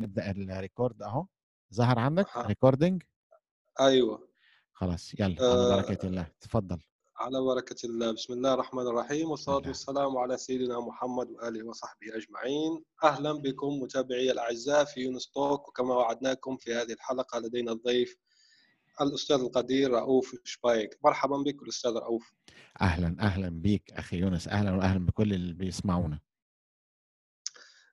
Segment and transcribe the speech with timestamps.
[0.00, 1.26] نبدأ ال record أهو.
[1.74, 2.36] ظهر عندك.
[2.36, 3.02] recording
[3.80, 4.28] أيوه.
[4.72, 5.76] خلاص يلا على آه.
[5.76, 6.26] بركة الله.
[6.40, 6.78] تفضل.
[7.16, 8.12] على بركة الله.
[8.12, 9.68] بسم الله الرحمن الرحيم والصلاة الله.
[9.68, 12.84] والسلام على سيدنا محمد وآله وصحبه أجمعين.
[13.04, 18.16] أهلا بكم متابعي الأعزاء في يونس توك وكما وعدناكم في هذه الحلقة لدينا الضيف
[19.00, 20.98] الأستاذ القدير رؤوف شبايك.
[21.04, 22.32] مرحبا بك الأستاذ رؤوف.
[22.80, 24.48] أهلا أهلا بيك أخي يونس.
[24.48, 26.20] أهلا واهلا بكل اللي بيسمعونا.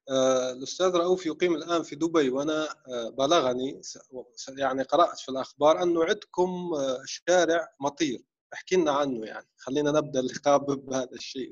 [0.10, 3.82] آه، الأستاذ رؤوف يقيم الآن في دبي وأنا آه، بلغني
[4.58, 8.24] يعني قرأت في الأخبار أنه عندكم آه، شارع مطير.
[8.54, 9.48] احكي لنا عنه يعني.
[9.58, 11.52] خلينا نبدأ اللقاء بهذا الشيء.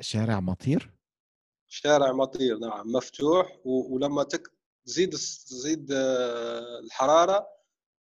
[0.00, 0.90] شارع مطير؟
[1.68, 4.52] شارع مطير نعم مفتوح ولما تك
[4.86, 5.86] تزيد تزيد
[6.84, 7.46] الحرارة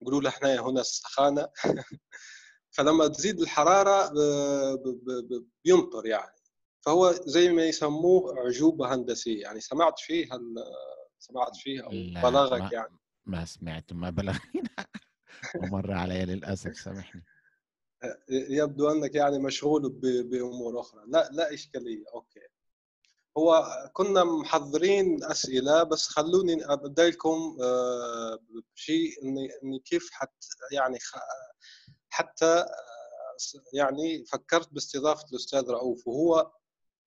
[0.03, 1.49] يقولوا له إحنا هنا السخانة.
[2.71, 4.13] فلما تزيد الحرارة
[5.65, 6.38] بيمطر يعني.
[6.81, 9.43] فهو زي ما يسموه عجوبه هندسية.
[9.43, 10.41] يعني سمعت فيه هل
[11.19, 11.89] سمعت فيه أو
[12.31, 14.63] بلغك ما- يعني؟ ما سمعت ما بلغني
[15.63, 17.25] ومر عليا للأسف سامحني.
[18.31, 19.89] يبدو أنك يعني مشغول
[20.25, 21.03] بأمور أخرى.
[21.07, 22.05] لا لا إشكالية.
[22.15, 22.41] أوكي.
[23.39, 28.39] هو كنا محضرين أسئلة بس خلوني أبدأ لكم آه،
[28.75, 29.11] بشيء
[29.63, 30.99] اني كيف حت يعني
[32.09, 32.67] حتى آه،
[33.73, 36.09] يعني فكرت باستضافة الأستاذ رؤوف.
[36.09, 36.53] وهو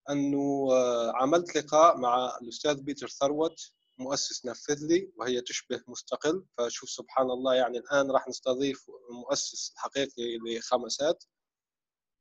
[0.10, 6.44] أنه آه، عملت لقاء مع الأستاذ بيتر ثروت مؤسس نفذ لي وهي تشبه مستقل.
[6.58, 11.24] فشوف سبحان الله يعني الآن راح نستضيف مؤسس حقيقي لخمسات.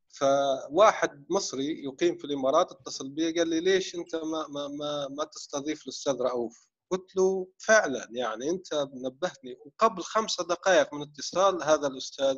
[0.09, 5.25] فواحد مصري يقيم في الإمارات اتصل بي قال لي ليش أنت ما ما ما, ما
[5.25, 9.57] تستضيف الأستاذ رؤوف؟ قلت له فعلا يعني أنت نبهتني.
[9.67, 12.37] وقبل خمسة دقائق من اتصال هذا الأستاذ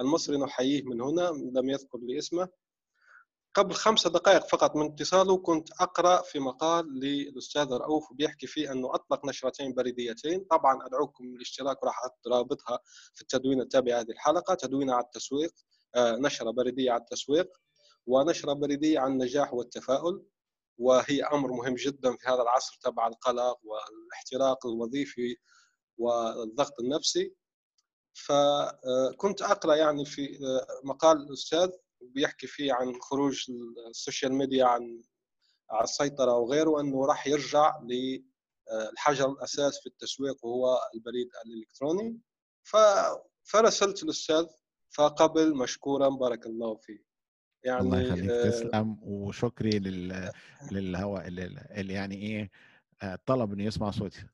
[0.00, 2.48] المصري نحييه من هنا لم يذكر لي اسمه.
[3.58, 8.94] قبل خمسة دقائق فقط من اتصاله كنت أقرأ في مقال للأستاذ رؤوف بيحكي فيه أنه
[8.94, 10.44] أطلق نشرتين بريديتين.
[10.50, 12.78] طبعا أدعوكم للاشتراك وراح أحط رابطها
[13.14, 14.54] في التدوين التابع هذه الحلقة.
[14.54, 15.54] تدوين على التسويق
[15.94, 17.48] آه، نشرة بريدية على التسويق
[18.06, 20.24] ونشرة بريدية عن النجاح والتفاؤل
[20.78, 25.36] وهي أمر مهم جدا في هذا العصر تبع القلق والاحتراق الوظيفي
[25.98, 27.34] والضغط النفسي.
[28.12, 31.70] فكنت أقرأ يعني في آه، مقال الأستاذ
[32.02, 33.50] بيحكي فيه عن خروج
[33.90, 35.02] ال social media عن
[35.70, 42.20] على السيطرة وغيره أنه راح يرجع للحجر الأساس في التسويق وهو البريد الإلكتروني.
[42.62, 42.76] ف-
[43.44, 44.46] فرسلت الأستاذ
[44.90, 47.04] فقبل مشكورا بارك الله فيه
[47.64, 50.32] يعني الله يخليك آه، تسلم وشكري لل
[50.72, 52.50] للهواء اللي, اللي يعني إيه
[53.02, 54.26] آه، طلب إنه يسمع صوتي.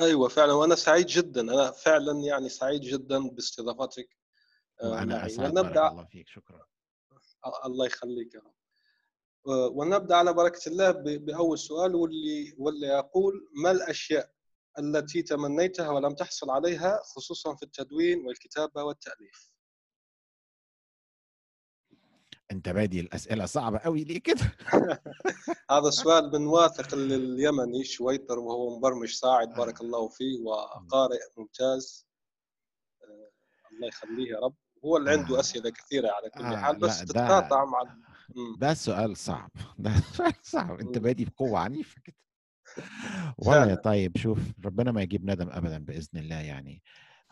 [0.00, 4.08] أيوه فعلا وأنا سعيد جدا أنا فعلا يعني سعيد جدا باستضافتك.
[4.82, 6.28] آه، وأنا معي أسعد ونبدا الله فيك.
[6.28, 6.66] شكرا.
[7.64, 8.54] الله يخليك يا رب.
[9.46, 14.30] آه، ونبدأ على بركة الله بأول سؤال واللي واللي يقول ما الأشياء
[14.78, 19.50] التي تمنيتها ولم تحصل عليها خصوصا في التدوين والكتابة والتأليف؟
[22.52, 24.56] أنت بادي الأسئلة صعبة قوي ليه كده؟
[25.70, 29.56] هذا السؤال من واثق اليمني شويطر وهو مبرمج صاعد آه.
[29.56, 32.06] بارك الله فيه وقارئ ممتاز.
[33.02, 33.30] آه،
[33.72, 34.54] الله يخليه يا رب.
[34.84, 35.40] هو اللي عنده آه.
[35.40, 37.82] أسئلة كثيرة على كل آه، حال بس تتقاطع مع.
[38.58, 40.98] ده سؤال صعب ده سؤال صعب أنت.
[40.98, 42.16] بادي بقوة عنيفة كده
[43.38, 43.74] والله.
[43.74, 46.82] طيب شوف ربنا ما يجيب ندم ابدا بإذن الله يعني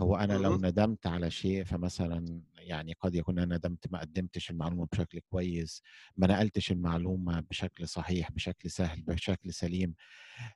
[0.00, 0.56] هو أنا لو.
[0.56, 5.82] ندمت على شيء فمثلا يعني قد يكون أنا ندمت ما قدمتش المعلومة بشكل كويس
[6.16, 9.94] ما نقلتش المعلومة بشكل صحيح بشكل سهل بشكل سليم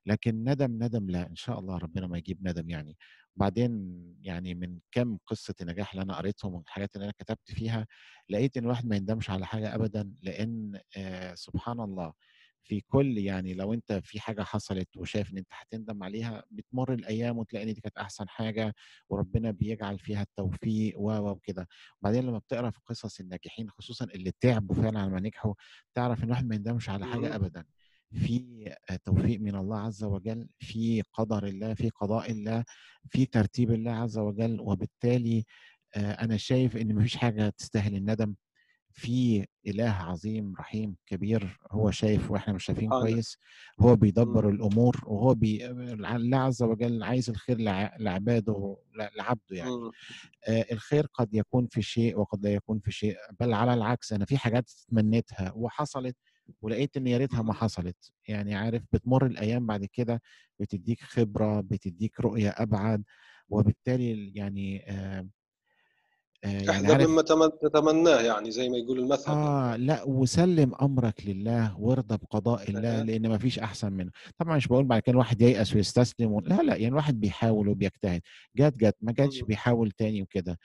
[0.07, 2.97] لكن ندم ندم لا إن شاء الله ربنا ما يجيب ندم يعني
[3.37, 3.73] وبعدين
[4.23, 7.87] يعني من كم قصة النجاح اللي أنا قريتهم والحاجات اللي أنا كتبت فيها
[8.31, 12.13] لقيت إن الواحد ما يندمش على حاجة ابدا لأن آه سبحان الله
[12.65, 17.39] في كل يعني لو أنت في حاجة حصلت وشايف إن أنت هتندم عليها بتمر الأيام
[17.39, 18.75] وتلاقي إن دي كانت أحسن حاجة
[19.09, 21.69] وربنا بيجعل فيها التوفيق و و وكده.
[22.01, 25.55] وبعدين لما بتقرأ في قصص الناجحين خصوصا اللي تعبوا فعلا على ما نجحوا
[25.95, 27.07] تعرف إن الواحد ما يندمش على.
[27.07, 27.65] حاجة ابدا.
[28.13, 28.75] في
[29.05, 32.65] توفيق من الله عز وجل في قدر الله في قضاء الله
[33.09, 35.45] في ترتيب الله عز وجل وبالتالي
[35.97, 38.35] آه، أنا شايف إن مفيش حاجة تستاهل الندم.
[38.95, 42.91] في إله عظيم رحيم كبير هو شايف وإحنا مش شايفين.
[42.91, 43.39] كويس
[43.81, 44.55] هو بيدبر مم.
[44.55, 45.67] الأمور وهو بي...
[45.71, 49.71] الله عز وجل عايز الخير لع- لعباده ل- لعبده يعني.
[50.49, 54.25] آه، الخير قد يكون في شيء وقد لا يكون في شيء بل على العكس أنا
[54.25, 56.17] في حاجات تمنيتها وحصلت
[56.63, 57.53] ولقيت إن يا ريتها ما.
[57.53, 60.23] حصلت يعني عارف بتمر الأيام بعد كده
[60.61, 63.05] بتديك خبرة بتديك رؤية أبعد
[63.49, 65.29] وبالتالي يعني آه
[66.43, 71.27] يعني احذر عارف مما تمن- تتمناه يعني زي ما يقول المثل آه لأ وسلم أمرك
[71.27, 73.03] لله وارضى بقضاء الله.
[73.03, 76.41] لأن ما فيش أحسن منه طبعا مش بقول بعد كده الواحد ييأس ويستسلم و...
[76.41, 78.21] لا لا يعني الواحد بيحاول وبيجتهد
[78.57, 79.43] جت جت ما جاتش.
[79.43, 80.59] بيحاول تاني وكده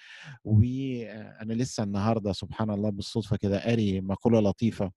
[0.44, 4.92] وأنا لسه النهارده سبحان الله بالصدفة كده قاري مقولة لطيفة.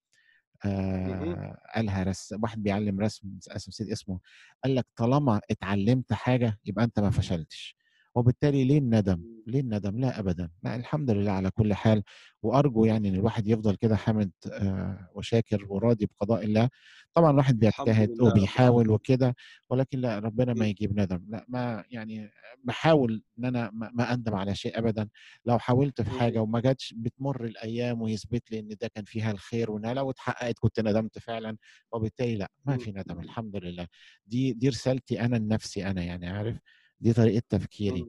[0.65, 3.29] آه قالها رس واحد بيعلم رسم
[3.69, 4.21] نسيت اسمه
[4.65, 7.77] قال لك طالما اتعلمت حاجة يبقى أنت ما فشلتش
[8.15, 10.51] وبالتالي ليه الندم؟ ليه الندم؟ لا ابدا.
[10.63, 12.03] لا الحمد لله على كل حال.
[12.43, 16.69] وأرجو يعني إن الواحد يفضل كده حامد آه وشاكر وراضي بقضاء الله.
[17.15, 18.91] طبعا الواحد بيجتهد وبيحاول.
[18.91, 19.35] وكده
[19.71, 20.67] ولكن لا ربنا ما مم.
[20.67, 21.25] يجيب ندم.
[21.29, 22.31] لا ما يعني
[22.65, 25.09] بحاول إن أنا ما أندم على شيء ابدا.
[25.47, 26.39] لو حاولت في حاجة.
[26.43, 30.81] وما جاتش بتمر الأيام ويثبت لي إن ده كان فيها الخير وانها لو اتحققت كنت
[30.81, 31.57] ندمت فعلا.
[31.93, 33.21] وبالتالي لا ما في ندم.
[33.21, 33.87] الحمد لله.
[34.27, 36.57] دي دي رسالتي أنا لنفسي أنا يعني عارف؟
[37.01, 38.03] دي طريقة تفكيري.
[38.03, 38.09] مم.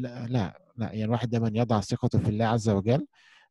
[0.00, 3.06] لا لا لا يعني الواحد دايما يضع ثقته في الله عز وجل.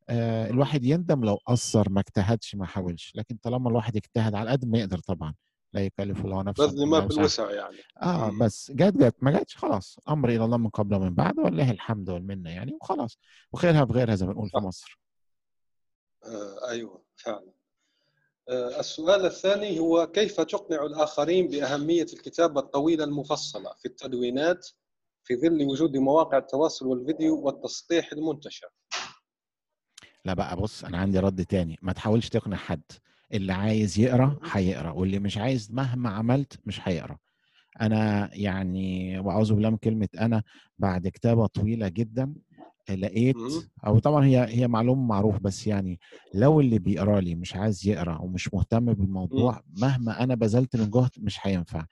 [0.09, 0.49] آه.
[0.49, 3.13] الواحد يندم لو قصر ما اجتهدش ما حاولش.
[3.15, 5.33] لكن طالما الواحد اجتهد على قد ما يقدر طبعا.
[5.73, 7.77] لا يكلف الله نفسا بذل إلا ما في الوسع يعني.
[8.01, 8.31] آه.
[8.39, 9.99] بس جت جت ما جاتش خلاص.
[10.09, 13.17] أمر إلى الله من قبل ومن بعد ولله الحمد والمنة يعني وخلاص.
[13.51, 14.99] وخيرها بغيرها زي ما بنقول في مصر.
[16.25, 17.37] آه أيوه فعلا.
[17.37, 17.60] آه
[18.49, 24.67] السؤال الثاني هو كيف تقنع الآخرين بأهمية الكتابة الطويلة المفصلة في التدوينات
[25.23, 28.67] في ظل وجود مواقع التواصل والفيديو والتسطيح المنتشر؟
[30.25, 31.79] لا بقى بص أنا عندي رد تاني.
[31.81, 32.81] ما تحاولش تقنع حد.
[33.33, 34.39] اللي عايز يقرأ مهم.
[34.51, 37.17] هيقرأ واللي مش عايز مهما عملت مش هيقرأ.
[37.81, 40.43] أنا يعني وأعوذ بالله من كلمة أنا
[40.77, 42.33] بعد كتابة طويلة جدا
[42.95, 43.35] لقيت.
[43.87, 45.99] أو طبعا هي هي معلومة معروف بس يعني
[46.33, 48.93] لو اللي بيقرا لي مش عايز يقرأ ومش مهتم.
[48.93, 51.85] بالموضوع مهما أنا بذلت من جهد مش هينفع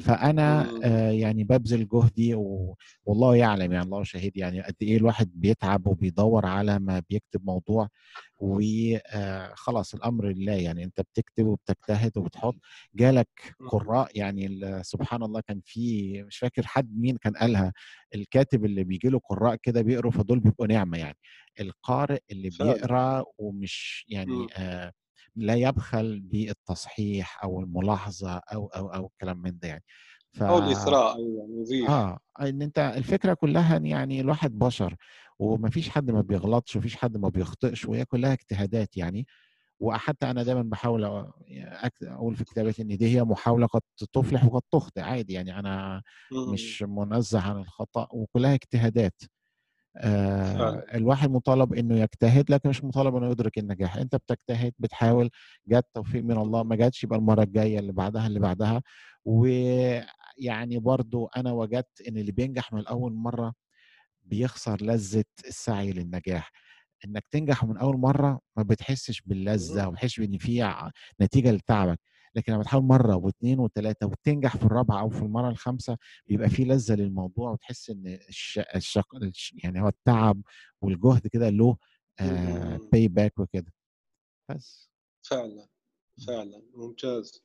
[0.00, 0.70] فأنا.
[0.84, 2.76] آه يعني ببذل جهدي و...
[3.04, 7.88] والله يعلم يعني الله شهيد يعني قد إيه الواحد بيتعب وبيدور على ما بيكتب موضوع
[8.38, 12.56] وخلاص الأمر لله يعني أنت بتكتب وبتجتهد وبتحط
[12.94, 13.54] جالك.
[13.68, 17.72] قراء يعني سبحان الله كان في مش فاكر حد مين كان قالها
[18.14, 21.16] الكاتب اللي بيجي له قراء كده بيقروا فدول بيبقوا نعمة يعني
[21.60, 24.46] القارئ اللي بيقرأ ومش يعني.
[24.56, 24.92] آه
[25.36, 29.84] لا يبخل بالتصحيح أو الملاحظة أو أو أو الكلام من ده يعني.
[30.32, 31.16] ف أو الاثراء
[31.60, 34.96] يضيف آه إن أنت الفكرة كلها يعني الواحد بشر
[35.38, 39.26] ومفيش حد ما بيغلطش ومفيش حد ما بيخطئش وهي كلها اجتهادات يعني.
[39.80, 41.04] وحتى أنا دايما بحاول
[42.02, 43.80] أقول في كتابتي إن دي هي محاولة قد
[44.12, 45.58] تفلح وقد تخطئ عادي يعني.
[45.58, 46.02] أنا
[46.32, 46.52] مم.
[46.52, 49.22] مش منزه عن الخطأ وكلها اجتهادات.
[49.96, 53.96] آه الواحد مطالب إنه يجتهد لكن مش مطالب إنه يدرك النجاح.
[53.96, 55.30] أنت بتجتهد بتحاول
[55.68, 58.82] جت توفيق من الله ما جاتش يبقى المرة الجاية اللي بعدها اللي بعدها.
[59.24, 63.54] ويعني برضو أنا وجدت إن اللي بينجح من أول مرة
[64.24, 66.50] بيخسر لذة السعي للنجاح.
[67.04, 69.82] إنك تنجح من أول مرة ما بتحسش باللذة.
[69.82, 70.62] وما بتحسش بان في
[71.20, 72.00] نتيجة لتعبك.
[72.34, 76.64] لكن لما تحاول مرة واثنين وثلاثه وتنجح في الرابعة أو في المرة الخامسة بيبقى في
[76.64, 78.58] لذة للموضوع وتحس إن الش...
[78.58, 79.14] الشق...
[79.16, 79.54] الش...
[79.64, 80.42] يعني هو التعب
[80.80, 81.76] والجهد كده له
[82.20, 82.80] آه.
[82.92, 83.72] pay back وكده.
[84.50, 84.90] بس.
[85.22, 85.68] فعلا
[86.26, 86.62] فعلا.
[86.74, 87.42] ممتاز.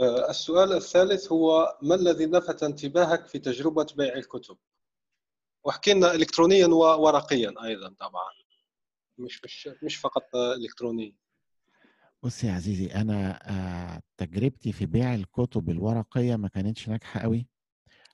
[0.00, 4.56] آه، السؤال الثالث هو ما الذي لفت انتباهك في تجربة بيع الكتب؟
[5.64, 8.30] واحكي لنا الكترونيا وورقيا أيضا طبعا.
[9.18, 11.14] مش مش مش فقط الكترونيا.
[12.22, 13.38] بص يا عزيزي أنا
[13.96, 17.48] آه تجربتي في بيع الكتب الورقية ما كانتش ناجحة قوي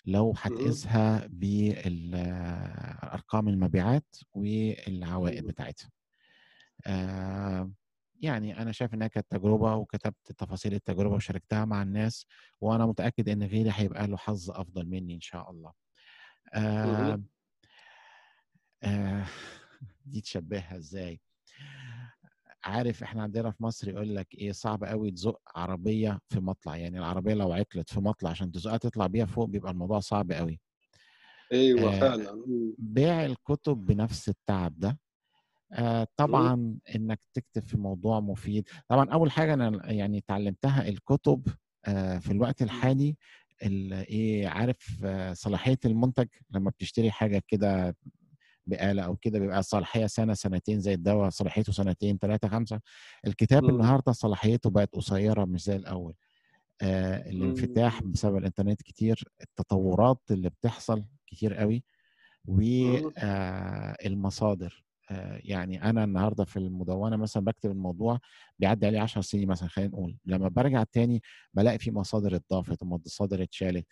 [0.06, 0.38] لو مهم.
[0.38, 5.46] هتقيسها بارقام المبيعات والعوائد مم.
[5.46, 5.90] بتاعتها
[6.86, 7.72] آه
[8.20, 12.26] يعني أنا شايف إنها كانت تجربة وكتبت تفاصيل التجربة وشاركتها مع الناس
[12.60, 15.72] وأنا متأكد إن غيري هيبقى له حظ أفضل مني إن شاء الله
[16.54, 17.26] آه مهم.
[18.84, 19.26] آه
[20.06, 21.20] دي تشبهها إزاي
[22.64, 26.98] عارف إحنا عندنا في مصر يقول لك إيه صعب قوي تزق عربية في مطلع يعني
[26.98, 30.60] العربية لو عطلت في مطلع عشان تزقها تطلع بيها فوق بيبقى الموضوع صعب قوي
[31.52, 32.44] أيوه آه فعلا.
[32.78, 34.98] بيع الكتب بنفس التعب ده
[35.72, 36.06] آه.
[36.16, 41.46] طبعا إنك تكتب في موضوع مفيد طبعا أول حاجة أنا يعني اتعلمتها الكتب
[41.86, 42.62] آه في الوقت.
[42.62, 43.16] الحالي
[43.62, 47.96] ال- إيه عارف آه صلاحية المنتج لما بتشتري حاجة كده
[48.66, 52.80] بآلة أو كده بيبقى الصلاحية سنة سنتين زي الدواء صلاحيته سنتين ثلاثة خمسة
[53.26, 53.70] الكتاب مم.
[53.70, 56.14] النهاردة صلاحيته بقت قصيرة مش زي الأول
[56.82, 58.02] آه الانفتاح.
[58.02, 61.84] بسبب الإنترنت كتير التطورات اللي بتحصل كتير قوي.
[64.02, 64.84] والمصادر
[65.36, 68.18] يعني أنا النهارده في المدونة مثلا بكتب الموضوع
[68.58, 71.22] بيعدي عليه 10 سنين مثلا خلينا نقول لما برجع تاني
[71.54, 73.86] بلاقي في مصادر اتضافت ومصادر اتشالت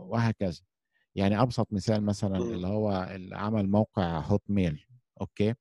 [0.00, 0.60] وهكذا
[1.16, 2.36] يعني أبسط مثال مثلا.
[2.38, 4.86] اللي هو اللي عمل موقع هوت ميل
[5.20, 5.54] أوكي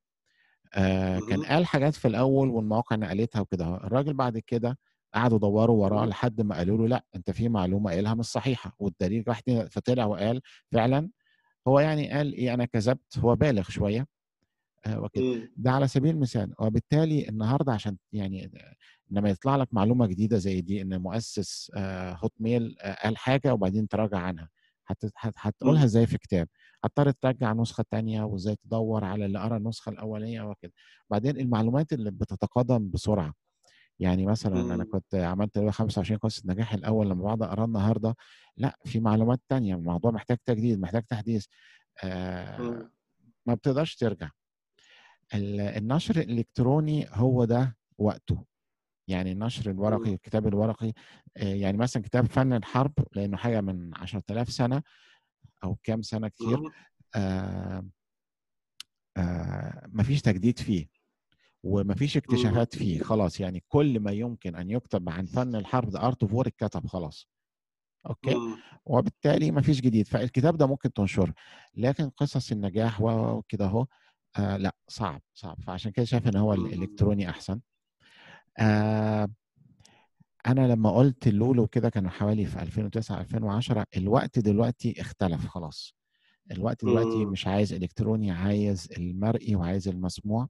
[0.74, 1.44] آه كان.
[1.44, 4.78] قال حاجات في الأول والمواقع نقلتها وكده الراجل بعد كده
[5.14, 6.06] قعدوا يدوروا وراه.
[6.06, 10.42] لحد ما قالوا له لأ أنت في معلومة قايلها مش صحيحة والدليل راح فطلع وقال
[10.72, 11.10] فعلا
[11.68, 14.08] هو يعني قال إيه أنا كذبت هو بالغ شوية
[14.86, 15.52] آه وكده.
[15.58, 18.52] ده على سبيل المثال وبالتالي النهارده عشان يعني
[19.10, 23.54] لما يطلع لك معلومة جديدة زي دي إن مؤسس آه هوت ميل آه قال حاجة
[23.54, 24.50] وبعدين تراجع عنها
[24.88, 25.86] هت- هت- هتقولها مم.
[25.86, 26.48] إزاي في كتاب
[26.84, 30.74] هتضطر ترجع نسخة تانية وإزاي تدور على اللي قرأ النسخة الأولانية وكده
[31.10, 33.34] بعدين المعلومات اللي بتتقادم بسرعة
[34.00, 34.90] يعني مثلا أنا مم.
[34.92, 38.16] كنت عملت اللي هو 25 قصة نجاح الأول لما بقعد اقراه النهارده
[38.58, 41.46] لأ في معلومات تانية الموضوع محتاج تجديد محتاج تحديث
[42.04, 42.92] آه مم.
[43.46, 44.30] ما بتقدرش ترجع
[45.34, 48.46] ال- النشر الإلكتروني هو ده وقته
[49.08, 50.14] يعني النشر الورقي مم.
[50.14, 50.94] الكتاب الورقي
[51.38, 54.84] آه، يعني مثلا كتاب فن الحرب لأنه حاجة من 10000 سنة
[55.64, 56.72] أو كام سنة كتير مم.
[57.16, 57.86] آه
[59.18, 60.88] آه مفيش تجديد فيه
[61.64, 62.24] ومفيش مم.
[62.26, 66.34] اكتشافات فيه خلاص يعني كل ما يمكن أن يكتب عن فن الحرب ده Art of
[66.34, 67.28] War اتكتب خلاص
[68.06, 68.36] أوكي.
[68.86, 71.34] وبالتالي مفيش جديد فالكتاب ده ممكن تنشره
[71.76, 73.86] لكن قصص النجاح وكده أهو
[74.38, 76.54] آه لأ صعب صعب فعشان كده شايف إن هو.
[76.54, 77.60] الإلكتروني أحسن
[78.58, 79.28] آه
[80.48, 85.96] أنا لما قلت اللولو كده كان حوالي في 2009 2010 الوقت دلوقتي اختلف خلاص.
[86.52, 87.32] الوقت دلوقتي مم.
[87.32, 90.48] مش عايز إلكتروني عايز المرئي وعايز المسموع.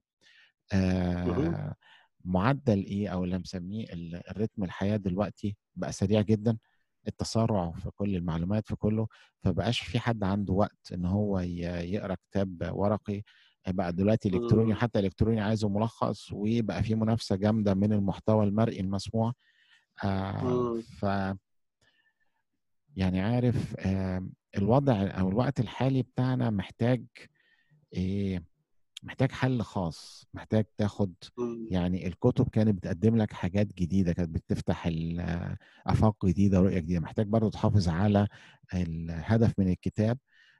[0.73, 1.75] آه
[2.25, 6.57] معدل إيه أو اللي مسميه ال- الريتم الحياة دلوقتي بقى سريع جدا.
[7.07, 9.07] التسارع في كل المعلومات في كله.
[9.43, 13.21] فبقاش في حد عنده وقت إن هو يقرأ كتاب ورقي.
[13.67, 14.79] بقى دلوقتي إلكتروني مم.
[14.79, 19.33] حتى الالكتروني عايزه ملخص وبقى في منافسة جامدة من المحتوى المرئي المسموع
[20.03, 20.81] آه مم.
[20.81, 21.05] ف
[22.95, 27.03] يعني عارف آه الوضع أو الوقت الحالي بتاعنا محتاج
[27.93, 28.43] إيه
[29.03, 31.67] محتاج حل خاص محتاج تاخد مم.
[31.71, 35.55] يعني الكتب كانت بتقدم لك حاجات جديدة كانت بتفتح ال-
[35.87, 38.27] آفاق جديدة ورؤية جديدة محتاج برضو تحافظ على
[38.73, 40.17] الهدف من الكتاب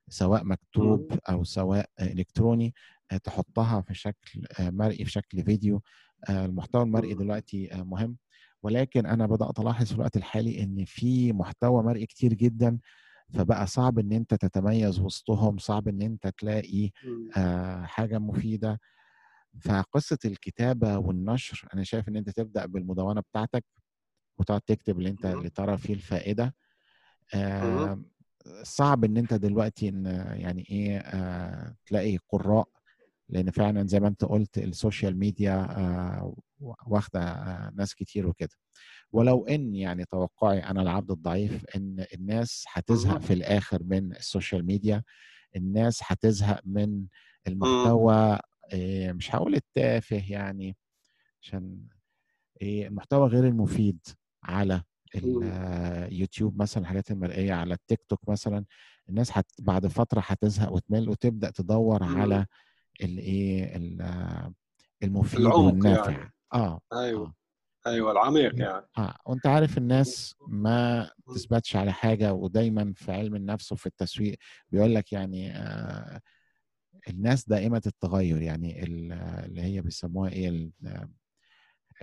[0.10, 1.20] سواء مكتوب.
[1.30, 5.82] أو سواء إلكتروني آه، تحطها في شكل آه، مرئي في شكل فيديو
[6.30, 7.14] آه، المحتوى المرئي.
[7.14, 8.18] دلوقتي آه، مهم
[8.64, 12.80] ولكن أنا بدأت ألاحظ في الوقت الحالي إن في محتوى مرئي كتير جدا
[13.34, 16.90] فبقى صعب إن أنت تتميز وسطهم صعب إن أنت تلاقي.
[17.38, 18.80] آه، حاجة مفيدة
[19.62, 23.66] فقصة الكتابة والنشر أنا شايف إن أنت تبدأ بالمدونة بتاعتك
[24.38, 25.26] وتقعد تكتب اللي أنت.
[25.26, 26.56] اللي ترى فيه الفائدة.
[27.34, 28.02] آه،
[28.64, 32.68] صعب إن أنت دلوقتي إن يعني إيه آه، تلاقي قراء
[33.30, 36.36] لأن فعلا زي ما أنت قلت ال social media آه،
[36.88, 38.56] واخدة آه، ناس كتير وكده
[39.12, 43.18] ولو إن يعني توقعي أنا العبد الضعيف إن الناس هتزهق.
[43.18, 45.04] في الآخر من ال social media
[45.56, 47.08] الناس هتزهق من مم.
[47.48, 48.40] المحتوى
[48.74, 50.78] آه، مش هقول التافه يعني
[51.42, 51.88] عشان
[52.62, 54.00] إيه المحتوى غير المفيد
[54.44, 54.82] على.
[55.16, 58.66] اليوتيوب مثلا الحاجات المرئية على التيك توك مثلا
[59.10, 62.04] الناس بعد فترة هتزهق وتمل وتبدأ تدور.
[62.04, 62.46] على
[63.02, 64.54] الايه ال-
[65.04, 66.12] المفيد العمق والنافع.
[66.12, 66.34] يعني.
[66.54, 67.26] آه أيوه.
[67.28, 67.34] آه.
[67.90, 68.86] أيوه العميق يعني.
[68.98, 69.16] آه.
[69.26, 71.10] وأنت عارف الناس ما.
[71.36, 74.38] تثبتش على حاجة ودايما في علم النفس وفي التسويق
[74.70, 76.22] بيقول لك يعني آه
[77.10, 79.14] الناس دائمه التغير يعني ال-
[79.46, 80.72] اللي هي بيسموها إيه ال-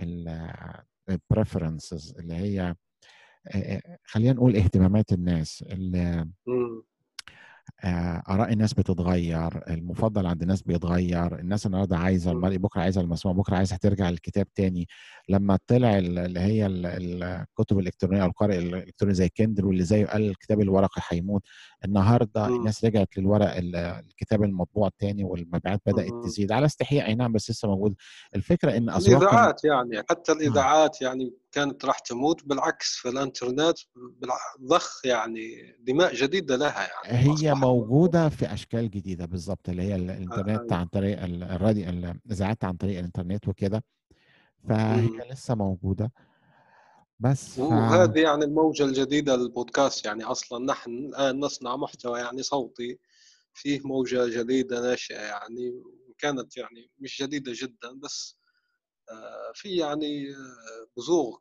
[0.01, 2.75] ال- ال preferences اللي هي
[3.47, 5.63] آه، خلينا نقول اهتمامات الناس.
[5.67, 5.95] ال-.
[6.47, 6.83] آه،
[8.29, 12.37] آراء الناس بتتغير المفضل عند الناس بيتغير الناس النهارده عايزة مم.
[12.37, 14.87] المرئي بكرة عايزة المسموع بكرة عايزة ترجع للكتاب تاني
[15.29, 19.83] لما طلع ال- اللي هي ال- ال- الكتب الإلكترونية أو القارئ الإلكتروني زي كندل واللي
[19.83, 21.43] زيه قال الكتاب الورقي هيموت
[21.85, 22.45] النهارده.
[22.47, 26.11] الناس رجعت للورق ال- الكتاب المطبوع تاني والمبيعات بدأت.
[26.23, 27.95] تزيد على استحياء أي نعم بس لسه موجود
[28.35, 30.35] الفكرة إن اسواق ال- الإذاعات يعني حتى آه.
[30.35, 37.41] الإذاعات يعني كانت راح تموت بالعكس في الإنترنت بالع- ضخ يعني دماء جديدة لها يعني
[37.41, 40.67] هي موجودة في أشكال جديدة بالظبط اللي هي ال- آه،.
[40.75, 43.83] عن طريق ال- الراديو الإذاعات عن طريق الإنترنت وكده
[44.69, 45.21] فهي مم.
[45.31, 46.11] لسه موجودة
[47.19, 52.99] بس ف وهذه يعني الموجة الجديدة للبودكاست يعني أصلا نحن الآن نصنع محتوى يعني صوتي
[53.53, 55.83] فيه موجة جديدة ناشئة يعني
[56.17, 58.37] كانت يعني مش جديدة جدا بس
[59.53, 61.37] في يعني آه، بزوغ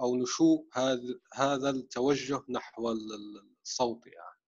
[0.00, 1.00] أو نشوء هذا
[1.34, 2.92] هذا التوجه نحو
[3.62, 4.38] الصوت يعني.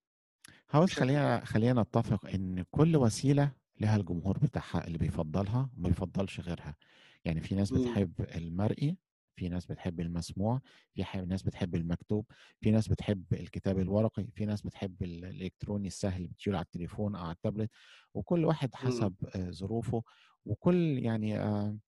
[0.71, 6.77] هاوس خلينا خلينا نتفق إن كل وسيلة لها الجمهور بتاعها اللي بيفضلها وما بيفضلش غيرها.
[7.25, 8.97] يعني في ناس بتحب المرئي
[9.37, 10.61] في ناس بتحب المسموع
[10.95, 12.27] في ناس بتحب المكتوب
[12.61, 17.33] في ناس بتحب الكتاب الورقي في ناس بتحب الإلكتروني السهل بتشيله على التليفون أو على
[17.33, 17.71] التابلت
[18.15, 20.03] وكل واحد حسب آه ظروفه
[20.45, 21.79] وكل يعني آه.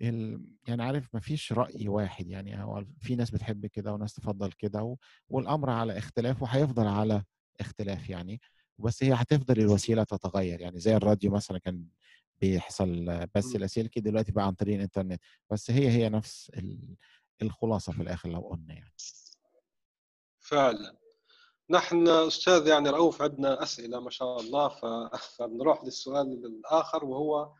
[0.00, 4.96] يعني عارف ما فيش رأي واحد يعني هو في ناس بتحب كده وناس تفضل كده.
[5.28, 7.22] والأمر على اختلاف وهيفضل على
[7.60, 8.40] اختلاف يعني
[8.78, 10.60] بس هي هتفضل الوسيلة تتغير.
[10.60, 11.84] يعني زي الراديو مثلا كان
[12.40, 16.52] بيحصل بس اللاسلكي دلوقتي بقى عن طريق الإنترنت بس هي هي نفس
[17.42, 18.94] الخلاصة في الآخر لو قلنا يعني.
[20.38, 20.96] فعلا.
[21.70, 24.68] نحن أستاذ يعني رؤوف عندنا أسئلة ما شاء الله
[25.38, 27.52] فنروح للسؤال الآخر وهو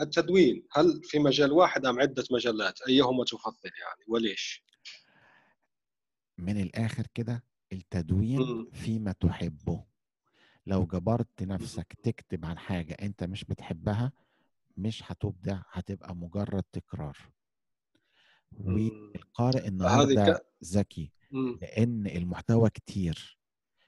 [0.00, 4.64] التدوين هل في مجال واحد أم عدة مجالات؟ أيهما تفضل يعني وليش؟
[6.38, 9.84] من الآخر كده التدوين فيما تحبه.
[10.66, 14.12] لو جبرت نفسك تكتب عن حاجة أنت مش بتحبها
[14.76, 17.18] مش هتبدع هتبقى مجرد تكرار.
[18.52, 21.12] والقارئ النهارده ذكي
[21.62, 23.35] لأن المحتوى كتير.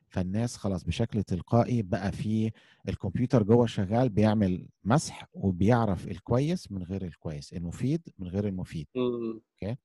[0.08, 2.52] فالناس خلاص بشكل تلقائي بقى في
[2.88, 8.86] الكمبيوتر جوه شغال بيعمل مسح وبيعرف الكويس من غير الكويس المفيد من غير المفيد.
[8.96, 9.76] أوكي؟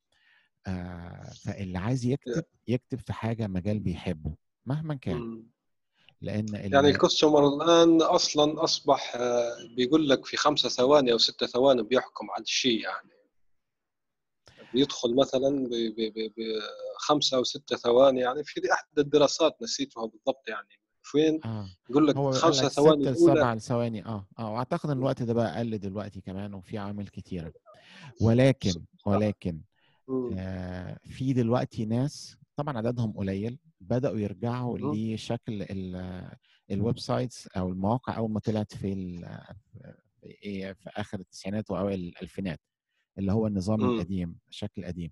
[0.67, 5.43] آه فاللي عايز يكتب يكتب في حاجة مجال بيحبه مهما كان.
[6.21, 11.83] لأن يعني الكستمر الآن أصلا أصبح آه، بيقول لك في خمسة ثواني أو ستة ثواني
[11.83, 13.09] بيحكم على الشيء يعني.
[14.73, 15.69] بيدخل مثلا
[16.97, 20.67] بخمسة أو ستة ثواني يعني في أحد الدراسات نسيتها بالضبط يعني
[21.01, 21.67] فين؟ آه.
[21.89, 25.77] يقول لك خمسة ثواني ست سبع ثواني آه آه وأعتقد إن الوقت ده بقى أقل
[25.77, 27.53] دلوقتي كمان وفي عوامل كتيرة.
[28.21, 29.61] ولكن ولكن
[30.37, 35.65] آه في دلوقتي ناس طبعا عددهم قليل بدأوا يرجعوا لشكل
[36.71, 38.95] ال websites أو المواقع أول ما طلعت في
[40.73, 42.59] في آخر التسعينات وأوائل الألفينات.
[43.17, 43.83] اللي هو النظام م.
[43.83, 45.11] القديم الشكل القديم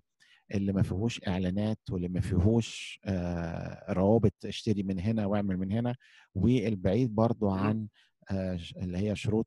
[0.54, 5.96] اللي ما فيهوش إعلانات واللي ما فيهوش آه روابط اشتري من هنا واعمل من هنا
[6.34, 7.88] والبعيد برضو عن
[8.30, 9.46] آه اللي هي شروط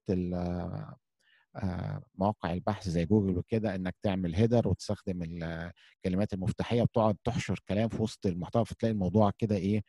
[1.56, 7.90] آه، مواقع البحث زي جوجل وكده إنك تعمل هيدر وتستخدم الكلمات المفتاحية بتقعد تحشر كلام
[7.90, 9.84] في وسط المحتوى فتلاقي الموضوع كده إيه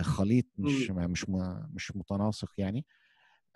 [0.00, 1.26] خليط مش مش
[1.74, 2.84] مش متناسق يعني.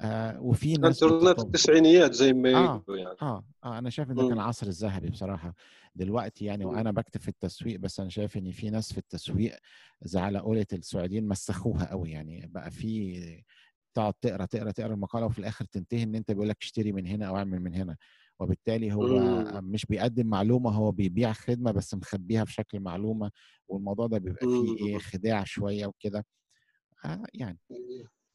[0.01, 3.17] آه وفي ناس انترنت التسعينيات زي ما آه يعني.
[3.23, 5.55] آه, آه أنا شايف إن ده كان العصر الذهبي بصراحة.
[5.95, 9.57] دلوقتي يعني وأنا بكتب في التسويق بس أنا شايف إن في ناس في التسويق
[10.03, 12.47] زي على قولة السعوديين مسخوها قوي يعني.
[12.47, 13.43] بقى في
[13.95, 17.27] تقعد تقرأ تقرأ تقرأ المقالة وفي الآخر تنتهي إن أنت بيقول لك اشتري من هنا
[17.27, 17.97] أو اعمل من هنا.
[18.41, 19.71] وبالتالي هو مم.
[19.73, 23.31] مش بيقدم معلومة هو بيبيع خدمة بس مخبيها في شكل معلومة
[23.69, 26.27] والموضوع ده بيبقى فيه إيه خداع شوية وكده.
[27.05, 27.59] آه يعني.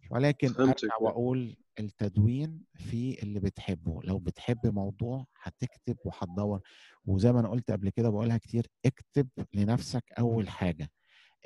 [0.09, 3.99] ولكن أرجع وأقول التدوين في اللي بتحبه.
[4.03, 6.61] لو بتحب موضوع هتكتب وهتدور
[7.05, 10.89] وزي ما أنا قلت قبل كده بقولها كتير اكتب لنفسك أول حاجة.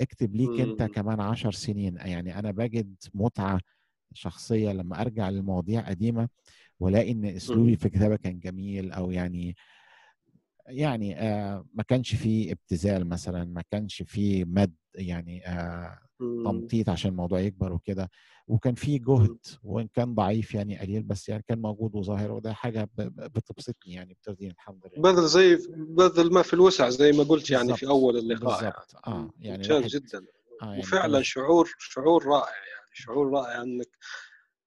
[0.01, 1.95] اكتب ليك أنت كمان عشر سنين.
[1.97, 3.59] يعني أنا بجد متعة
[4.13, 6.29] شخصية لما أرجع لمواضيع قديمة
[6.79, 9.55] وألاقي إن أسلوبي في الكتابة كان جميل أو يعني
[10.67, 17.11] يعني آه ما كانش فيه ابتذال مثلا ما كانش فيه مد يعني آه تمطيط عشان
[17.11, 18.09] الموضوع يكبر وكده
[18.47, 22.89] وكان فيه جهد وإن كان ضعيف يعني قليل بس يعني كان موجود وظاهر وده حاجة
[22.97, 25.11] بتبسطني يعني بترضيني الحمد لله.
[25.11, 29.17] بذل زي بذل ما في الوسع زي ما قلت يعني في أول اللقاء بالظبط يعني.
[29.17, 30.25] آه يعني ممتاز جدا.
[30.61, 33.89] آه يعني وفعلا شعور شعور رائع يعني شعور رائع إنك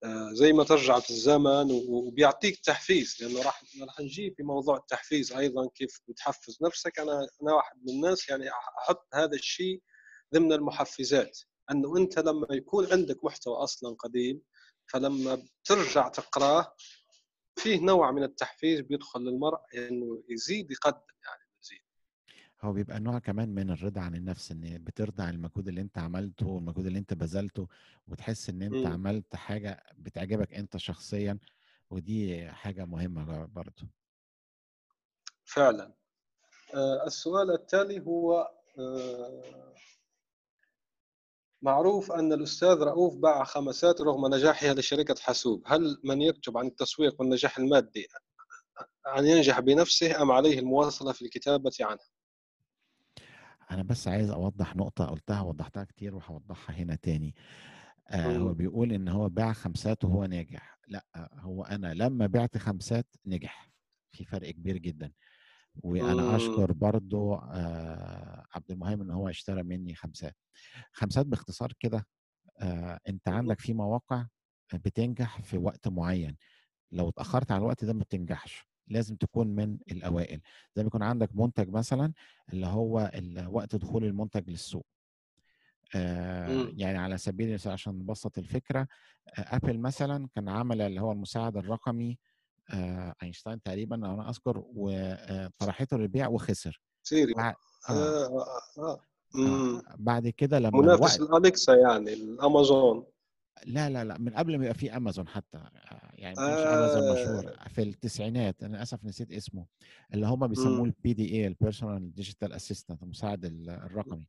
[0.05, 5.33] آه، زي ما ترجع في الزمن وبيعطيك تحفيز لأنه راح راح نجي في موضوع التحفيز
[5.33, 6.99] أيضا كيف بتحفز نفسك.
[6.99, 9.83] أنا أنا واحد من الناس يعني أحط هذا الشيء
[10.35, 11.41] ضمن المحفزات
[11.71, 14.43] أنه أنت لما يكون عندك محتوى أصلا قديم
[14.87, 16.75] فلما بترجع تقراه
[17.57, 21.43] فيه نوع من التحفيز بيدخل للمرء إنه يزيد يقدم يعني
[22.65, 26.47] هو بيبقى نوع كمان من الرضا عن النفس إن بترضى عن المجهود اللي أنت عملته
[26.47, 27.69] والمجهود اللي أنت بذلته
[28.09, 28.87] وتحس إن أنت م.
[28.87, 31.39] عملت حاجة بتعجبك أنت شخصيا
[31.91, 33.89] ودي حاجة مهمة برضه.
[35.45, 35.93] فعلا.
[36.75, 39.75] آه السؤال التالي هو آه
[41.63, 45.63] معروف أن الأستاذ رؤوف باع خمسات رغم نجاحها لشركة حاسوب.
[45.67, 48.07] هل من يكتب عن التسويق والنجاح المادي
[49.19, 52.09] أن ينجح بنفسه أم عليه المواصلة في الكتابة عنها
[53.71, 57.35] أنا بس عايز أوضح نقطة قلتها وضحتها كتير وهوضحها هنا تاني.
[58.09, 58.55] آه هو.
[58.55, 60.79] بيقول إن هو باع خمسات وهو ناجح.
[60.89, 63.73] لأ هو أنا لما بعت خمسات نجح.
[64.13, 65.13] في فرق كبير جدا.
[65.83, 66.37] وأنا مم.
[66.37, 70.37] أشكر برضو آه عبد المهيمن إن هو اشترى مني خمسات
[70.93, 72.07] خمسات باختصار كده
[72.61, 73.29] آه أنت.
[73.29, 74.27] عندك في مواقع
[74.75, 76.37] بتنجح في وقت معين
[76.93, 80.41] لو اتأخرت على الوقت ده ما بتنجحش لازم تكون من الأوائل
[80.77, 82.13] زي ما يكون عندك منتج مثلا
[82.53, 83.11] اللي هو
[83.49, 84.87] وقت دخول المنتج للسوق
[85.95, 86.75] آه مم.
[86.77, 91.57] يعني على سبيل المثال عشان نبسط الفكرة آه ابل مثلا كان عمل اللي هو المساعد
[91.57, 92.17] الرقمي آه
[93.23, 97.55] أينشتاين تقريبا لو أنا أذكر وطرحته للبيع وخسر سيري بعد
[97.91, 98.27] آه آه.
[98.79, 98.79] آه.
[98.79, 99.01] آه.
[99.39, 103.05] آه بعد كده لما منافس الأليكسا يعني الأمازون
[103.67, 107.55] لا لا لا من قبل ما يبقى في أمازون حتى آه، يعني كانش أمازون مشهور
[107.55, 107.69] آه.
[107.69, 109.67] في التسعينات أنا للأسف نسيت اسمه
[110.15, 110.85] اللي هم بيسموه.
[110.85, 114.29] ال PDA ال personal digital assistant المساعد ال- الرقمي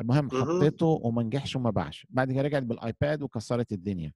[0.00, 0.58] المهم مهم.
[0.58, 4.12] حطيته وما نجحش وما باعش بعد كده رجعت بالآيباد وكسرت الدنيا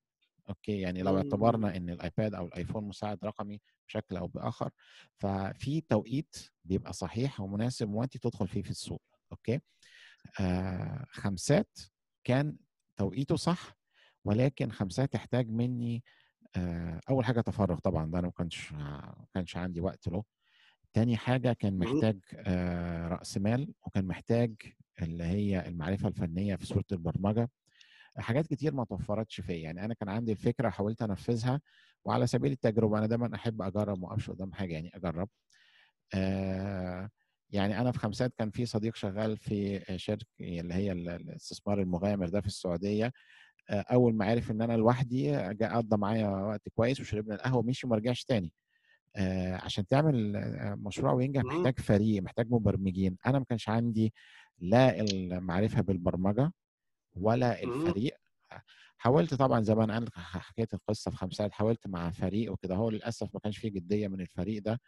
[0.48, 1.16] أوكي يعني لو مم.
[1.16, 4.70] اعتبرنا إن الآيباد أو الآيفون مساعد رقمي بشكل أو بآخر
[5.16, 9.60] ففي توقيت بيبقى صحيح ومناسب وانت تدخل فيه في السوق أوكي
[10.40, 11.78] آه خمسات
[12.24, 12.56] كان
[12.96, 13.76] توقيته صح
[14.24, 16.04] ولكن خمسات تحتاج مني
[16.56, 20.24] آه أول حاجة تفرغ طبعا ده أنا ما كانش ما كانش عندي وقت له
[20.92, 21.78] تاني حاجة كان.
[21.78, 24.54] محتاج آه رأس مال وكان محتاج
[25.02, 27.50] اللي هي المعرفة الفنية في صورة البرمجة
[28.18, 29.56] حاجات كتير ما توفرتش فيا.
[29.56, 31.60] يعني أنا كان عندي الفكرة حاولت أنفذها
[32.04, 35.28] وعلى سبيل التجربة أنا دايما أحب أجرب ما اقفش قدام حاجة يعني أجرب.
[36.14, 37.08] آه
[37.50, 42.28] يعني أنا في خمسات كان في صديق شغال في شركة اللي هي ال- الاستثمار المغامر
[42.28, 43.12] ده في السعودية.
[43.70, 47.86] آه، أول ما عرف إن أنا لوحدي جاء قضى معايا وقت كويس وشربنا القهوة ومشي
[47.86, 48.52] وما رجعش تاني.
[49.16, 51.42] آه، عشان تعمل آه، مشروع وينجح.
[51.44, 53.16] محتاج فريق محتاج مبرمجين.
[53.26, 54.14] أنا ما كانش عندي
[54.58, 56.52] لا المعرفة بالبرمجة
[57.20, 57.62] ولا.
[57.62, 58.16] الفريق
[58.98, 63.28] حاولت طبعا زي ما أنا حكيت القصة في خمسات حاولت مع فريق وكده هو للأسف
[63.34, 64.80] ما كانش فيه جدية من الفريق ده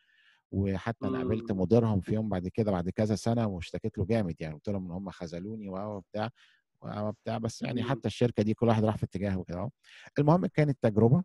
[0.53, 1.53] وحتى أنا قابلت.
[1.53, 4.90] مديرهم في يوم بعد كده بعد كذا سنة واشتكيت له جامد يعني قلت لهم إن
[4.90, 6.31] هم خذلوني وبتاع
[6.83, 7.83] وبتاع بس يعني.
[7.83, 9.71] حتى الشركة دي كل واحد راح في اتجاه وكده
[10.19, 11.25] المهم كانت تجربة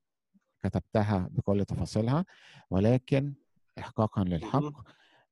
[0.63, 2.25] كتبتها بكل تفاصيلها
[2.69, 3.33] ولكن
[3.79, 4.61] احقاقا للحق.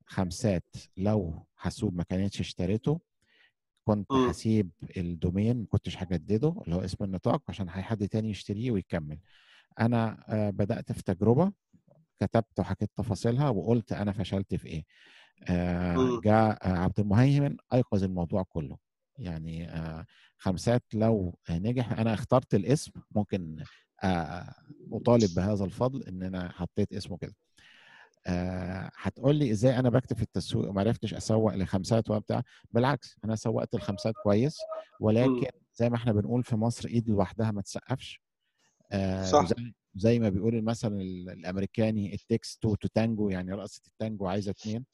[0.05, 2.99] خمسات لو حاسوب ما كانتش اشتريته
[3.83, 4.29] كنت مم.
[4.29, 9.19] هسيب الدومين ما كنتش هجدده اللي هو اسم النطاق عشان حد تاني يشتريه ويكمل
[9.79, 11.51] أنا آه، بدأت في تجربة
[12.19, 14.85] كتبت وحكيت تفاصيلها وقلت أنا فشلت في إيه
[15.49, 16.21] آه، مم.
[16.21, 18.77] جاء آه، عبد المهيمن أيقظ الموضوع كله
[19.17, 19.69] يعني
[20.37, 23.63] خمسات لو نجح أنا اخترت الاسم ممكن
[24.93, 27.35] أطالب بهذا الفضل إن أنا حطيت اسمه كده
[28.27, 33.35] آه، هتقول لي إزاي أنا بكتب في التسويق وما عرفتش أسوق لخمسات وبتاع بالعكس أنا
[33.35, 34.57] سوقت الخمسات كويس
[34.99, 35.61] ولكن مم.
[35.75, 38.21] زي ما إحنا بنقول في مصر إيد لوحدها ما تسقفش
[38.91, 39.47] آه، صح
[39.95, 44.51] زي ما بيقول المثل ال- الأمريكاني it takes two to tango يعني رقصة التانجو عايزة
[44.51, 44.85] اتنين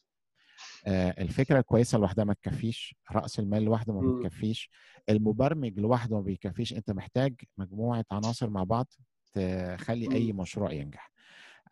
[0.87, 4.21] آه، الفكرة الكويسه لوحدها ما تكفيش راس المال لوحده ما مم.
[4.21, 4.69] بيكفيش
[5.09, 8.87] المبرمج لوحده ما بيكفيش أنت محتاج مجموعة عناصر مع بعض
[9.33, 10.39] تخلي أي مم.
[10.39, 11.11] مشروع ينجح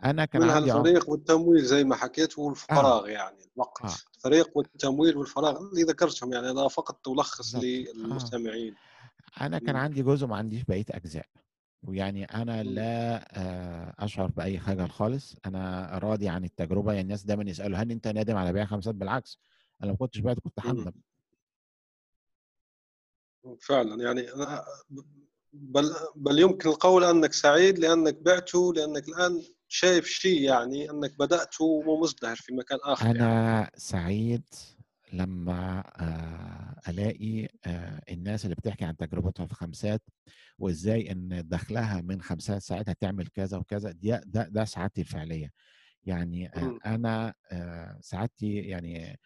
[0.04, 0.78] أنا كان منها عندي عم...
[0.78, 3.96] الفريق والتمويل زي ما حكيت والفراغ يعني الوقت آه.
[4.16, 7.64] الفريق والتمويل والفراغ اللي ذكرتهم يعني أنا فقط تلخص بالظبط.
[7.64, 7.94] آه.
[7.94, 8.76] للمستمعين
[9.42, 9.76] أنا كان.
[9.76, 11.26] عندي جزء ما عنديش بقية أجزاء
[11.84, 12.64] ويعني أنا.
[12.64, 17.92] لا آه، أشعر بأي حاجة خالص أنا راضي عن التجربة يعني الناس دايما يسألوا هل
[17.92, 19.40] أنت نادم على بيع خمسات بالعكس
[19.84, 20.72] أنا ما كنتش بعت كنت مم.
[20.72, 20.92] هندم
[23.62, 24.66] فعلا يعني أنا
[25.54, 31.62] بل بل يمكن القول أنك سعيد لأنك بعته لأنك الآن شايف شيء يعني أنك بدات
[31.62, 33.20] ومزدهر في مكان آخر يعني.
[33.20, 34.44] أنا سعيد
[35.14, 40.02] لما آه، ألاقي آه، الناس اللي بتحكي عن تجربتها في خمسات
[40.60, 45.52] وإزاي إن دخلها من خمسات ساعتها تعمل كذا وكذا دي ده ده سعادتي الفعلية
[46.04, 46.80] يعني آه،.
[46.86, 47.34] أنا
[48.02, 49.20] سعادتي يعني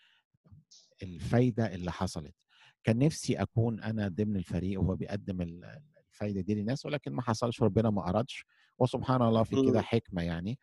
[1.03, 2.35] الفايدة اللي حصلت
[2.83, 7.61] كان نفسي أكون أنا ضمن الفريق وهو بيقدم ال- الفايدة دي للناس ولكن ما حصلش
[7.61, 8.45] ربنا ما أرادش
[8.81, 9.81] وسبحان الله في كده.
[9.81, 10.59] حكمة يعني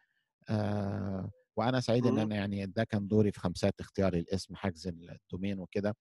[0.49, 2.19] آه وأنا سعيد إن.
[2.19, 5.97] أنا يعني ده كان دوري في خمسات اختيار الاسم حجز الدومين وكده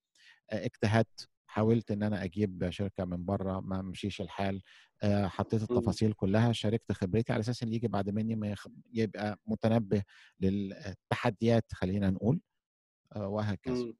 [0.50, 4.62] آه اجتهدت حاولت إن أنا أجيب شركة من بره ما مشيش الحال
[5.02, 5.62] آه حطيت.
[5.62, 10.02] التفاصيل كلها شاركت خبرتي على أساس اللي يجي بعد مني ما يخ- يبقى متنبه
[10.40, 12.40] للتحديات خلينا نقول
[13.16, 13.92] آه وهكذا.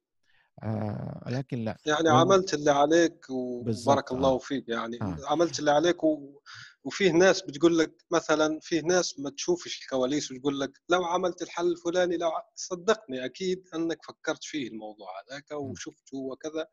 [0.62, 4.38] آه لكن لأ يعني عملت اللي عليك وبارك الله.
[4.38, 5.16] فيك يعني آه.
[5.28, 6.40] عملت اللي عليك و...
[6.88, 11.66] وفيه ناس بتقول لك مثلا فيه ناس ما تشوفش الكواليس وتقول لك لو عملت الحل
[11.66, 16.66] الفلاني لو صدقني أكيد أنك فكرت فيه الموضوع هذاك وشفته وكذا.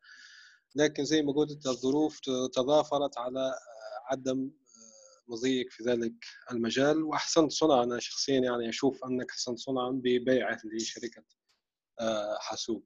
[0.75, 2.19] لكن زي ما قلت الظروف
[2.53, 3.53] تضافرت على
[4.05, 4.51] عدم
[5.27, 6.13] مضيك في ذلك
[6.51, 7.03] المجال.
[7.03, 11.23] وأحسنت صنعا أنا شخصيا يعني أشوف أنك أحسنت صنعا ببيعة لشركة
[12.39, 12.83] حاسوب.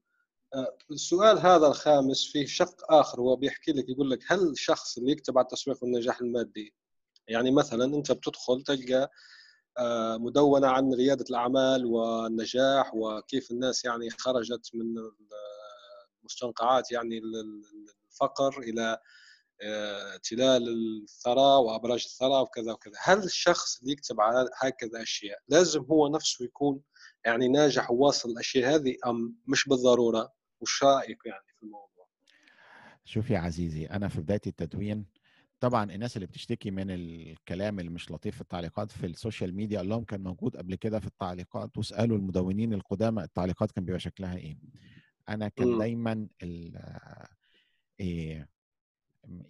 [0.92, 5.38] السؤال هذا الخامس فيه شق آخر هو بيحكي لك يقول لك هل الشخص اللي يكتب
[5.38, 6.74] على التسويق والنجاح المادي
[7.30, 9.12] يعني مثلا أنت بتدخل تلقى
[9.78, 14.96] آه، مدونة عن ريادة الأعمال والنجاح وكيف الناس يعني خرجت من
[16.24, 17.22] مستنقعات يعني
[18.12, 18.98] الفقر إلى
[19.62, 20.70] آه، تلال
[21.04, 22.94] الثراء وأبراج الثراء وكذا وكذا.
[23.04, 26.82] هل الشخص اللي يكتب على هكذا أشياء لازم هو نفسه يكون
[27.26, 32.08] يعني ناجح وواصل الأشياء هذه أم مش بالضرورة؟ وش رأيك يعني في الموضوع؟
[33.06, 35.06] شوف يا عزيزي أنا في بداية التدوين
[35.60, 39.89] طبعا الناس اللي بتشتكي من الكلام اللي مش لطيف في التعليقات في السوشيال ميديا قال
[39.89, 44.58] لهم كان موجود قبل كده في التعليقات واسالوا المدونين القدامى التعليقات كان بيبقى شكلها إيه.
[45.30, 45.80] أنا كان م.
[45.80, 46.28] دايما
[48.00, 48.50] إيه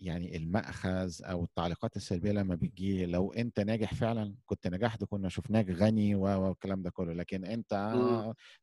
[0.01, 5.69] يعني المأخذ أو التعليقات السلبية لما بتجي لو أنت ناجح فعلا كنت نجحت كنا شفناك
[5.69, 7.73] غني والكلام ده كله لكن أنت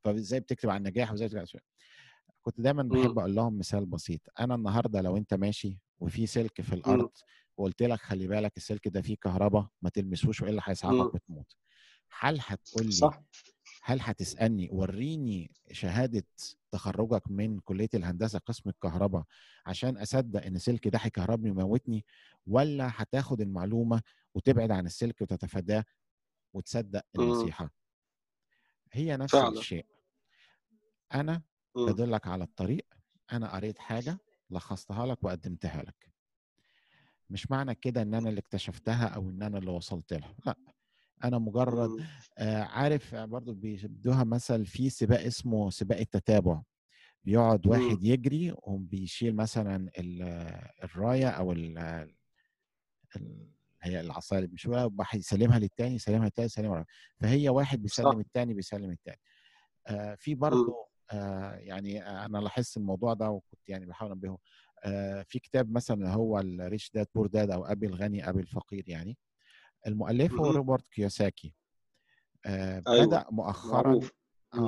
[0.05, 1.61] فإزاي بتكتب عن النجاح وإزاي بتكتب
[2.47, 4.21] كنت دايما بحب أقول لهم مثال بسيط.
[4.41, 7.11] أنا النهارده لو أنت ماشي وفي سلك في الأرض
[7.57, 11.57] وقلت لك خلي بالك السلك ده فيه كهرباء ما تلمسوش والا هيسعفك وتموت
[12.19, 13.23] هل هتقول لي صح.
[13.83, 16.25] هل هتسألني وريني شهادة
[16.71, 19.25] تخرجك من كلية الهندسة قسم الكهرباء
[19.67, 22.05] عشان أصدق إن السلك ده هيكهربني ويموتني
[22.47, 24.03] ولا هتاخد المعلومة
[24.35, 25.85] وتبعد عن السلك وتتفاداه
[26.55, 27.71] وتصدق النصيحة؟
[28.93, 29.59] هي نفس فعلا.
[29.59, 29.87] الشيء.
[31.15, 31.43] أنا
[31.77, 32.87] بدلك على الطريق
[33.33, 34.19] أنا قريت حاجة
[34.51, 36.13] لخصتها لك وقدمتها لك.
[37.31, 40.57] مش معنى كده إن أنا اللي اكتشفتها أو إن أنا اللي وصلت لها لأ.
[41.25, 42.07] أنا مجرد
[42.39, 46.63] آه عارف برضو بيدوها مثل في سباق اسمه سباق التتابع.
[47.25, 49.91] بيقعد واحد يجري وبيشيل مثلا
[50.85, 51.79] الراية أو ال
[53.83, 56.87] هي العصاية اللي بيشيلها يسلمها للتاني يسلمها للتاني يسلمها
[57.21, 59.21] فهي واحد بيسلم التاني بيسلم التاني
[59.87, 60.86] آه في برضه آه
[61.59, 64.39] يعني أنا لاحظت الموضوع ده وكنت يعني بحاول أنبهه.
[64.85, 69.19] آه في كتاب مثلا هو الريش داد بور داد أو أبي الغني أبي الفقير يعني
[69.87, 71.55] المؤلف هو روبرت كيوساكي.
[72.47, 73.07] آه أيوة.
[73.07, 74.01] بدأ مؤخرا
[74.55, 74.59] آه,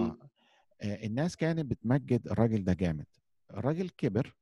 [0.83, 3.07] آه الناس كانت بتمجد الراجل ده جامد.
[3.51, 4.37] الراجل كبر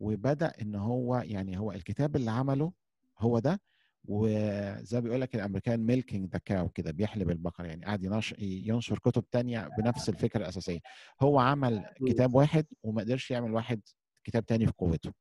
[0.00, 2.72] وبدأ إن هو يعني هو الكتاب اللي عمله
[3.18, 3.60] هو ده
[4.08, 9.30] وزي ما بيقول لك الأمريكان milking the cow كده بيحلب البقر يعني قاعد ينشر كتب
[9.30, 10.80] تانية بنفس الفكرة الأساسية.
[11.22, 13.80] هو عمل كتاب واحد وما قدرش يعمل واحد
[14.24, 15.12] كتاب تاني في قوته.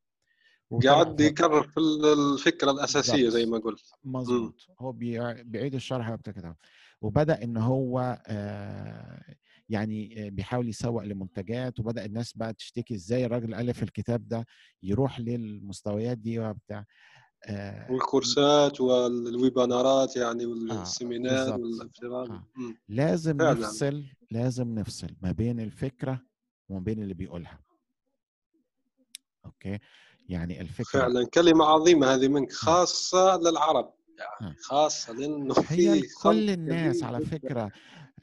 [0.85, 3.91] قاعد يكرر في الفكرة الأساسية زي ما قلت.
[4.03, 4.67] مظبوط.
[4.79, 6.55] هو بيعيد الشرح بتاع
[7.01, 8.21] وبدأ إن هو
[9.69, 14.45] يعني بيحاول يسوق لمنتجات وبدأ الناس بقى تشتكي إزاي الراجل ألف الكتاب ده
[14.83, 16.85] يروح للمستويات دي وبتاع.
[17.45, 22.43] آه والكورسات والويبنارات يعني آه، وال seminar آه والافلام آه.
[22.89, 23.53] لازم فعلا.
[23.59, 26.21] نفصل لازم نفصل ما بين الفكرة
[26.69, 27.59] وما بين اللي بيقولها.
[29.45, 29.79] okay؟
[30.29, 31.27] يعني الفكرة فعلا.
[31.27, 32.55] كلمة عظيمة هذه منك آه.
[32.55, 33.37] خاصة آه.
[33.37, 33.93] للعرب.
[34.41, 37.71] يعني خاصة لأنه هي كل الناس على فكرة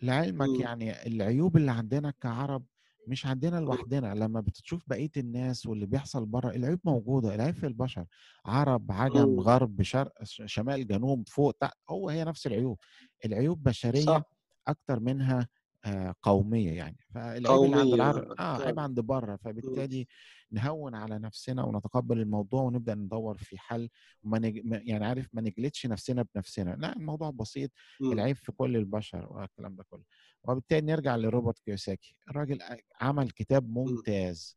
[0.02, 2.64] لعلمك يعني العيوب اللي عندنا كعرب
[3.06, 8.04] مش عندنا لوحدنا لما بتشوف بقية الناس واللي بيحصل بره العيوب موجودة العيب في البشر
[8.46, 12.78] عرب عجم غرب شرق شمال جنوب فوق تحت هو هي نفس العيوب.
[13.24, 14.22] العيوب بشرية صح.
[14.68, 15.48] أكتر منها
[15.84, 16.96] آه، قومية يعني.
[17.14, 20.06] فالعيب اللي عند العرب آه عيب عند بره فبالتالي
[20.50, 23.88] نهون على نفسنا ونتقبل الموضوع ونبدأ ندور في حل
[24.22, 24.60] وما نج...
[24.64, 26.76] يعني عارف ما نجلدش نفسنا بنفسنا.
[26.78, 27.70] لا الموضوع بسيط
[28.12, 30.02] العيب في كل البشر والكلام ده كله.
[30.44, 32.16] وبالتالي نرجع لروبرت كيوساكي.
[32.30, 32.58] الراجل
[33.00, 34.56] عمل كتاب ممتاز.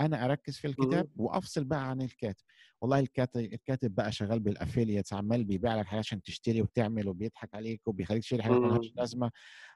[0.00, 2.44] أنا أركز في الكتاب وأفصل بقى عن الكاتب.
[2.80, 7.54] والله الكاتب الكاتب بقى شغال بال affiliates عمال بيبيع لك حاجة عشان تشتري وتعمل وبيضحك
[7.54, 9.30] عليك وبيخليك تشتري حاجات مالهاش لازمة.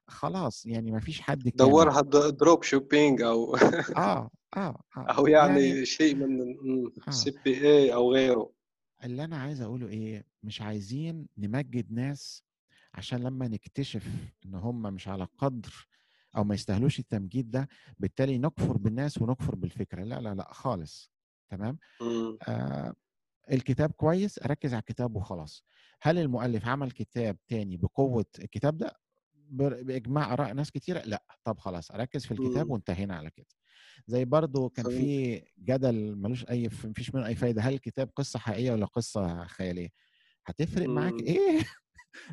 [0.07, 3.55] خلاص يعني ما فيش حد دورها drop shipping أو
[3.97, 5.07] آه آه, آه.
[5.19, 6.57] أو يعني, يعني شيء من
[7.09, 8.53] CPA أو غيره.
[9.05, 12.44] اللي أنا عايز أقوله إيه مش عايزين نمجد ناس
[12.95, 14.07] عشان لما نكتشف
[14.47, 15.89] إن هم مش على قدر
[16.37, 20.05] أو ما يستاهلوش التمجيد ده بالتالي نكفر بالناس ونكفر بالفكرة.
[20.05, 21.13] لا لا لا خالص.
[21.49, 21.79] تمام؟
[22.49, 22.95] آه
[23.53, 25.65] الكتاب كويس اركز على الكتاب وخلاص.
[26.03, 28.97] هل المؤلف عمل كتاب تاني بقوة الكتاب ده؟
[29.51, 31.25] بإجماع آراء ناس كتيرة؟ لا.
[31.45, 33.47] طب خلاص اركز في الكتاب وانتهينا على كده.
[34.07, 37.63] زي برضو كان في جدل ملوش أي مفيش منه أي فايدة.
[37.63, 39.89] هل الكتاب قصة حقيقية ولا قصة خيالية؟
[40.47, 41.61] هتفرق معاك إيه؟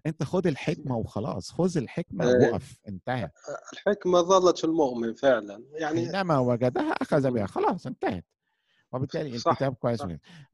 [0.06, 3.32] أنت خد الحكمة وخلاص خذ الحكمة آه، وقف انتهى
[3.74, 8.26] الحكمة ظلت في المؤمن فعلا يعني حينما وجدها أخذ بها خلاص انتهت
[8.92, 10.08] وبالتالي صح، الكتاب كويس صح.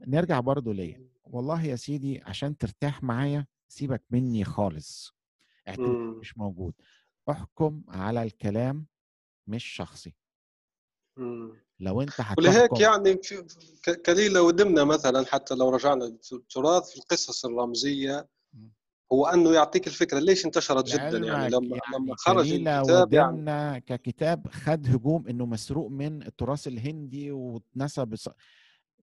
[0.08, 5.14] نرجع برضو ليا والله يا سيدي عشان ترتاح معايا سيبك مني خالص
[5.68, 5.98] اعتبر.
[6.20, 6.74] مش موجود
[7.30, 8.86] احكم على الكلام
[9.48, 10.14] مش شخصي
[11.18, 11.54] مم.
[11.80, 13.46] لو أنت ولهيك هتحكم يعني في
[13.84, 18.28] ك- كليلة ودمنة مثلا حتى لو رجعنا للتراث في القصص الرمزية مم.
[19.14, 24.48] هو أنه يعطيك الفكرة ليش انتشرت جدا يعني لما يعني لما خرج الكتاب يعني ككتاب
[24.48, 28.16] خد هجوم إنه مسروق من التراث الهندي واتنسب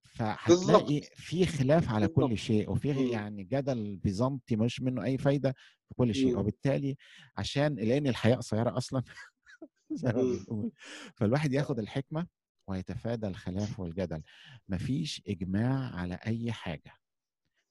[0.05, 1.01] فهتلاقي.
[1.15, 2.39] في خلاف على كل.
[2.39, 3.11] شيء وفي.
[3.11, 5.55] يعني جدل بيزنطي مش منه أي فايدة
[5.89, 6.39] في كل شيء.
[6.39, 6.97] وبالتالي
[7.37, 9.03] عشان لأن الحياة قصيرة أصلا
[9.93, 10.23] زي ما.
[10.23, 10.73] بنقول
[11.15, 12.27] فالواحد ياخد الحكمة
[12.69, 14.23] ويتفادى الخلاف والجدل
[14.69, 16.93] مفيش إجماع على أي حاجة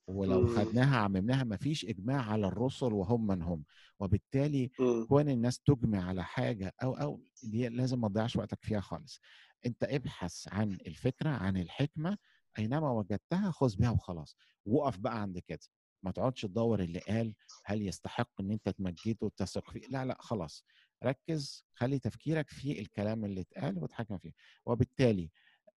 [0.07, 0.47] ولو مم.
[0.55, 3.63] خدناها عممناها مفيش إجماع على الرسل وهم من هم.
[3.99, 5.05] وبالتالي مم.
[5.05, 9.19] كون الناس تجمع على حاجة أو أو دي لازم ما تضيعش وقتك فيها خالص.
[9.65, 12.17] أنت ابحث عن الفكرة عن الحكمة
[12.59, 14.37] أينما وجدتها خذ بها وخلاص.
[14.65, 15.59] وقف بقى عند كده.
[16.03, 17.35] ما تقعدش تدور اللي قال
[17.65, 20.65] هل يستحق إن أنت تمجده وتثق فيه؟ لا لا خلاص.
[21.03, 24.31] ركز خلي تفكيرك في الكلام اللي اتقال وتحكم فيه.
[24.65, 25.29] وبالتالي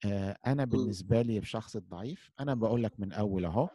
[0.05, 3.69] آه، أنا بالنسبة لي الشخص الضعيف أنا بقول لك من أول أهو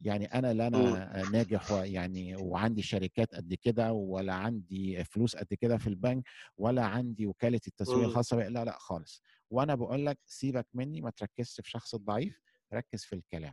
[0.00, 5.78] يعني أنا لا أنا ناجح يعني وعندي شركات قد كده ولا عندي فلوس قد كده
[5.78, 6.24] في البنك
[6.58, 7.98] ولا عندي وكالة التسويق.
[8.08, 9.22] الخاصة لا لا خالص.
[9.50, 12.40] وأنا بقول لك سيبك مني ما تركزش في شخص الضعيف
[12.74, 13.52] ركز في الكلام.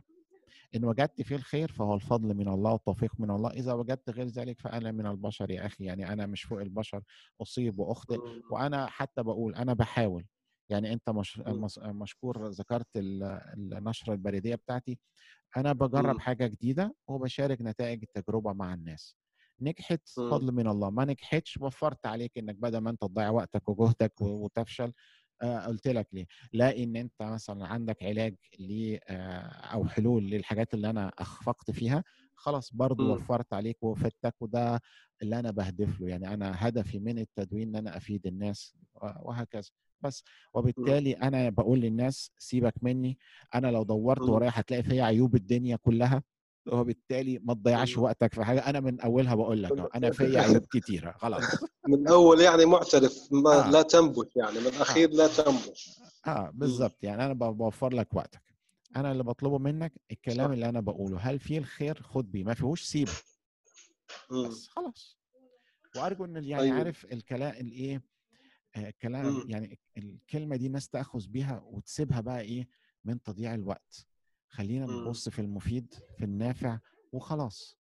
[0.74, 3.50] إن وجدت فيه الخير فهو الفضل من الله والتوفيق من الله.
[3.50, 7.02] إذا وجدت غير ذلك فأنا من البشر يا أخي يعني أنا مش فوق البشر
[7.42, 8.18] أصيب وأخطئ.
[8.50, 10.24] وأنا حتى بقول أنا بحاول.
[10.68, 11.38] يعني أنت مش
[11.78, 13.22] مشكور ذكرت ال-
[13.72, 14.98] النشرة البريدية بتاعتي.
[15.56, 16.20] أنا بجرب مم.
[16.20, 19.16] حاجة جديدة وبشارك نتائج التجربة مع الناس
[19.60, 20.44] نجحت مم.
[20.44, 24.92] فضل من الله ما نجحتش وفرت عليك إنك بدل ما أنت تضيع وقتك وجهدك وتفشل
[25.42, 28.96] آه، قلت لك ليه لا ان أنت مثلا عندك علاج ل
[29.72, 32.04] أو حلول للحاجات اللي أنا أخفقت فيها
[32.36, 33.10] خلاص برضو مم.
[33.10, 34.80] وفرت عليك وفدتك وده
[35.22, 36.08] اللي أنا بهدف له.
[36.08, 38.74] يعني أنا هدفي من التدوين إن أنا أفيد الناس
[39.22, 39.70] وهكذا.
[40.00, 43.18] بس وبالتالي أنا بقول للناس سيبك مني
[43.54, 44.30] أنا لو دورت مم.
[44.30, 46.22] ورايا هتلاقي فيا عيوب الدنيا كلها
[46.72, 47.98] وبالتالي ما تضيعش.
[47.98, 48.58] وقتك في حاجة.
[48.70, 51.42] أنا من أولها بقول لك أنا فيا عيوب كتيرة خلاص.
[51.88, 53.70] من أول يعني معترف ما آه.
[53.70, 55.90] لا تنبش يعني من الأخير لا تنبش.
[56.26, 58.42] آه بالظبط يعني أنا بوفر لك وقتك.
[58.96, 60.52] أنا اللي بطلبه منك الكلام.
[60.52, 63.12] اللي أنا بقوله هل فيه الخير خد بيه ما فيهوش سيبة
[64.30, 64.48] مم.
[64.48, 65.18] بس خلاص
[65.96, 66.72] وأرجو إن يعني طيب.
[66.72, 68.02] عارف الكلام الايه
[68.76, 69.50] آه، الكلام مم.
[69.50, 72.68] يعني الكلمة دي الناس تأخذ بيها وتسيبها بقى إيه
[73.04, 74.06] من تضييع الوقت
[74.48, 75.00] خلينا مم.
[75.04, 76.78] نبص في المفيد في النافع
[77.12, 77.78] وخلاص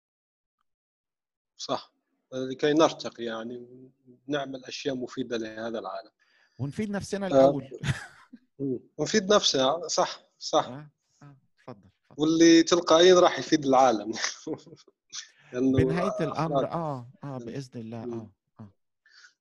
[1.57, 1.93] صح
[2.33, 3.67] لكي نرتقي يعني
[4.27, 6.11] ونعمل أشياء مفيدة لهذا العالم
[6.57, 7.29] ونفيد نفسنا آه.
[7.29, 7.69] الأول.
[8.97, 10.87] ونفيد نفسنا صح صح
[11.69, 14.11] اتفضل واللي تلقائيا راح يفيد العالم.
[15.53, 18.03] بنهاية الأمر آه آه بإذن الله.
[18.03, 18.69] آه آه.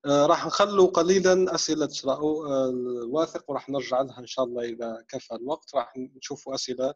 [0.07, 5.05] آه، راح نخلو قليلا أسئلة رأو- آه، الواثق وراح نرجع لها إن شاء الله إذا
[5.09, 5.75] كفى الوقت.
[5.75, 6.95] راح نشوفوا أسئلة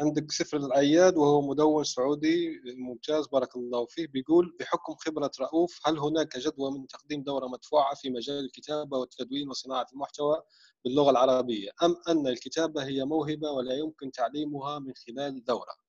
[0.00, 5.98] عندك سفر الأياد وهو مدون سعودي ممتاز بارك الله فيه بيقول بحكم خبرة رؤوف هل
[5.98, 10.42] هناك جدوى من تقديم دورة مدفوعة في مجال الكتابة والتدوين وصناعة المحتوى
[10.84, 15.84] باللغة العربية أم أن الكتابة هي موهبة ولا يمكن تعليمها من خلال دورة؟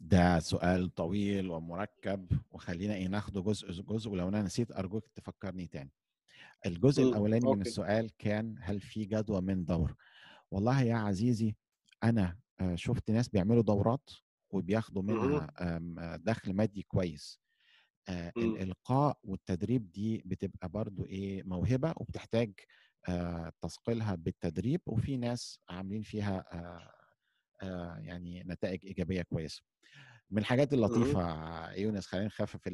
[0.00, 5.92] ده سؤال طويل ومركب وخلينا إيه ناخده جزء جزء ولو أنا نسيت أرجوك تفكرني تاني
[6.66, 7.60] الجزء الأولاني من.
[7.60, 9.94] السؤال كان هل في جدوى من دور
[10.50, 11.54] والله يا عزيزي
[12.04, 14.10] أنا آه، شفت ناس بيعملوا دورات
[14.50, 17.40] وبياخدوا منها آم، آه، دخل مادي كويس.
[18.08, 18.44] آه، مم.
[18.44, 22.52] الإلقاء والتدريب دي بتبقى برضو إيه موهبة وبتحتاج
[23.62, 26.44] تثقيلها بالتدريب وفي ناس عاملين فيها
[27.98, 29.62] يعني نتائج إيجابية كويسة.
[30.30, 32.68] من الحاجات اللطيفة يونس خلينا نخفف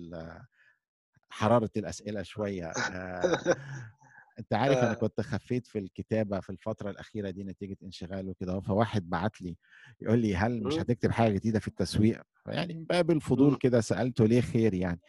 [1.31, 2.73] حرارة الأسئلة شوية.
[4.39, 4.95] أنت عارف أنا آه.
[4.95, 9.57] كنت خفيت في الكتابة في الفترة الأخيرة دي نتيجة انشغال وكده فواحد بعت لي
[10.01, 10.75] يقول لي هل مش.
[10.75, 13.57] هتكتب حاجة جديدة في التسويق يعني من باب الفضول.
[13.57, 15.01] كده سألته ليه خير يعني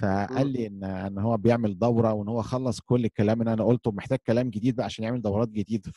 [0.00, 0.46] فقال.
[0.46, 4.18] لي إن إن هو بيعمل دورة وإن هو خلص كل الكلام اللي أنا قلته محتاج
[4.26, 5.92] كلام جديد بقى عشان يعمل دورات جديدة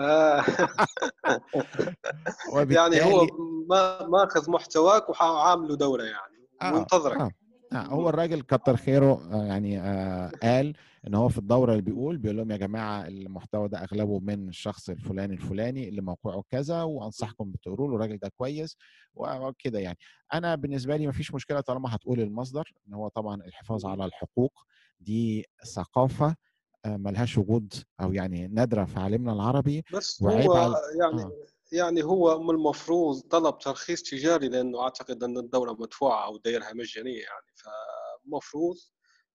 [0.00, 0.44] آه.
[2.70, 3.26] يعني هو
[3.70, 7.30] ما ماخذ محتواك وعامله دورة يعني وينتظرك آه.
[7.72, 7.76] آه.
[7.76, 10.74] هو الراجل كتر خيره آه يعني آه قال
[11.06, 14.90] إن هو في الدورة اللي بيقول بيقول لهم يا جماعة المحتوى ده أغلبه من الشخص
[14.90, 18.76] الفلاني الفلاني اللي موقعه كذا وأنصحكم بتقروا له الراجل ده كويس
[19.14, 19.98] وكده يعني.
[20.34, 24.52] أنا بالنسبة لي مفيش مشكلة طالما هتقول المصدر إن هو طبعا الحفاظ على الحقوق.
[25.00, 26.36] دي ثقافة
[26.84, 29.84] آه، ملهاش وجود أو يعني نادرة في عالمنا العربي.
[29.94, 30.30] بس هو
[30.74, 31.32] على- يعني آه.
[31.72, 37.18] يعني هو من المفروض طلب ترخيص تجاري لأنه أعتقد أن الدورة مدفوعة أو دايرها مجانية
[37.22, 37.46] يعني.
[37.54, 38.76] فالمفروض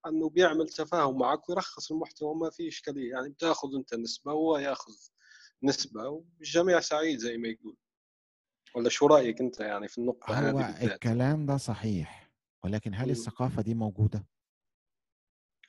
[0.07, 3.11] أنه بيعمل تفاهم معك ويرخص المحتوى ما في إشكالية.
[3.11, 4.93] يعني بتأخذ أنت نسبة وهو ياخذ
[5.63, 7.77] نسبة والجميع سعيد زي ما يقول.
[8.75, 12.31] ولا شو رأيك أنت يعني في النقطة هذه هو بالذات؟ الكلام ده صحيح
[12.63, 13.09] ولكن هل.
[13.09, 14.25] الثقافة دي موجودة؟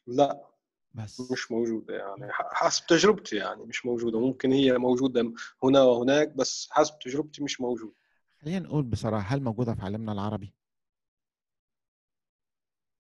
[0.07, 0.47] لا.
[0.95, 1.31] بس.
[1.33, 2.33] مش موجودة يعني.
[2.33, 4.21] حسب تجربتي يعني مش موجودة.
[4.21, 5.33] ممكن هي موجودة
[5.65, 7.95] هنا وهناك بس حسب تجربتي مش موجودة.
[8.41, 10.55] خلينا نقول بصراحة هل موجودة في عالمنا العربي؟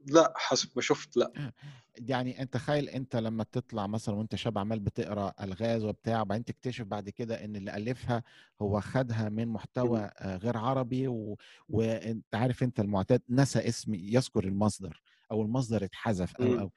[0.07, 1.53] لأ حسب ما شفت لأ.
[1.98, 6.84] يعني أنت تخيل أنت لما تطلع مثلا وأنت شاب عمال بتقرأ ألغاز وبتاع وبعدين تكتشف
[6.84, 8.22] بعد كده إن اللي ألفها
[8.62, 10.11] هو خدها من محتوى مم.
[10.18, 11.36] آه، غير عربي و...
[11.68, 16.59] وأنت عارف أنت المعتاد نسى اسم يذكر المصدر أو المصدر اتحذف أو مم.
[16.59, 16.72] أو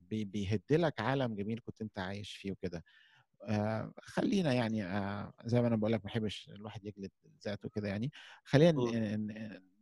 [0.00, 2.84] بي- بيهد لك عالم جميل كنت أنت عايش فيه وكده.
[3.42, 7.10] آه خلينا يعني آه زي ما أنا بقول لك ما بحبش الواحد يجلد
[7.44, 8.12] ذاته كده يعني.
[8.44, 8.72] خلينا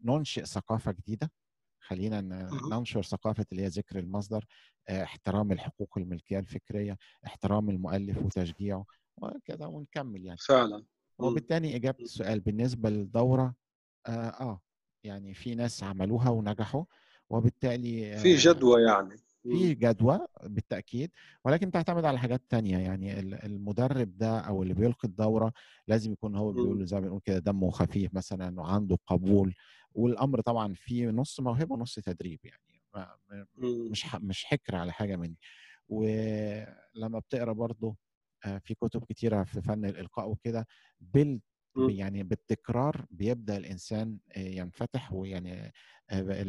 [0.05, 1.31] ننشئ ثقافة جديدة.
[1.85, 2.21] خلينا.
[2.73, 4.45] ننشر ثقافة اللي هي ذكر المصدر
[4.89, 8.85] آه احترام الحقوق الملكية الفكرية احترام المؤلف وتشجيعه
[9.17, 10.85] وكذا ونكمل يعني فعلا.
[11.19, 13.55] وبالتالي إجابة السؤال بالنسبة للدورة
[14.07, 14.61] آه, آه
[15.05, 16.85] يعني في ناس عملوها ونجحوا
[17.31, 19.17] وبالتالي في آه، جدوى يعني.
[19.43, 21.11] في جدوى بالتأكيد
[21.45, 25.53] ولكن تعتمد على حاجات تانية يعني ال- المدرب ده أو اللي بيلقي الدورة
[25.89, 26.53] لازم يكون هو.
[26.53, 29.55] بيقول زي ما بنقول كده دمه خفيف مثلا وعنده قبول
[29.95, 33.91] والأمر طبعا فيه نص موهبة ونص تدريب يعني ما- ما- مم.
[33.91, 35.37] مش مش حكر على حاجة مني
[35.89, 37.97] ولما بتقرأ برضه
[38.47, 40.67] آه، في كتب كتيرة في فن الإلقاء وكده
[41.01, 41.41] بال
[41.77, 41.91] مم.
[41.91, 45.73] يعني بالتكرار بيبدأ الإنسان آه، ينفتح ويعني
[46.11, 46.43] آه،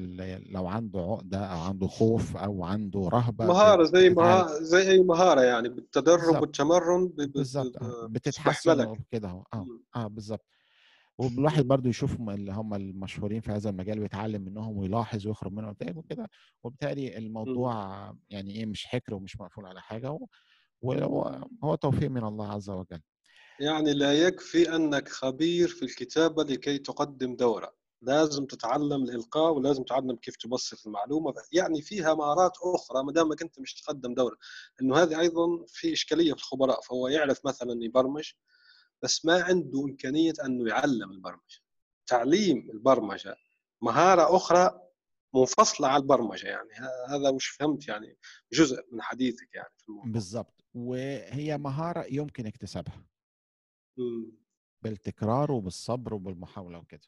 [0.50, 4.10] لو عنده عقدة أو عنده خوف أو عنده رهبة مهارة بت- زي.
[4.10, 6.42] مهارة زي أي مهارة يعني بالتدرب.
[6.42, 9.84] والتمرن بالظبط بتتحسن أهو آه مم.
[9.96, 10.46] آه بالظبط
[11.18, 11.66] والواحد.
[11.68, 16.30] برضو يشوف اللي هم المشهورين في هذا المجال ويتعلم منهم ويلاحظ ويخرج منهم نتائج وكده.
[16.64, 20.20] وبالتالي الموضوع يعني إيه مش حكر ومش مقفول على حاجة
[20.82, 23.02] وهو هو توفيق من الله عز وجل.
[23.60, 27.76] يعني لا يكفي أنك خبير في الكتابة لكي تقدم دورة.
[28.02, 31.34] لازم تتعلم الإلقاء ولازم تتعلم كيف تبسط المعلومة.
[31.52, 34.38] يعني فيها مهارات أخرى ما دامك أنت مش تقدم دورة.
[34.82, 38.32] إنه هذه أيضا في إشكالية في الخبراء فهو يعرف مثلا يبرمج
[39.02, 41.60] بس ما عنده إمكانية أنه يعلم البرمجة.
[42.08, 43.36] تعليم البرمجة
[43.82, 44.82] مهارة أخرى
[45.36, 46.70] منفصلة عن البرمجة يعني.
[47.10, 48.18] هذا وش فهمت يعني
[48.54, 50.12] جزء من حديثك يعني في الموضوع.
[50.12, 53.06] بالظبط وهي مهارة يمكن اكتسابها.
[54.82, 57.02] بالتكرار وبالصبر وبالمحاولة وكده.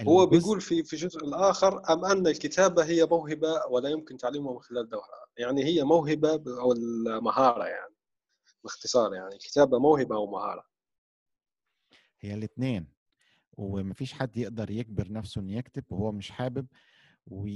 [0.00, 4.52] هو الجزء- بيقول في في الجزء الآخر أم أن الكتابة هي موهبة ولا يمكن تعليمها
[4.52, 5.04] من خلال دورة
[5.38, 7.95] يعني هي موهبة ب- أو المهارة يعني.
[8.70, 10.64] باختصار يعني الكتابة موهبة أو مهارة.
[12.20, 12.86] هي الاثنين
[13.52, 16.66] ومفيش حد يقدر يجبر نفسه إنه يكتب وهو مش حابب.
[17.26, 17.46] و...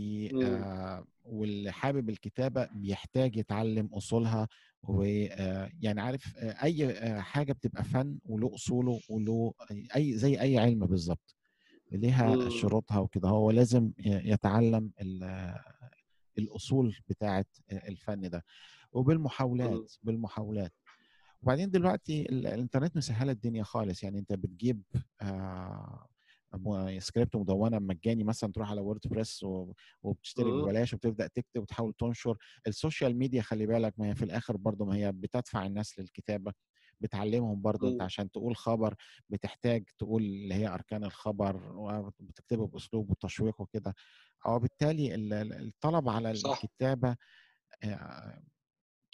[0.44, 4.48] آه واللي حابب الكتابة بيحتاج يتعلم أصولها.
[4.82, 9.54] ويعني عارف آه، أي آه، حاجة بتبقى فن وله أصوله وله
[9.96, 11.36] أي زي أي علم بالظبط.
[11.92, 12.48] ليها.
[12.48, 13.28] شروطها وكده.
[13.28, 15.54] هو لازم يتعلم ال-
[16.38, 18.44] الأصول بتاعة الفن ده.
[18.92, 20.72] وبالمحاولات بالمحاولات.
[21.42, 24.82] وبعدين دلوقتي ال- الإنترنت مسهله الدنيا خالص يعني أنت بتجيب
[25.22, 26.06] آه
[26.98, 29.72] سكريبت مدونة مجاني مثلا تروح على ووردبريس و-
[30.02, 30.50] وبتشتري.
[30.50, 32.36] ببلاش وبتبدأ تكتب وتحاول تنشر
[32.66, 36.52] السوشيال ميديا خلي بالك ما هي في الآخر برضه ما هي بتدفع الناس للكتابة
[37.00, 38.02] بتعلمهم برضه أنت.
[38.02, 38.94] عشان تقول خبر
[39.28, 43.94] بتحتاج تقول اللي هي أركان الخبر وبتكتبه بأسلوب وتشويق وكده
[44.46, 46.30] وبالتالي ال- ال- الطلب على.
[46.30, 47.16] الكتابة
[47.84, 48.42] آه،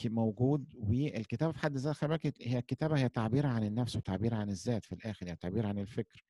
[0.04, 4.48] موجود والكتابة في حد ذاتها خلي بالك هي الكتابة هي تعبير عن النفس وتعبير عن
[4.50, 6.24] الذات في الآخر يعني تعبير عن الفكر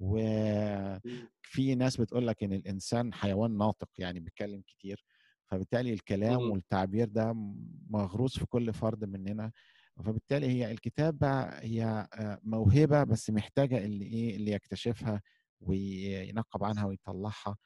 [0.00, 1.74] وفي.
[1.74, 5.04] ناس بتقول لك إن الإنسان حيوان ناطق يعني بيتكلم كتير
[5.46, 6.50] فبالتالي الكلام.
[6.50, 7.32] والتعبير ده
[7.90, 9.52] مغروس في كل فرد مننا
[10.04, 15.22] فبالتالي هي الكتابة هي آه، موهبة بس محتاجة اللي إيه اللي يكتشفها
[15.60, 17.56] وينقب عنها ويطلعها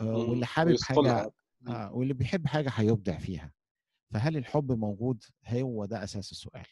[0.00, 0.16] آه،.
[0.16, 1.30] واللي حابب حاجة.
[1.68, 3.52] آه واللي بيحب حاجة هيبدع فيها
[4.14, 6.66] فهل الحب موجود هو ده أساس السؤال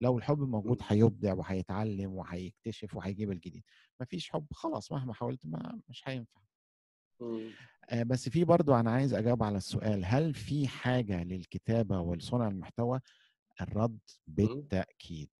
[0.00, 0.86] لو الحب موجود مم.
[0.88, 3.64] هيبدع وهيتعلم وهيكتشف وهيجيب الجديد
[4.00, 6.40] مفيش حب خلاص مهما حاولت ما مش هينفع
[7.20, 7.50] مم.
[7.88, 13.00] آه بس في برضو أنا عايز أجاوب على السؤال هل في حاجة للكتابة ولصنع المحتوى
[13.60, 15.30] الرد بالتأكيد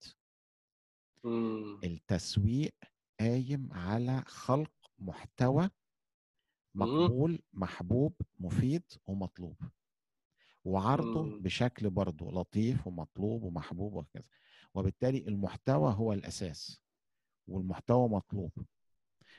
[1.24, 1.80] مم.
[1.84, 2.74] التسويق
[3.20, 5.70] قايم على خلق محتوى.
[6.74, 9.56] مقبول محبوب مفيد ومطلوب
[10.64, 11.40] وعرضه مم.
[11.42, 14.30] بشكل برضه لطيف ومطلوب ومحبوب وهكذا
[14.74, 16.82] وبالتالي المحتوى هو الأساس
[17.48, 18.50] والمحتوى مطلوب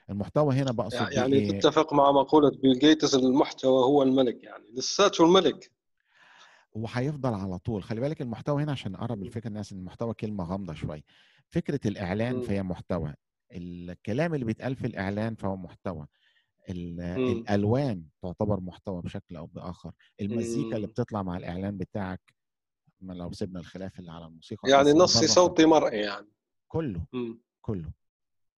[0.09, 5.26] المحتوى هنا بقصد يعني إيه تتفق مع مقولة بيل جيتس المحتوى هو الملك يعني لساته
[5.26, 5.72] الملك
[6.72, 9.24] وهيفضل على طول خلي بالك المحتوى هنا عشان أقرب مم.
[9.24, 11.03] الفكرة الناس إن المحتوى كلمة غامضة شوية
[11.49, 12.41] فكرة الإعلان مم.
[12.41, 13.13] فهي محتوى
[13.51, 16.07] الكلام اللي بيتقال في الإعلان فهو محتوى.
[16.70, 19.91] الألوان تعتبر محتوى بشكل أو بآخر
[20.22, 20.93] المزيكا اللي مم.
[20.93, 22.36] بتطلع مع الإعلان بتاعك
[23.01, 26.28] ما لو سيبنا الخلاف اللي على الموسيقى يعني نصي صوتي مرئي يعني
[26.67, 27.41] كله مم.
[27.61, 27.91] كله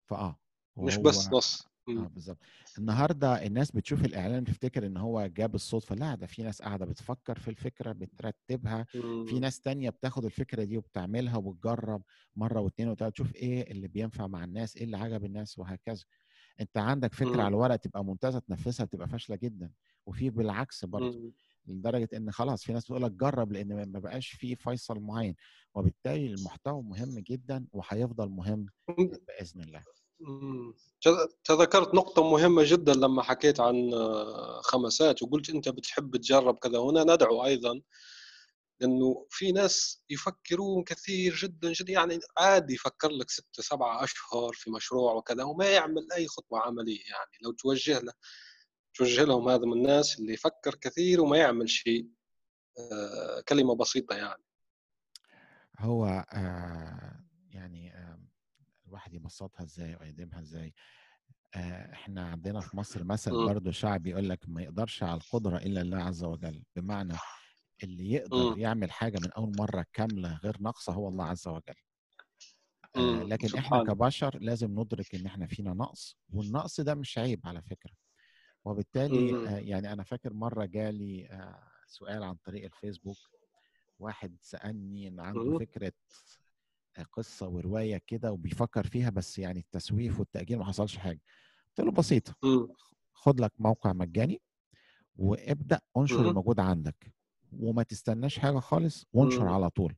[0.06, 0.40] فآه
[0.78, 2.08] مش بس نص آه مم.
[2.08, 2.38] بالظبط
[2.78, 7.40] النهارده الناس بتشوف الإعلان بتفتكر إن هو جاب الصدفه لا ده في ناس قاعدة بتفكر
[7.40, 9.00] في الفكرة بترتبها في
[9.34, 9.40] مم.
[9.40, 12.02] ناس تانية بتاخد الفكرة دي وبتعملها وبتجرب
[12.36, 16.04] مرة واثنين وثلاثه تشوف إيه اللي بينفع مع الناس إيه اللي عجب الناس وهكذا
[16.62, 17.40] أنت عندك فكرة مم.
[17.42, 19.72] على الورق تبقى ممتازة تنفذها تبقى فاشلة جدا.
[20.06, 21.32] وفي بالعكس برضه مم.
[21.68, 25.36] لدرجة إن خلاص في ناس بتقول لك جرب لأن ما- بقاش في فيصل معين.
[25.76, 28.66] وبالتالي المحتوى مهم جدا وهيفضل مهم
[29.28, 29.84] بإذن الله.
[31.44, 33.92] تذكرت نقطة مهمة جدا لما حكيت عن
[34.62, 36.80] خمسات وقلت أنت بتحب تجرب كذا.
[36.80, 37.82] هنا ندعو أيضا
[38.82, 44.72] لأنه في ناس يفكرون كثير جدا جدا يعني عادي يفكر لك ستة سبعة أشهر في
[44.72, 48.14] مشروع وكذا وما يعمل أي خطوة عملية يعني لو توجه له
[48.94, 52.10] توجه لهم هذا من الناس اللي يفكر كثير وما يعمل شيء
[52.80, 54.44] آه، كلمة بسيطة يعني
[55.80, 58.20] هو آه يعني آه
[58.88, 60.74] الواحد يبسطها إزاي ويقدمها إزاي
[61.94, 63.32] إحنا عندنا في مصر مثل.
[63.32, 67.14] برضه شعبي يقول لك ما يقدرش على القدرة إلا الله عز وجل بمعنى
[67.84, 68.58] اللي يقدر مم.
[68.58, 71.74] يعمل حاجة من أول مرة كاملة غير ناقصة هو الله عز وجل
[72.96, 73.30] آه مم.
[73.30, 77.62] لكن إحنا سبحان كبشر لازم ندرك إن إحنا فينا نقص والنقص ده مش عيب على
[77.62, 77.94] فكرة
[78.66, 79.46] وبالتالي مم.
[79.48, 83.18] آه يعني أنا فاكر مرة جالي آه سؤال عن طريق الفيسبوك
[84.00, 85.60] واحد سألني إن عنده مم.
[85.60, 85.92] فكرة
[87.12, 91.22] قصة ورواية كده وبيفكر فيها بس يعني التسويف والتأجيل ما حصلش حاجة
[91.78, 92.68] قلت له بسيطة مم.
[93.14, 94.42] خد لك موقع مجاني
[95.16, 96.30] وابدأ انشر.
[96.30, 97.14] الموجود عندك
[97.60, 99.50] وما تستناش حاجة خالص وانشر مم.
[99.50, 99.96] على طول.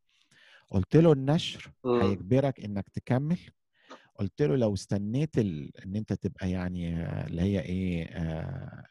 [0.70, 2.02] قلت له النشر مم.
[2.02, 3.38] هيجبرك إنك تكمل.
[4.20, 5.78] قلت له لو استنيت ال...
[5.86, 8.86] إن أنت تبقى يعني اللي هي إيه آه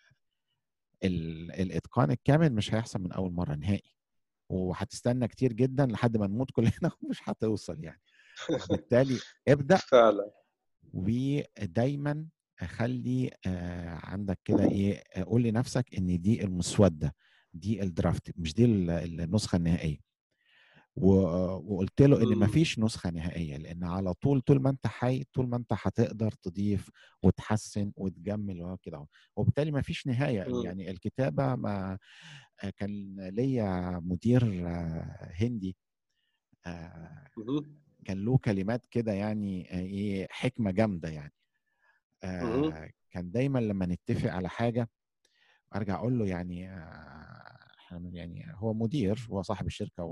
[1.05, 1.53] ال...
[1.53, 3.93] الإتقان الكامل مش هيحصل من أول مرة نهائي.
[4.49, 6.71] وهتستنى كتير جدا لحد ما نموت كلنا
[7.03, 8.01] ومش هتوصل يعني.
[8.51, 9.77] وبالتالي ابدأ.
[9.93, 10.31] فعلا.
[10.95, 12.27] ودايما
[12.61, 17.15] خلي آه، عندك كده إيه قول لنفسك إن دي المسودة.
[17.55, 19.99] دي الدرافت مش دي ال- النسخة النهائية
[20.97, 22.41] وقلت له إن مم.
[22.43, 26.91] مفيش نسخة نهائية لأن على طول طول ما أنت حي طول ما أنت هتقدر تضيف
[27.23, 29.07] وتحسن وتجمل وكده.
[29.37, 30.65] وبالتالي مفيش نهاية مم.
[30.65, 31.99] يعني الكتابة ما
[32.77, 34.45] كان ليا مدير
[35.41, 35.77] هندي
[36.67, 37.25] آه،.
[38.05, 41.33] كان له كلمات كده يعني آه، إيه حكمة جامدة يعني.
[42.25, 44.89] آه كان دايما لما نتفق على حاجة
[45.75, 47.43] أرجع أقول له يعني آه
[48.13, 50.05] يعني هو مدير هو صاحب الشركة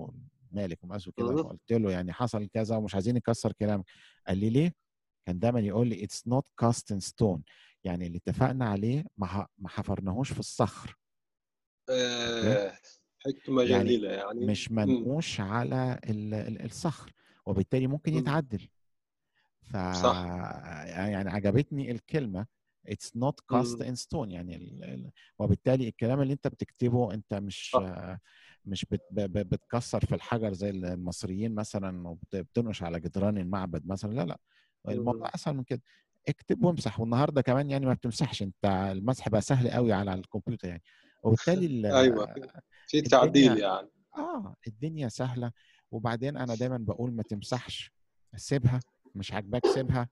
[0.52, 1.42] ومالك ومؤسس كده مهم.
[1.42, 3.84] فقلت له يعني حصل كذا ومش عايزين نكسر كلامك
[4.28, 4.72] قال لي ليه؟
[5.26, 7.43] كان دايما يقول لي it's not cast in stone
[7.84, 10.96] يعني اللي اتفقنا عليه ما ما حفرناهوش في الصخر
[11.90, 12.78] آه،
[13.18, 14.70] حكمة يعني يعني مش.
[14.70, 17.12] منقوش على ال- ال- الصخر
[17.46, 18.18] وبالتالي ممكن مم.
[18.18, 18.68] يتعدل
[19.62, 20.24] ف صح.
[20.86, 22.46] يعني عجبتني الكلمة
[22.89, 23.95] it's not cast مم.
[23.95, 24.85] in stone يعني ال...
[24.85, 25.11] ال...
[25.39, 27.76] وبالتالي الكلام اللي أنت بتكتبه أنت مش.
[28.64, 29.03] مش بت...
[29.12, 34.39] بتكسر في الحجر زي المصريين مثلا وبتنقش على جدران المعبد مثلا لا لا.
[34.89, 35.31] الموضوع مم.
[35.35, 35.83] أسهل من كده.
[36.28, 37.01] اكتب وامسح.
[37.01, 38.43] والنهاردة كمان يعني ما بتمسحش.
[38.43, 40.83] أنت المسح بقى سهل قوي على الكمبيوتر يعني.
[41.22, 41.87] وبالتالي ال...
[41.87, 42.26] أيوه.
[42.35, 42.49] في-
[42.87, 43.89] في تعديل يعني.
[44.16, 44.55] آه.
[44.66, 45.53] الدنيا سهلة.
[45.91, 47.93] وبعدين أنا دايما بقول ما تمسحش.
[48.37, 48.81] سيبها.
[49.14, 50.09] مش عاجباك سيبها.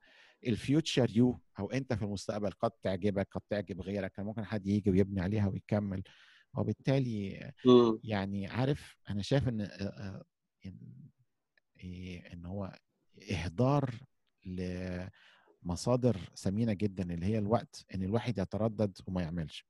[0.46, 4.12] الفيوتشر يو أو أنت في المستقبل قد تعجبك قد تعجب غيرك.
[4.12, 6.02] كان ممكن حد يجي ويبني عليها ويكمل.
[6.54, 7.52] وبالتالي.
[8.04, 9.60] يعني عارف أنا شايف إن
[10.66, 10.78] إن
[11.80, 12.78] إيه، إن هو
[13.30, 13.94] إهدار
[15.64, 19.66] لمصادر ثمينه جدا اللي هي الوقت إن الواحد يتردد وما يعملش.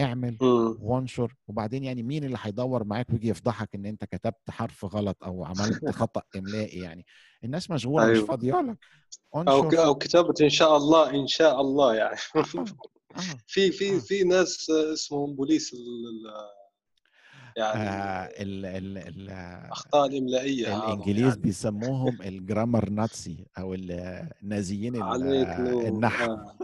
[0.00, 0.36] اعمل.
[0.80, 5.44] وانشر وبعدين يعني مين اللي هيدور معاك ويجي يفضحك إن أنت كتبت حرف غلط أو
[5.44, 7.06] عملت خطأ املائي يعني
[7.44, 8.26] الناس مشغولة مش أيوة.
[8.26, 8.78] فاضية لك
[9.34, 12.38] أو أو كتابة إن شاء الله إن شاء الله يعني آه.
[12.40, 12.64] آه.
[13.46, 13.98] في في آه.
[13.98, 15.76] في ناس اسمهم بوليس
[17.56, 25.02] يعني آه ال ال ال الاخطاء الإملائية الإنجليز يعني بيسموهم الجرامر ناتسي أو ال- النازيين
[25.02, 26.56] النحو آه.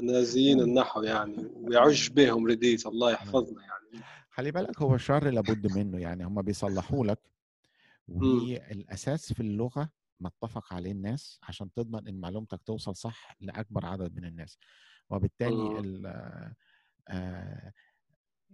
[0.00, 4.04] نازيين النحو يعني ويعج بهم رديت الله يحفظنا يعني.
[4.30, 7.20] خلي بالك هو الشر لابد منه يعني هم بيصلحوا لك.
[8.08, 9.90] والاساس في اللغة
[10.20, 14.58] ما اتفق عليه الناس عشان تضمن إن معلومتك توصل صح لأكبر عدد من الناس.
[15.10, 16.52] وبالتالي ال-
[17.08, 17.72] آه،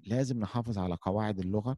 [0.07, 1.77] لازم نحافظ على قواعد اللغة.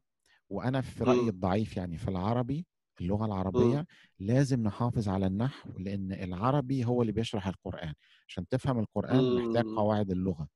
[0.49, 1.29] وأنا في رأيي.
[1.29, 2.65] الضعيف يعني في العربي
[3.01, 3.87] اللغة العربية
[4.19, 7.93] لازم نحافظ على النحو لأن العربي هو اللي بيشرح القرآن
[8.27, 9.77] عشان تفهم القرآن محتاج مم.
[9.79, 10.47] قواعد اللغة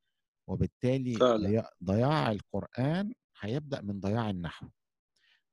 [0.48, 1.70] وبالتالي فعلا.
[1.84, 4.68] ضياع- القرآن هيبدأ من ضياع النحو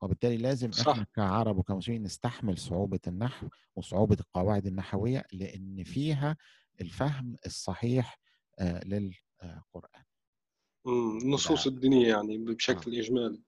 [0.02, 0.88] وبالتالي لازم صح.
[0.88, 6.36] إحنا كعرب وكمسلمين نستحمل صعوبة النحو وصعوبة القواعد النحوية لأن فيها
[6.80, 8.18] الفهم الصحيح
[8.58, 10.02] آه، للقرآن
[10.84, 11.18] مم.
[11.18, 13.42] النصوص الدينية يعني بشكل إجمالي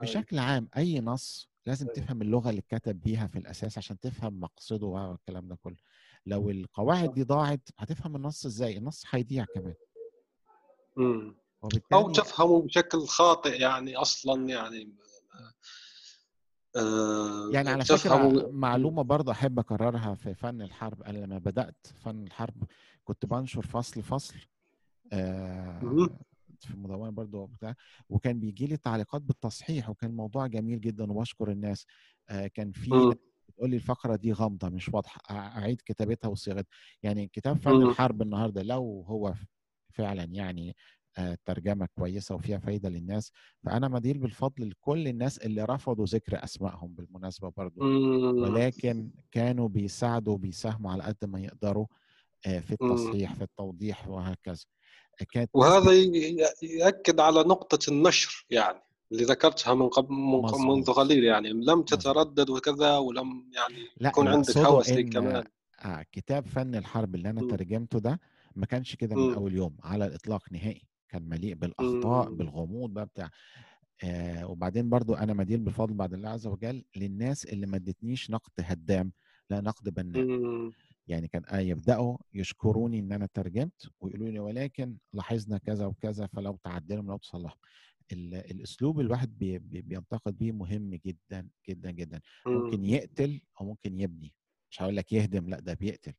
[0.00, 1.96] بشكل عام أي نص لازم أيوة.
[1.96, 5.76] تفهم اللغة اللي اتكتب بيها في الأساس عشان تفهم مقصده والكلام ده كله
[6.26, 9.74] لو القواعد دي ضاعت هتفهم النص إزاي النص هيضيع كمان
[10.96, 11.36] مم.
[11.92, 14.92] أو تفهمه بشكل خاطئ يعني أصلا يعني
[16.76, 21.86] آه، يعني على فكرة تفهمه معلومة برضه أحب أكررها في فن الحرب أنا لما بدأت
[22.04, 22.64] فن الحرب
[23.04, 24.34] كنت بنشر فصل فصل
[25.12, 25.80] آه،.
[26.64, 27.74] في مدونة برضه وبتاع
[28.08, 31.86] وكان بيجي لي تعليقات بالتصحيح وكان الموضوع جميل جدا وبشكر الناس
[32.28, 32.90] آه، كان في
[33.48, 36.70] بتقول لي الفقرة دي غامضة مش واضحة أعيد كتابتها وصياغتها
[37.02, 37.70] يعني كتاب فن.
[37.82, 39.34] الحرب النهارده لو هو
[39.92, 40.76] فعلا يعني
[41.18, 43.32] آه، ترجمة كويسة وفيها فايدة للناس
[43.62, 47.84] فأنا مدير بالفضل لكل الناس اللي رفضوا ذكر أسمائهم بالمناسبة برضو.
[48.42, 51.86] ولكن كانوا بيساعدوا وبيساهموا على قد ما يقدروا
[52.46, 52.72] آه، في.
[52.72, 54.64] التصحيح في التوضيح وهكذا
[55.36, 55.92] ناس وهذا
[56.62, 58.78] يؤكد على نقطة النشر يعني
[59.12, 60.90] اللي ذكرتها من قبل من منذ.
[60.92, 61.82] قليل يعني لم.
[61.82, 65.44] تتردد وكذا ولم يعني لا يكون عندك هوس كمان
[65.84, 67.48] آه، كتاب فن الحرب اللي أنا مم.
[67.48, 68.20] ترجمته ده
[68.56, 69.34] ما كانش كده من مم.
[69.34, 72.36] أول يوم على الإطلاق نهائي كان مليء بالأخطاء مم.
[72.36, 73.30] بالغموض بقى بتاع
[74.04, 78.52] آه وبعدين برضو أنا مدين بالفضل بعد الله عز وجل للناس اللي ما ادتنيش نقد
[78.60, 79.12] هدام
[79.50, 80.70] لا نقد بناء.
[81.08, 86.56] يعني كان آه يبدأوا يشكروني إن أنا ترجمت ويقولوا لي ولكن لاحظنا كذا وكذا فلو
[86.56, 87.58] تعدلوا لو تصلحوا
[88.12, 92.84] ال- الأسلوب الواحد بي بي بينتقد بيه مهم جدا جدا جدا ممكن مم.
[92.84, 94.32] يقتل أو ممكن يبني
[94.70, 96.12] مش هقول لك يهدم لأ ده بيقتل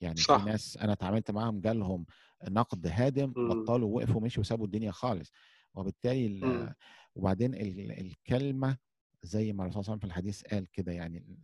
[0.00, 0.44] يعني في صح.
[0.44, 2.06] ناس أنا اتعاملت معاهم جالهم
[2.48, 3.48] نقد هادم مم.
[3.48, 5.32] بطلوا وقفوا مشوا وسابوا الدنيا خالص
[5.74, 6.74] وبالتالي ال- مم.
[7.14, 8.76] وبعدين ال- الكلمة
[9.22, 11.38] زي ما الرسول صلى الله عليه وسلم في الحديث قال كده يعني.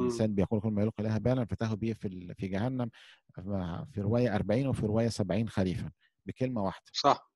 [0.00, 2.90] الانسان بيقول كل ما يلقي لها بالا فتاه به في في جهنم
[3.92, 5.90] في رواية 40 وفي رواية 70 خريفا
[6.26, 6.84] بكلمة واحدة.
[6.92, 7.30] صح.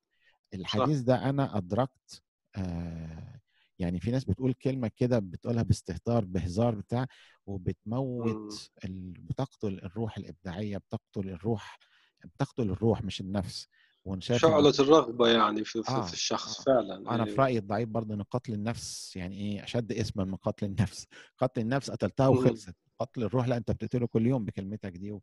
[0.53, 2.21] الحديث ده أنا أدركت
[2.55, 3.39] آه
[3.79, 7.07] يعني في ناس بتقول كلمة كده بتقولها باستهتار بهزار بتاع
[7.45, 9.11] وبتموت ال...
[9.11, 11.79] بتقتل الروح الإبداعية بتقتل الروح
[12.25, 13.67] بتقتل الروح مش النفس.
[14.15, 16.63] إن- شعلة الرغبة يعني في, في, آه، في الشخص آه.
[16.63, 17.43] فعلا أنا في أيوة.
[17.43, 21.91] رأيي الضعيف برضه إن قتل النفس يعني إيه أشد اسما من قتل النفس قتل النفس
[21.91, 22.27] قتلتها.
[22.27, 25.21] وخلصت قتل الروح لا أنت بتقتله كل يوم بكلمتك دي و...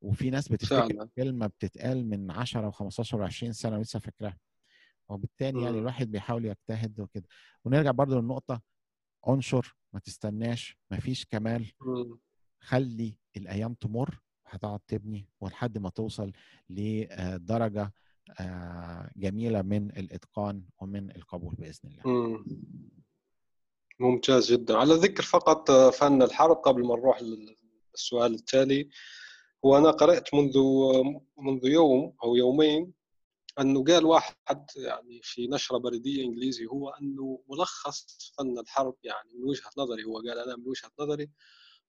[0.00, 2.84] وفي ناس بتفتكر فعلا كلمة بتتقال من 10 و15
[3.30, 4.38] و20 سنة ولسه فاكراها
[5.08, 5.78] وبالتالي يعني.
[5.78, 7.28] الواحد بيحاول يجتهد وكده
[7.64, 8.62] ونرجع برضه للنقطة
[9.28, 11.72] انشر ما تستناش ما فيش كمال.
[12.60, 16.32] خلي الأيام تمر هتقعد تبني ولحد ما توصل
[16.70, 17.92] لدرجة
[19.16, 22.02] جميلة من الإتقان ومن القبول بإذن الله.
[22.06, 22.44] مم.
[24.00, 24.76] ممتاز جدا.
[24.76, 28.88] على ذكر فقط آه، فن الحرب قبل ما نروح للسؤال التالي
[29.64, 30.58] هو أنا قرأت منذ
[31.38, 32.92] منذ يوم أو يومين
[33.60, 39.44] أنه قال واحد يعني في نشرة بريدية إنجليزي هو أنه ملخص فن الحرب يعني من
[39.44, 41.30] وجهة نظري هو قال أنا من وجهة نظري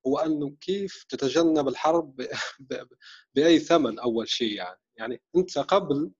[0.07, 2.27] هو أنه كيف تتجنب الحرب ب-
[2.59, 2.87] ب-
[3.35, 4.79] بأي ثمن أول شيء يعني.
[4.97, 6.11] يعني أنت قبل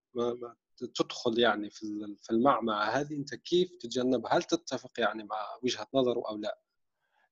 [0.78, 6.24] تدخل يعني في في المعمعة هذه أنت كيف تتجنبها هل تتفق يعني مع وجهة نظره
[6.30, 6.60] أو لا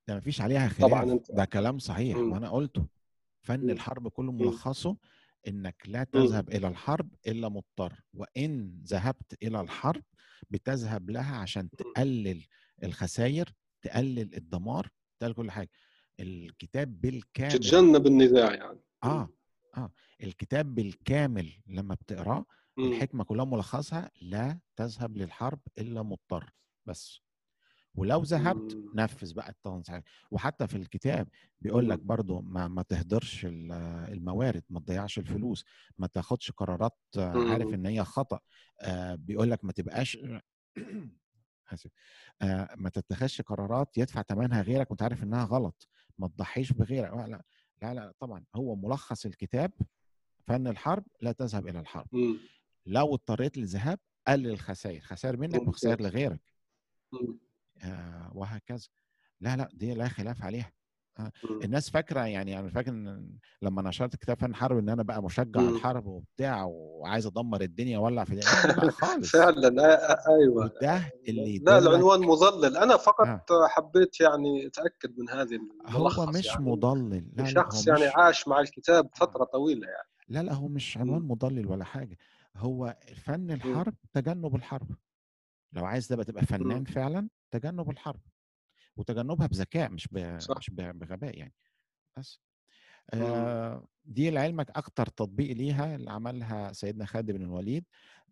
[0.07, 2.31] ده مفيش عليها خلاف طبعا أنت ده كلام صحيح مم.
[2.31, 2.87] وأنا قلته
[3.41, 3.69] فن مم.
[3.69, 4.31] الحرب كله.
[4.31, 4.97] ملخصه
[5.47, 6.05] إنك لا مم.
[6.25, 10.03] تذهب إلى الحرب إلا مضطر وإن ذهبت إلى الحرب
[10.49, 12.45] بتذهب لها عشان تقلل
[12.83, 15.69] الخسائر تقلل الدمار تقلل كل حاجة
[16.19, 19.29] الكتاب بالكامل تتجنب النزاع يعني آه
[19.77, 19.91] آه
[20.23, 22.45] الكتاب بالكامل لما بتقراه.
[22.79, 26.53] الحكمه كلها ملخصها لا تذهب للحرب إلا مضطر
[26.85, 27.19] بس
[27.95, 28.73] ولو ذهبت.
[28.95, 30.01] نفذ بقى التنصيح
[30.31, 31.27] وحتى في الكتاب
[31.61, 31.99] بيقول لك.
[32.05, 33.71] برضو ما, ما تهدرش ال-
[34.13, 35.65] الموارد ما تضيعش الفلوس
[35.97, 36.97] ما تاخدش قرارات
[37.51, 37.73] عارف.
[37.73, 38.39] إن هي خطأ
[38.81, 40.17] آه، بيقول لك ما تبقاش
[41.73, 41.91] آسف.
[42.41, 47.43] آه، ما تتخذش قرارات يدفع ثمنها غيرك وانت عارف إنها غلط ما تضحيش بغيرك لا
[47.81, 49.71] لا لا, طبعا هو ملخص الكتاب
[50.47, 52.07] فن الحرب لا تذهب إلى الحرب.
[52.85, 56.01] لو اضطريت للذهاب قلل الخسائر خسائر منك وخسائر.
[56.01, 56.41] لغيرك.
[57.83, 58.87] آه، وهكذا
[59.41, 60.71] لا لا دي لا خلاف عليها
[61.19, 61.31] مم.
[61.63, 62.91] الناس فاكرة يعني أنا فاكر
[63.61, 65.69] لما نشرت كتاب فن حرب إن أنا بقى مشجع مم.
[65.75, 71.57] الحرب وبتاع وعايز أدمر الدنيا وأولع في الدنيا خالص فعلا آه، آه، أيوه وده اللي
[71.57, 73.67] لا العنوان مضلل أنا فقط آه.
[73.67, 78.59] حبيت يعني أتأكد من هذه هو مش يعني مضلل لا شخص يعني مش عاش مع
[78.59, 81.21] الكتاب فترة طويلة يعني لا لا هو مش عنوان.
[81.21, 82.17] مضلل ولا حاجة
[82.57, 84.95] هو فن الحرب تجنب الحرب
[85.73, 86.83] لو عايز تبقى تبقى فنان مم.
[86.83, 88.19] فعلا تجنب الحرب
[88.97, 90.17] وتجنبها بذكاء مش ب...
[90.57, 90.69] مش.
[90.73, 91.53] بغباء يعني
[92.17, 92.39] بس.
[93.13, 97.85] آه دي لعلمك أكتر تطبيق ليها اللي عملها سيدنا خالد بن الوليد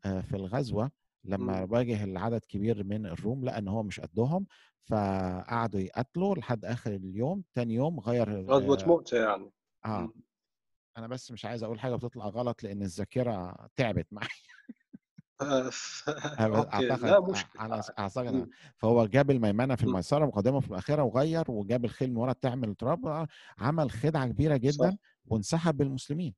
[0.06, 0.92] آه في الغزوة
[1.24, 1.68] لما.
[1.70, 4.46] واجه العدد كبير من الروم لقى إن هو مش قدهم
[4.86, 9.52] فقعدوا يقتلوا لحد آخر اليوم تاني يوم غير غزوة آه, مؤتة يعني
[9.86, 10.14] آه مم.
[10.98, 14.28] أنا بس مش عايز أقول حاجة بتطلع غلط لأن الذاكرة تعبت معي
[15.42, 15.70] آه،
[16.40, 18.50] أوكي لا اعتقد مشكله على أعتقد مم.
[18.78, 19.90] فهو جاب الميمنة في مم.
[19.90, 23.28] الميسرة ومقدمه في الاخره وغير وجاب الخيل من ورا تعمل تراب
[23.58, 26.34] عمل خدعة كبيرة صح جدا وانسحب بالمسلمين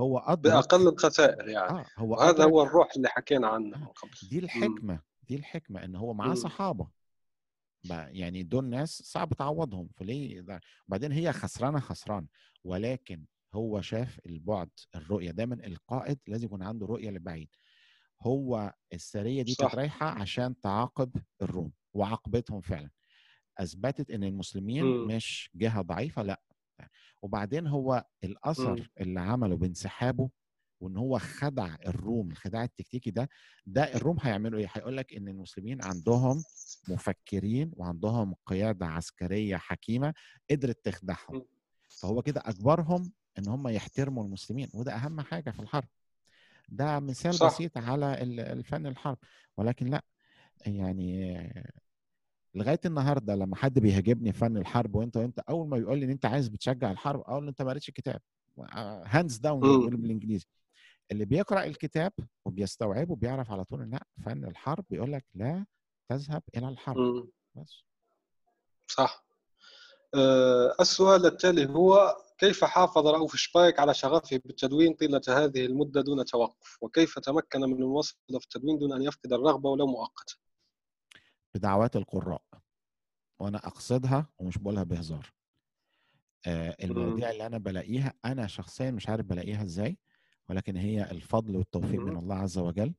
[0.00, 3.86] هو ادرك بأقل الخسائر يعني آه هو وهذا هو الروح اللي حكينا عنه آه من
[3.86, 4.44] قبل دي مم.
[4.44, 6.34] الحكمة دي الحكمة إن هو معاه.
[6.34, 6.88] صحابة
[7.90, 12.26] يعني دول ناس صعب تعوضهم فليه ده وبعدين هي خسرانة خسران
[12.64, 13.24] ولكن
[13.54, 17.48] هو شاف البعد الرؤية دايما القائد لازم يكون عنده رؤية لبعيد
[18.20, 21.10] هو السرية دي كانت رايحة عشان تعاقب
[21.42, 22.90] الروم وعاقبتهم فعلا
[23.58, 25.06] أثبتت إن المسلمين مم.
[25.06, 26.42] مش جهة ضعيفة لأ
[27.22, 28.04] وبعدين هو.
[28.24, 30.30] الأثر اللي عمله بانسحابه
[30.80, 33.28] وإن هو خدع الروم الخداع التكتيكي ده
[33.66, 36.42] ده الروم هيعملوا إيه؟ هيقول لك إن المسلمين عندهم
[36.88, 40.14] مفكرين وعندهم قيادة عسكرية حكيمة
[40.50, 41.42] قدرت تخدعهم.
[42.00, 45.88] فهو كده أجبرهم إن هم يحترموا المسلمين وده أهم حاجة في الحرب.
[46.68, 47.46] ده مثال صح.
[47.46, 49.18] بسيط على ال- الفن الحرب.
[49.56, 50.04] ولكن لأ
[50.66, 51.44] يعني
[52.54, 56.10] لغاية النهارده لما حد بيهاجمني في فن الحرب وأنت وأنت أول ما بيقول لي إن
[56.10, 58.20] أنت عايز بتشجع الحرب أقول له أنت ما قريتش الكتاب.
[59.06, 59.78] hands down مم.
[59.78, 60.46] بيقولوا بالإنجليزي.
[61.12, 62.12] اللي بيقرأ الكتاب
[62.44, 65.66] وبيستوعبه بيعرف على طول إن لأ فن الحرب بيقول لك لا
[66.08, 66.98] تذهب إلى الحرب.
[66.98, 67.28] مم.
[67.54, 67.82] بس.
[68.86, 69.24] صح.
[70.14, 76.24] آه، السؤال التالي هو كيف حافظ رؤوف شبايك على شغفه بالتدوين طيلة هذه المدة دون
[76.24, 80.34] توقف؟ وكيف تمكن من المواصلة في التدوين دون أن يفقد الرغبة ولو مؤقتا؟
[81.54, 82.42] بدعوات القراء
[83.38, 85.32] وأنا أقصدها ومش بقولها بهزار.
[86.46, 89.98] آه، المواضيع اللي أنا بلاقيها أنا شخصيا مش عارف بلاقيها إزاي
[90.48, 92.16] ولكن هي الفضل والتوفيق من.
[92.16, 92.94] الله عز وجل.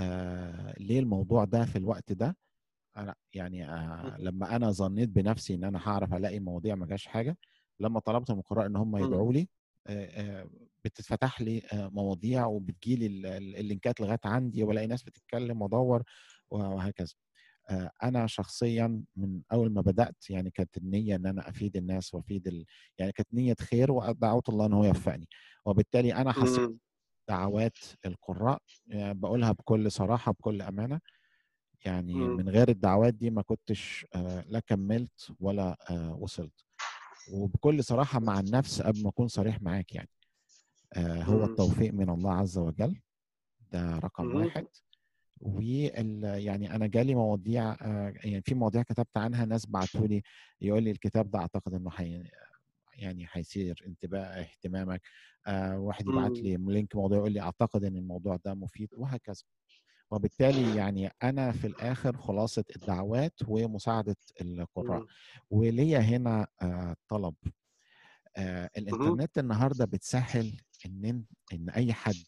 [0.00, 2.36] آه ليه الموضوع ده في الوقت ده؟
[2.96, 7.36] أنا يعني آه لما أنا ظنيت بنفسي إن أنا هعرف ألاقي مواضيع ما جاش حاجة
[7.80, 9.04] لما طلبت من القراء إن هم مم.
[9.04, 9.48] يدعوا لي
[10.84, 16.02] بتتفتح لي مواضيع وبتجيلي ال- ال- اللينكات لغاية عندي وألاقي ناس بتتكلم وأدور
[16.50, 17.14] وهكذا
[18.02, 22.64] أنا شخصيا من أول ما بدأت يعني كانت النية إن أنا أفيد الناس وأفيد ال...
[22.98, 25.28] يعني كانت نية خير ودعوت الله إن هو يوفقني
[25.64, 26.78] وبالتالي أنا حسيت مم.
[27.28, 31.00] دعوات القراء يعني بقولها بكل صراحة بكل أمانة
[31.84, 32.36] يعني مم.
[32.36, 34.06] من غير الدعوات دي ما كنتش
[34.48, 35.76] لا كملت ولا
[36.18, 36.65] وصلت
[37.32, 40.08] وبكل صراحة مع النفس قبل ما أكون صريح معاك يعني.
[40.92, 41.44] آه، هو.
[41.44, 43.00] التوفيق من الله عز وجل.
[43.72, 44.34] ده رقم.
[44.34, 44.66] واحد.
[45.40, 50.22] وال يعني أنا جالي مواضيع آه، يعني في مواضيع كتبت عنها ناس بعتوا لي
[50.60, 52.24] يقول لي الكتاب ده أعتقد إنه حي
[52.94, 55.02] يعني هيثير انتباه اهتمامك.
[55.46, 59.42] آه واحد يبعت لي لينك موضوع يقول لي أعتقد إن الموضوع ده مفيد وهكذا.
[60.10, 65.06] وبالتالي يعني أنا في الآخر خلاصة الدعوات ومساعدة القراء.
[65.50, 67.34] وليا هنا آه طلب
[68.36, 68.70] آه.
[68.76, 72.24] الإنترنت النهارده بتسهل إن إن أي حد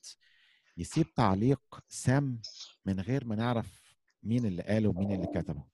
[0.77, 2.41] يسيب تعليق سام
[2.87, 5.65] من غير ما نعرف مين اللي قاله ومين اللي كتبه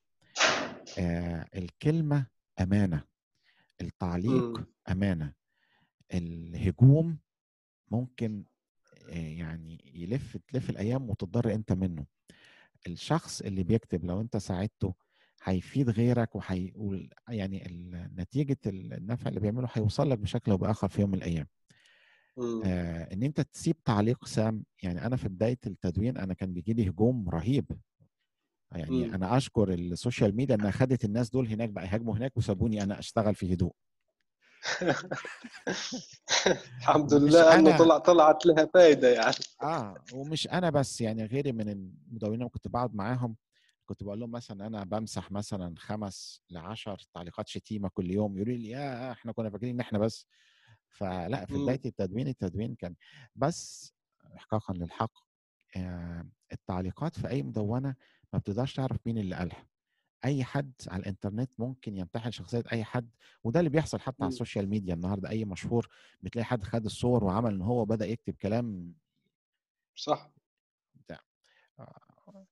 [0.98, 2.26] آه الكلمة
[2.60, 3.04] أمانة
[3.80, 4.64] التعليق.
[4.88, 5.32] أمانة
[6.14, 7.18] الهجوم
[7.90, 8.44] ممكن
[9.08, 12.04] يعني يلف تلف الأيام وتضر أنت منه
[12.86, 14.94] الشخص اللي بيكتب لو أنت ساعدته
[15.44, 17.62] هيفيد غيرك وهيقول يعني
[18.18, 21.46] نتيجة النفع اللي بيعمله هيوصل لك بشكل أو بآخر في يوم من الأيام.
[22.64, 26.88] آه إن أنت تسيب تعليق سام يعني أنا في بداية التدوين أنا كان بيجي لي
[26.88, 27.66] هجوم رهيب
[28.72, 29.14] يعني مم.
[29.14, 33.34] أنا أشكر السوشيال ميديا إنها خدت الناس دول هناك بقى يهاجموا هناك وسابوني أنا أشتغل
[33.34, 33.72] في هدوء
[36.80, 39.34] الحمد لله إنه طلع طلعت لها فائده يعني.
[39.62, 43.36] آه ومش أنا بس يعني غيري من المدونين اللي كنت بقعد معاهم
[43.86, 48.68] كنت بقول لهم مثلا أنا بمسح مثلا خمس لعشر تعليقات شتيمة كل يوم يقولوا لي
[48.68, 50.26] يا إحنا كنا فاكرين إن إحنا بس.
[50.88, 51.62] فلا في.
[51.64, 52.94] بداية التدوين التدوين كان
[53.36, 53.92] بس
[54.36, 55.12] احقاقا للحق.
[55.76, 57.94] آه، التعليقات في أي مدونة
[58.32, 59.66] ما بتقدرش تعرف مين اللي قالها.
[60.24, 63.10] أي حد على الإنترنت ممكن ينتحل شخصية أي حد
[63.44, 64.32] وده اللي بيحصل حتى على مم.
[64.32, 65.88] السوشيال ميديا النهارده أي مشهور
[66.22, 68.94] بتلاقي حد خد الصور وعمل إن هو بدا يكتب كلام
[69.96, 70.30] صح.
[71.80, 72.46] آه،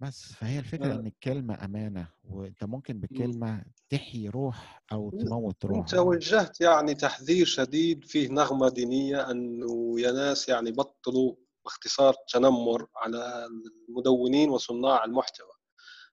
[0.00, 0.94] بس فهي الفكرة آه.
[0.94, 7.46] إن الكلمة أمانة وأنت ممكن بالكلمة تحيي روح أو تموت روح أنت وجهت يعني تحذير
[7.46, 11.34] شديد فيه نغمة دينية أنه يا ناس يعني بطلوا
[11.64, 13.48] باختصار تنمر على
[13.88, 15.49] المدونين وصناع المحتوى.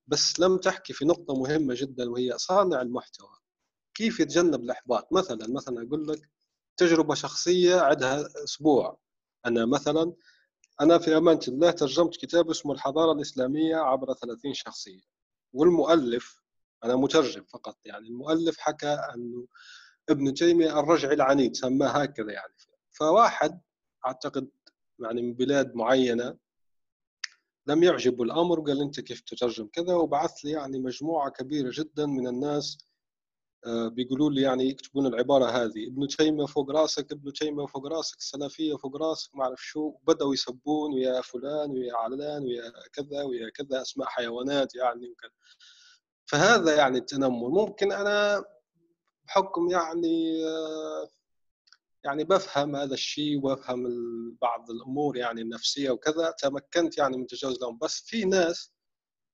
[0.08, 3.38] بس لم تحكي في نقطة مهمة جدا وهي صانع المحتوى.
[3.93, 6.30] كيف يتجنب الاحباط مثلا مثلا أقول لك
[6.78, 8.99] تجربة شخصية عندها أسبوع.
[9.45, 10.14] أنا مثلا
[10.82, 15.01] أنا في أمانة الله ترجمت كتاب اسمه الحضارة الإسلامية عبر 30 شخصية.
[15.53, 16.41] والمؤلف
[16.84, 19.47] أنا مترجم فقط يعني المؤلف حكى انه
[20.10, 22.53] ابن تيمية الرجعي العنيد سماه هكذا يعني.
[22.91, 23.62] فواحد
[24.05, 24.49] أعتقد
[24.99, 26.38] يعني من بلاد معينة
[27.68, 32.28] لم يعجبه الأمر وقال أنت كيف تترجم كذا؟ وبعث لي يعني مجموعة كبيرة جدا من
[32.28, 32.78] الناس
[33.65, 38.18] آه، بيقولوا لي يعني يكتبون العبارة هذه ابن تيمية فوق راسك ابن تيمية فوق راسك
[38.18, 39.89] السلفيه فوق راسك ما أعرف شو.
[40.07, 45.32] بدأوا يسبون ويا فلان ويا علان ويا كذا ويا كذا أسماء حيوانات يعني وكذا.
[46.26, 47.49] فهذا يعني التنمر.
[47.49, 48.43] ممكن أنا
[49.28, 51.09] بحكم يعني آه،
[52.08, 53.84] يعني بفهم هذا الشيء وأفهم
[54.41, 57.78] بعض الأمور يعني النفسية وكذا تمكنت يعني من تجاوز لهم.
[57.78, 58.74] بس في ناس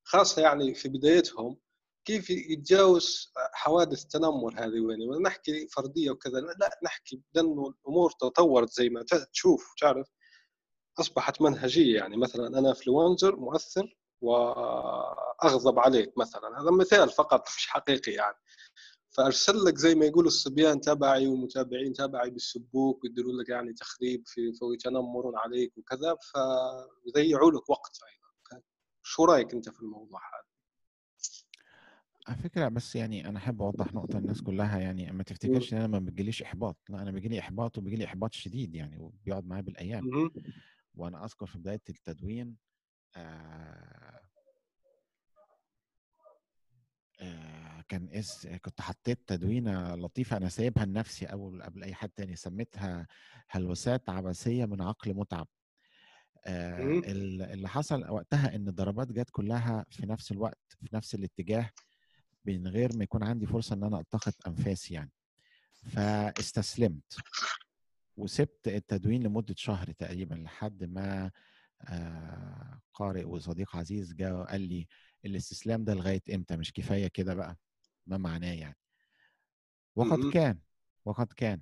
[0.04, 1.58] خاصة يعني في بدايتهم
[2.06, 8.90] كيف يتجاوز حوادث التنمر هذه وين؟ نحكي فردية وكذا لا نحكي لأنه الأمور تطورت زي
[8.90, 10.08] ما تشوف تعرف؟
[11.00, 12.18] أصبحت منهجية يعني.
[12.18, 16.62] مثلا أنا انفلونزر مؤثر وأغضب عليك مثلا.
[16.62, 18.36] هذا مثال فقط مش حقيقي يعني.
[19.14, 24.52] فأرسل لك زي ما يقولوا الصبيان تبعي ومتابعين تبعي بيسبوك ويديروا لك يعني تخريب في
[24.62, 28.64] ويتنمرون عليك وكذا فيضيعوا لك وقت أيضا
[29.06, 30.54] شو رأيك أنت في الموضوع هذا؟
[32.28, 35.88] على فكرة بس يعني أنا أحب أوضح نقطة الناس كلها يعني ما تفتكرش إن أنا
[35.88, 40.32] ما بيجيليش إحباط لا أنا بيجيلي إحباط وبيجيلي إحباط شديد يعني وبيقعد معايا بالأيام.
[40.96, 42.56] وأنا أذكر في بداية التدوين
[43.16, 44.20] آه
[47.20, 52.36] آه كان اس كنت حطيت تدوينة لطيفة أنا سايبها لنفسي أول قبل أي حد تاني
[52.36, 53.08] سميتها
[53.50, 55.48] هلوسات عبثيه من عقل متعب.
[56.46, 57.02] آه مم.
[57.06, 61.70] ال- اللي حصل وقتها إن الضربات جت كلها في نفس الوقت في نفس الاتجاه
[62.46, 65.12] من غير ما يكون عندي فرصة إن أنا ألتقط أنفاسي يعني.
[65.84, 67.18] فاستسلمت.
[68.18, 71.32] وسبت التدوين لمدة شهر تقريبا لحد ما
[71.82, 74.88] آه، قارئ وصديق عزيز جاء وقال لي
[75.26, 77.58] الاستسلام ده لغاية إمتى؟ مش كفاية كده بقى؟
[78.08, 78.78] ما معناه يعني
[79.96, 80.32] وقد.
[80.34, 80.58] كان
[81.06, 81.62] وقد كان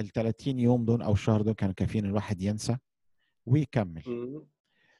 [0.00, 2.76] ال 30 يوم دول أو الشهر دول كانوا كافيين الواحد ينسى
[3.46, 4.02] ويكمل.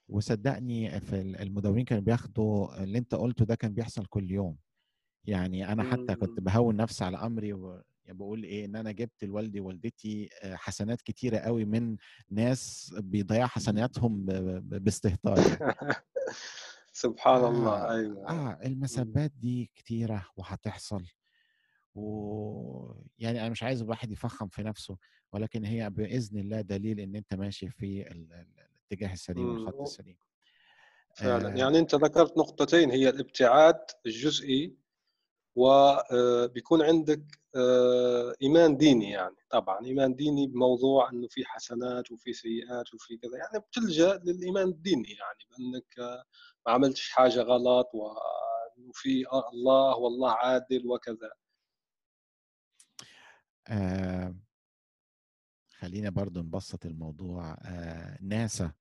[0.09, 4.57] وصدقني في ال- المدونين كانوا بياخدوا اللي انت قلته ده كان بيحصل كل يوم
[5.25, 6.41] يعني أنا حتى كنت.
[6.41, 11.39] بهون نفسي على أمري و بقول إيه إن أنا جبت لوالدي ووالدتي آه، حسنات كتيرة
[11.39, 11.97] قوي من
[12.31, 14.25] ناس بيضيعوا حسناتهم
[14.61, 15.37] باستهتار
[16.93, 17.71] سبحان الله.
[17.73, 18.29] آه, أيوه.
[18.31, 21.05] آه المسبات دي كتيرة وهتحصل.
[21.95, 24.97] و يعني أنا مش عايز الواحد يفخم في نفسه
[25.33, 28.55] ولكن هي بإذن الله دليل إن أنت ماشي في ال- ال-
[28.91, 29.55] الاتجاه السليم مم.
[29.55, 30.17] والخط السليم.
[31.15, 31.49] فعلا.
[31.55, 31.57] آه.
[31.57, 34.77] يعني أنت ذكرت نقطتين هي الابتعاد الجزئي
[35.57, 39.37] وبيكون عندك آه، إيمان ديني يعني.
[39.51, 43.37] طبعا إيمان ديني بموضوع إنه في حسنات وفي سيئات وفي كذا.
[43.39, 45.39] يعني بتلجا للإيمان الديني يعني.
[45.51, 46.25] بأنك آه،
[46.67, 51.31] ما عملتش حاجة غلط وانه في الله والله عادل وكذا.
[53.69, 54.35] آه
[55.79, 57.53] خلينا برضو نبسط الموضوع.
[57.65, 58.73] آه ناسا.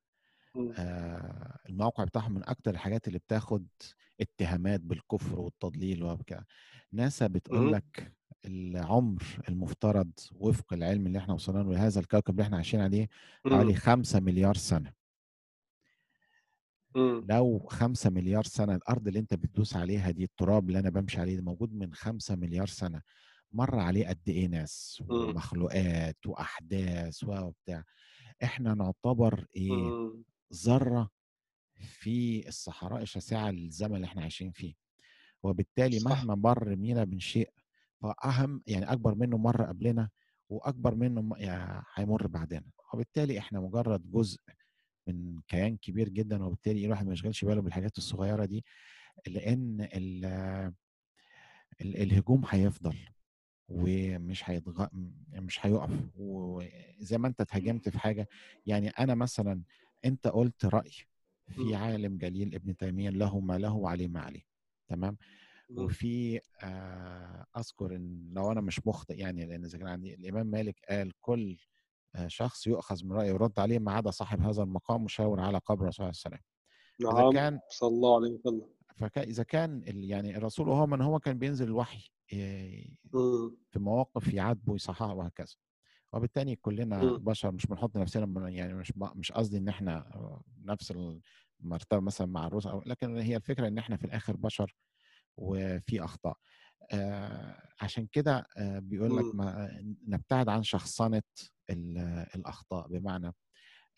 [0.77, 3.67] آه الموقع بتاعهم من أكتر الحاجات اللي بتاخد
[4.21, 6.45] اتهامات بالكفر والتضليل وبكده
[6.91, 7.71] ناسا بتقول.
[7.73, 8.13] لك
[8.45, 13.09] العمر المفترض وفق العلم اللي إحنا وصلنا له لهذا الكوكب اللي إحنا عايشين عليه
[13.47, 13.77] حوالي مم.
[13.77, 14.93] خمسة مليار سنة
[16.95, 17.25] مم.
[17.29, 21.35] لو خمسة مليار سنة الأرض اللي أنت بتدوس عليها دي التراب اللي أنا بمشي عليه
[21.35, 23.01] ده موجود من خمسة مليار سنة
[23.51, 25.03] مر عليه قد إيه ناس.
[25.29, 27.83] ومخلوقات وأحداث وبتاع
[28.43, 30.23] إحنا نعتبر مم.
[30.53, 31.09] ذرة
[31.75, 34.73] في الصحراء الشاسعة للزمن اللي إحنا عايشين فيه.
[35.43, 36.11] وبالتالي صح.
[36.11, 37.51] مهما مر بينا من شيء
[38.01, 40.09] فأهم يعني أكبر منه مر قبلنا
[40.49, 42.63] وأكبر منه يعني هيمر بعدنا.
[42.93, 44.39] وبالتالي إحنا مجرد جزء
[45.07, 48.65] من كيان كبير جدا وبالتالي الواحد ما يشغلش باله بالحاجات الصغيرة دي
[49.27, 50.25] لأن ال
[51.81, 52.95] ال الهجوم هيفضل
[53.69, 54.87] ومش هيتغ...
[55.33, 55.91] مش هيقف.
[56.15, 58.27] وزي ما أنت اتهاجمت في حاجة
[58.65, 59.61] يعني أنا مثلا
[60.05, 60.91] أنت قلت رأي
[61.47, 61.75] في.
[61.75, 64.43] عالم جليل ابن تيمية له ما له وعليه ما عليه
[64.87, 65.17] تمام.
[65.77, 70.79] وفي آه، أذكر إن لو أنا مش مخطئ يعني لأن إذا كان عندي الإمام مالك
[70.89, 71.57] قال كل
[72.15, 75.81] آه، شخص يؤخذ من رأيه ويرد عليه ما عدا صاحب هذا المقام مشاور على قبر
[75.81, 76.39] الرسول عليه السلام
[76.99, 81.67] نعم كان صلى الله عليه وسلم فاذا كان يعني الرسول وهو من هو كان بينزل
[81.67, 83.51] الوحي آه،.
[83.69, 85.55] في مواقف يعاتبه ويصححه وهكذا
[86.13, 86.99] وبالتالي كلنا.
[87.17, 90.93] بشر مش بنحط نفسنا يعني مش مش قصدي إن إحنا آه، نفس
[91.63, 94.75] المرتبه مثلا مع الرسل أو- لكن هي الفكرة إن إحنا في الآخر بشر
[95.37, 96.37] وفي أخطاء.
[96.91, 99.35] آه، عشان كده آه، بيقول لك.
[99.35, 99.69] ما
[100.07, 101.21] نبتعد عن شخصنة
[101.69, 101.97] ال-
[102.35, 102.87] الأخطاء.
[102.87, 103.33] بمعنى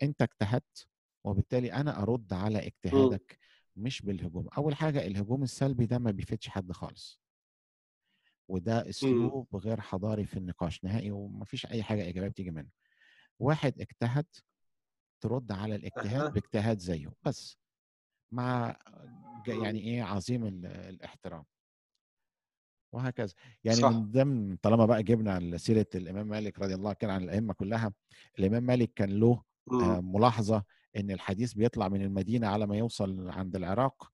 [0.03, 0.87] أنت اجتهدت
[1.23, 3.39] وبالتالي أنا أرد على اجتهادك
[3.75, 4.47] مش بالهجوم.
[4.57, 7.21] أول حاجة الهجوم السلبي ده ما بيفيدش حد خالص.
[8.51, 12.69] وده أسلوب غير حضاري في النقاش نهائي ومفيش أي حاجة إيجابية بتيجي منه
[13.39, 14.25] واحد اجتهد
[15.21, 16.33] ترد على الاجتهاد.
[16.33, 17.57] باجتهاد زيه بس
[18.31, 18.77] مع
[19.45, 19.63] ج- مم.
[19.63, 21.43] يعني إيه عظيم ال- الاحترام
[22.93, 23.33] وهكذا
[23.63, 23.89] يعني صح.
[23.89, 27.93] من ضمن طالما بقى جبنا سيرة الإمام مالك رضي الله كان عن الأئمة كلها
[28.39, 30.13] الإمام مالك كان له آه، مم.
[30.15, 30.63] ملاحظة
[30.97, 34.11] إن الحديث بيطلع من المدينة على ما يوصل عند العراق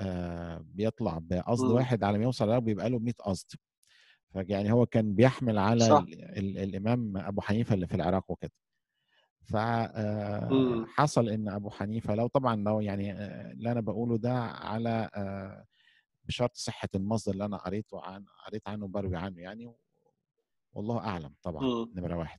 [0.00, 1.64] آه، بيطلع بقصد.
[1.70, 3.46] واحد على ما يوصل العراق بيبقى له 100 قصد
[4.32, 6.04] فيعني هو كان بيحمل على صح.
[6.08, 8.52] ال ال الإمام أبو حنيفة اللي في العراق وكده.
[9.42, 15.64] فحصل إن أبو حنيفة لو طبعا لو يعني آه، اللي أنا بقوله ده على آه،
[16.24, 19.72] بشرط صحة المصدر اللي أنا قريته عن قريت عنه بروي عنه يعني
[20.72, 21.92] والله أعلم طبعا مم.
[21.94, 22.38] نمرة واحد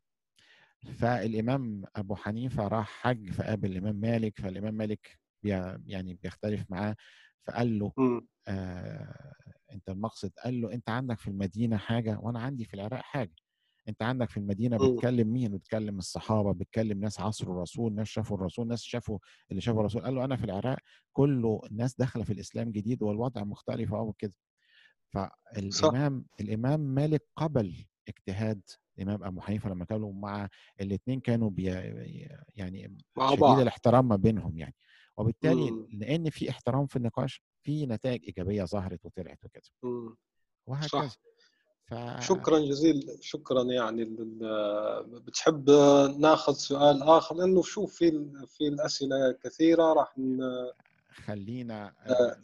[0.98, 6.96] فالإمام أبو حنيفة راح حج فقابل الإمام مالك فالإمام مالك بي- يعني بيختلف معاه
[7.44, 8.28] فقال له مم.
[8.48, 9.34] آه
[9.72, 13.36] أنت المقصد قال له أنت عندك في المدينة حاجة وأنا عندي في العراق حاجة.
[13.89, 14.95] أنت عندك في المدينة مم.
[14.95, 19.20] بتكلم مين؟ بتكلم الصحابة بتكلم ناس عصروا الرسول ناس شافوا الرسول ناس شافوا
[19.51, 20.01] اللي شافوا الرسول.
[20.01, 20.78] قال له أنا في العراق
[21.13, 24.34] كله الناس داخلة في الإسلام جديد والوضع مختلف أهو كده.
[25.07, 28.61] فالإمام الإمام مالك قبل اجتهاد
[28.97, 30.49] الإمام أبو حنيفة لما كانوا مع
[30.82, 31.63] الاثنين كانوا بي
[32.55, 32.97] يعني
[33.30, 34.76] شديد الاحترام ما بينهم يعني.
[35.17, 35.88] وبالتالي مم.
[35.91, 39.64] لأن في احترام في النقاش في نتائج إيجابية ظهرت وطلعت وكده.
[40.68, 41.16] وهكذا صح.
[41.86, 41.93] ف...
[42.22, 45.70] شكرا جزيلا شكرا يعني لل- بتحب
[46.20, 48.12] ناخذ سؤال آخر؟ لأنه شوف في
[48.47, 50.72] في الأسئلة كثيرة راح ن-
[51.10, 52.38] خلينا آه،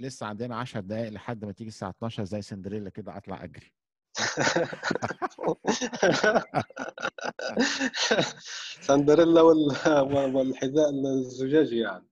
[0.00, 3.72] لسه عندنا 10 دقائق لحد ما تيجي الساعة 12 زي سندريلا كده أطلع أجري.
[8.80, 12.07] سندريلا وال- والحذاء الزجاجي يعني.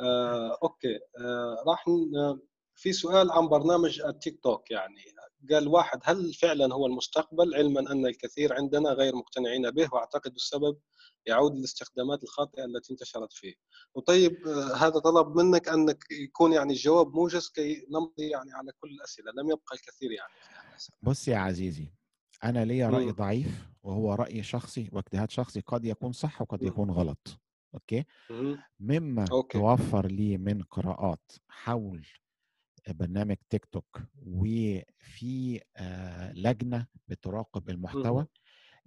[0.00, 0.58] آه.
[0.62, 2.38] أوكي آه، راح ن-
[2.76, 5.00] في سؤال عن برنامج التيك توك يعني
[5.50, 10.78] قال واحد هل فعلا هو المستقبل علما أن الكثير عندنا غير مقتنعين به وأعتقد السبب
[11.26, 13.54] يعود للاستخدامات الخاطئة التي انتشرت فيه.
[13.94, 18.90] وطيب آه، هذا طلب منك أنك يكون يعني الجواب موجز كي نمضي يعني على كل
[18.90, 20.32] الأسئلة، لم يبقى الكثير يعني.
[21.02, 21.86] بص يا عزيزي
[22.44, 23.10] أنا ليا رأي.
[23.10, 26.62] ضعيف وهو رأي شخصي واجتهاد شخصي قد يكون صح وقد.
[26.62, 27.28] يكون غلط
[27.74, 28.04] okay.
[28.80, 29.58] مما okay.
[29.58, 32.06] توفر لي من قراءات حول
[32.88, 38.26] برنامج تيك توك وفي آه، لجنة بتراقب المحتوى.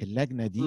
[0.02, 0.62] اللجنة دي.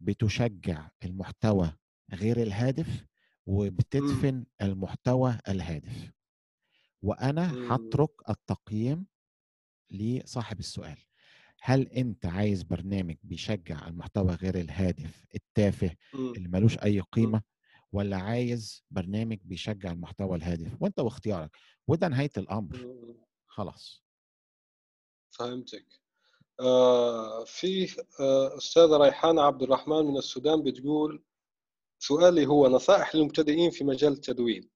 [0.00, 1.72] بتشجع المحتوى
[2.12, 3.06] غير الهادف
[3.46, 6.10] وبتدفن المحتوى الهادف
[7.02, 7.74] وأنا.
[7.74, 9.06] هترك التقييم
[9.90, 10.96] لصاحب السؤال
[11.62, 16.32] هل أنت عايز برنامج بيشجع المحتوى غير الهادف التافه مم.
[16.36, 17.42] اللي ملوش أي قيمة
[17.92, 21.56] ولا عايز برنامج بيشجع المحتوى الهادف؟ وأنت واختيارك
[21.88, 22.76] وده نهاية الأمر.
[22.76, 23.14] مم.
[23.46, 24.04] خلاص.
[25.30, 25.86] فهمتك.
[26.60, 31.24] آه في آه أستاذة ريحانة عبد الرحمن من السودان بتقول
[31.98, 34.70] سؤالي هو نصائح للمبتدئين في مجال التدوين.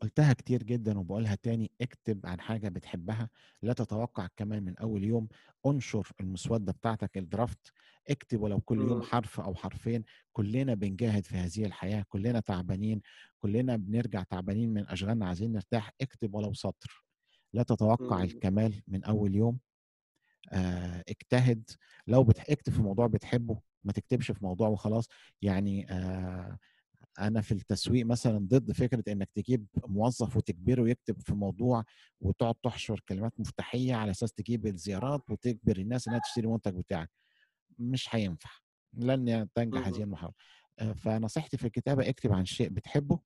[0.00, 3.30] قلتها كتير جدا وبقولها تاني اكتب عن حاجة بتحبها
[3.62, 5.28] لا تتوقع كمان من أول يوم
[5.66, 7.72] انشر المسودة بتاعتك الدرافت
[8.10, 9.02] اكتب ولو كل يوم مم.
[9.02, 13.00] حرف أو حرفين كلنا بنجاهد في هذه الحياة كلنا تعبانين
[13.38, 17.04] كلنا بنرجع تعبانين من أشغالنا عايزين نرتاح اكتب ولو سطر
[17.52, 18.22] لا تتوقع مم.
[18.22, 19.58] الكمال من أول يوم
[20.52, 21.70] آه، اجتهد
[22.06, 25.08] لو بتكتب في موضوع بتحبه ما تكتبش في موضوع وخلاص
[25.42, 26.58] يعني آه،
[27.18, 31.84] أنا في التسويق مثلا ضد فكرة إنك تجيب موظف وتجبره يكتب في موضوع
[32.20, 37.10] وتقعد تحشر كلمات مفتاحية على أساس تجيب الزيارات وتجبر الناس إنها تشتري المنتج بتاعك.
[37.78, 38.50] مش هينفع.
[38.92, 40.02] لن تنجح هذه.
[40.02, 40.34] المحاوله
[40.78, 43.18] آه، فنصيحتي في الكتابة اكتب عن شيء بتحبه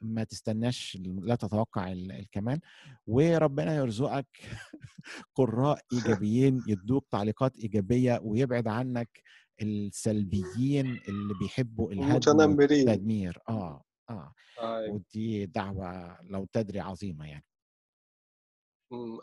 [0.00, 2.60] ما تستناش لا تتوقع ال- الكمال
[3.06, 4.26] وربنا يرزقك
[5.36, 9.22] قراء إيجابيين يدوك تعليقات إيجابية ويبعد عنك
[9.62, 12.88] السلبيين اللي بيحبوا الهدم المتنمرين.
[12.88, 13.38] والتدمير.
[13.48, 14.94] آه آه أيوة.
[14.94, 17.44] ودي دعوة لو تدري عظيمة يعني.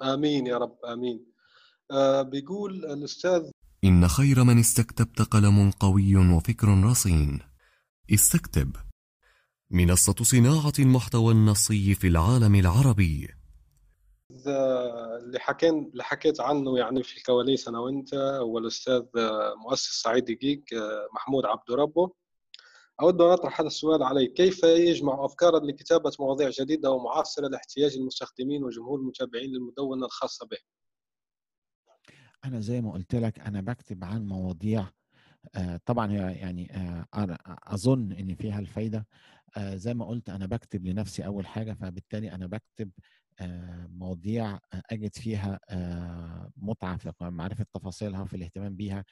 [0.02, 1.26] آمين يا رب آمين.
[1.92, 3.50] آه بيقول الأستاذ
[3.84, 7.40] إن خير من استكتبت قلم قوي وفكر رصين.
[8.14, 8.76] استكتب.
[9.72, 13.28] منصة صناعة المحتوى النصي في العالم العربي.
[15.24, 20.26] اللي حكين اللي حكيت عنه يعني في الكواليس أنا وأنت هو الأستاذ آه، مؤسس سعيد
[20.26, 22.14] دقيق آه، محمود عبد ربه.
[23.02, 24.34] أود أن أطرح هذا السؤال عليك.
[24.34, 30.58] كيف يجمع افكارا لكتابة مواضيع جديدة ومعاصره لاحتياج المستخدمين وجمهور المتابعين للمدونة الخاصة به؟
[32.46, 34.86] أنا زي ما قلت لك أنا بكتب عن مواضيع
[35.56, 36.68] آه، طبعا يعني
[37.68, 39.08] أظن إن فيها الفايدة.
[39.58, 42.92] زي ما قلت أنا بكتب لنفسي أول حاجة فبالتالي أنا بكتب
[43.90, 49.06] مواضيع أجد فيها آه، متعة في معرفة تفاصيلها في الاهتمام بيها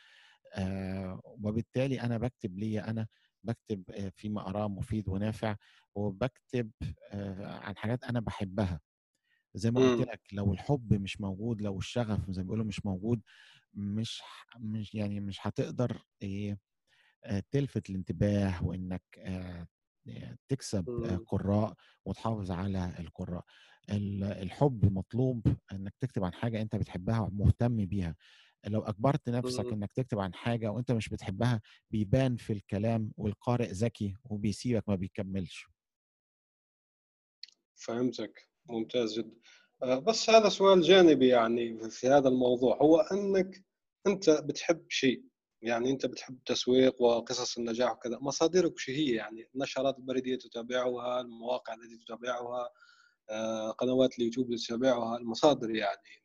[0.56, 3.08] آه، وبالتالي أنا بكتب لي أنا
[3.44, 5.56] بكتب آه، فيما أراه مفيد ونافع
[5.96, 6.72] وبكتب
[7.12, 8.80] آه، عن حاجات أنا بحبها
[9.56, 10.06] زي ما قلت مم.
[10.12, 13.22] لك لو الحب مش موجود لو الشغف زي ما بيقولوا مش موجود
[13.74, 14.22] مش
[14.60, 16.04] مش يعني مش هتقدر
[17.26, 19.68] آه، تلفت الانتباه وإنك آه،
[20.08, 21.26] آه، تكسب آه، مم.
[21.28, 21.74] قراء
[22.06, 23.44] وتحافظ على القراء ال-
[23.90, 28.16] الحب مطلوب إنك تكتب عن حاجة أنت بتحبها ومهتم بيها.
[28.68, 29.66] لو أجبرت نفسك.
[29.66, 31.62] إنك تكتب عن حاجة وأنت مش بتحبها
[31.92, 35.66] بيبان في الكلام والقارئ ذكي وبيسيبك ما بيكملش.
[37.76, 38.50] فهمتك.
[38.66, 39.36] ممتاز جدا.
[39.84, 42.78] آه، بس هذا سؤال جانبي يعني في هذا الموضوع.
[42.82, 43.66] هو إنك
[44.08, 45.24] أنت بتحب شيء
[45.62, 51.74] يعني أنت بتحب التسويق وقصص النجاح وكذا مصادرك شو هي؟ يعني النشرات البريدية تتابعها المواقع
[51.74, 52.70] التي تتابعها
[53.78, 56.22] قنوات اليوتيوب اللي تتابعها المصادر يعني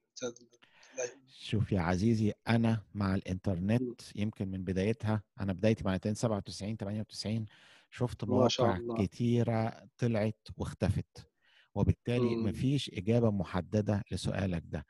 [1.29, 7.47] شوف يا عزيزي أنا مع الإنترنت يمكن من بدايتها أنا بدايتي مع 97 98
[7.91, 8.79] شفت ما مواقع.
[9.05, 11.31] كتيرة طلعت واختفت
[11.75, 12.45] وبالتالي مم.
[12.49, 14.85] مفيش إجابة محددة لسؤالك ده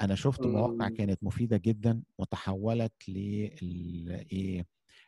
[0.00, 0.88] أنا شفت مواقع.
[0.88, 4.66] كانت مفيدة جدا وتحولت لل إيه،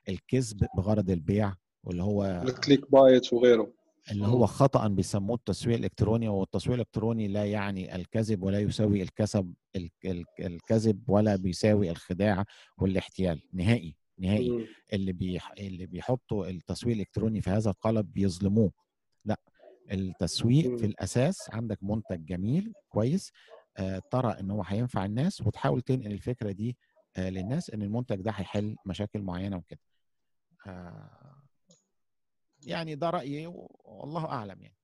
[0.08, 3.72] الكذب بغرض البيع واللي هو الكليك بايت وغيره
[4.10, 9.90] اللي هو خطأ بيسموه التسويق الإلكتروني والتسويق الإلكتروني لا يعني الكذب ولا يساوي الكسب ال-
[10.04, 12.44] ال- الكذب ولا بيساوي الخداع
[12.78, 14.66] والاحتيال نهائي نهائي.
[14.92, 15.52] اللي بيح...
[15.58, 18.72] اللي بيحطوا التسويق الإلكتروني في هذا القالب بيظلموه
[19.24, 19.40] لأ
[19.92, 20.90] التسويق في مم.
[20.90, 23.32] الأساس عندك منتج جميل كويس
[23.76, 26.76] آه ترى إن هو هينفع الناس وتحاول تنقل الفكرة دي
[27.16, 29.80] آه للناس إن المنتج ده هيحل مشاكل معينة وكده
[30.66, 31.27] آه
[32.66, 33.46] يعني ده رأيي
[33.84, 34.76] والله أعلم يعني.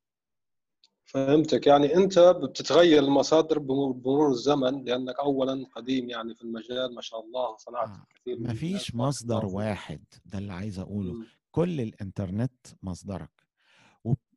[1.05, 1.67] فهمتك.
[1.67, 7.57] يعني أنت بتتغير المصادر بمرور الزمن لأنك اولا قديم يعني في المجال ما شاء الله
[7.57, 9.47] صنعت آه، كثير الناس، بارك مصدر.
[9.47, 11.13] واحد ده اللي عايز أقوله.
[11.13, 11.27] مم.
[11.51, 13.31] كل الإنترنت مصدرك.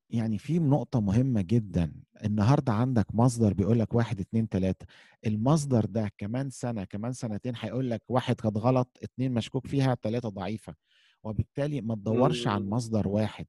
[0.09, 1.91] يعني في نقطة مهمة جدا.
[2.25, 4.85] النهاردة عندك مصدر بيقول لك واحد اتنين تلاتة.
[5.25, 10.29] المصدر ده كمان سنة كمان سنتين هيقول لك واحد كانت غلط اتنين مشكوك فيها تلاتة
[10.29, 10.75] ضعيفة.
[11.24, 12.70] وبالتالي ما تدورش عن.
[12.70, 13.45] مصدر واحد.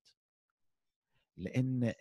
[1.36, 1.92] لأن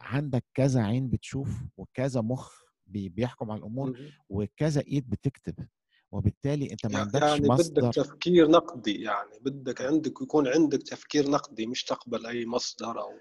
[0.00, 3.98] عندك كذا عين بتشوف وكذا مخ بي- بيحكم على الأمور.
[4.28, 5.66] وكذا إيد بتكتب.
[6.12, 9.38] وبالتالي أنت ما عندكش يعني مصدر بدك تفكير نقدي يعني.
[9.40, 13.12] بدك عندك يكون عندك تفكير نقدي مش تقبل أي مصدر أو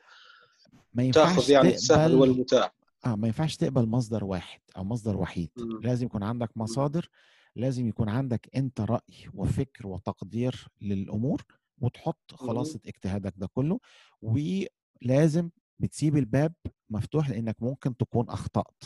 [0.94, 2.76] ما ينفعش تأخذ يعني السهل تقبل والمتاح.
[3.06, 5.50] آه ما ينفعش تقبل مصدر واحد أو مصدر وحيد.
[5.58, 5.82] مم.
[5.84, 7.10] لازم يكون عندك مصادر
[7.56, 11.44] لازم يكون عندك أنت رأي وفكر وتقدير للأمور.
[11.82, 13.80] وتحط خلاصة اجتهادك ده كله
[14.22, 16.54] ولازم بتسيب الباب
[16.90, 18.84] مفتوح لإنك ممكن تكون أخطأت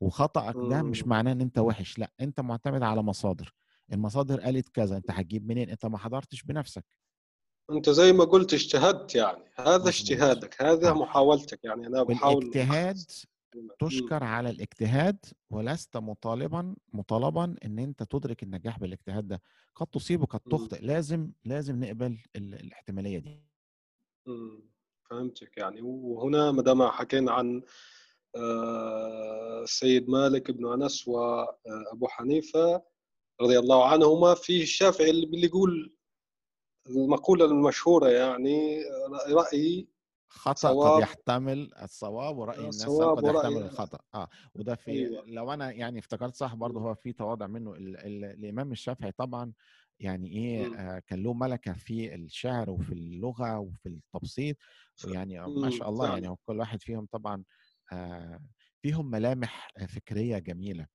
[0.00, 1.08] وخطأك ده مش مم.
[1.10, 3.54] معناه إن أنت وحش لأ أنت معتمد على مصادر
[3.92, 6.84] المصادر قالت كذا أنت هتجيب منين أنت ما حضرتش بنفسك
[7.70, 9.88] أنت زي ما قلت اجتهدت يعني هذا.
[9.88, 10.92] اجتهادك هذا.
[10.92, 12.44] محاولتك يعني أنا بحاول.
[12.44, 12.50] مم.
[13.78, 15.16] تشكر على الاجتهاد
[15.50, 19.42] ولست مطالبا مطالبا إن أنت تدرك النجاح بالاجتهاد ده
[19.74, 20.52] قد تصيب وقد مم.
[20.58, 23.42] تخطئ لازم لازم نقبل ال- الاحتمالية دي
[24.26, 24.70] مم.
[25.10, 27.62] فهمتك يعني وهنا ما دام حكينا عن
[29.62, 32.82] السيد مالك بن أنس وابو حنيفة
[33.40, 35.96] رضي الله عنهما في الشافعي اللي اللي يقول
[36.88, 38.82] المقولة المشهورة يعني
[39.28, 39.88] رايي
[40.32, 40.92] خطأ صواب.
[40.96, 45.24] قد يحتمل الصواب ورأي الناس قد يحتمل الخطأ آه وده في أيوة.
[45.26, 46.80] لو أنا يعني افتكرت صح برضه.
[46.80, 49.52] هو في تواضع منه ال ال الإمام الشافعي طبعا
[50.00, 50.74] يعني إيه.
[50.74, 54.56] آه كان له ملكة في الشعر وفي اللغة وفي التبسيط
[55.06, 57.44] ويعني ما شاء الله يعني كل واحد فيهم طبعا
[57.92, 58.40] آه
[58.82, 60.86] فيهم ملامح فكرية جميلة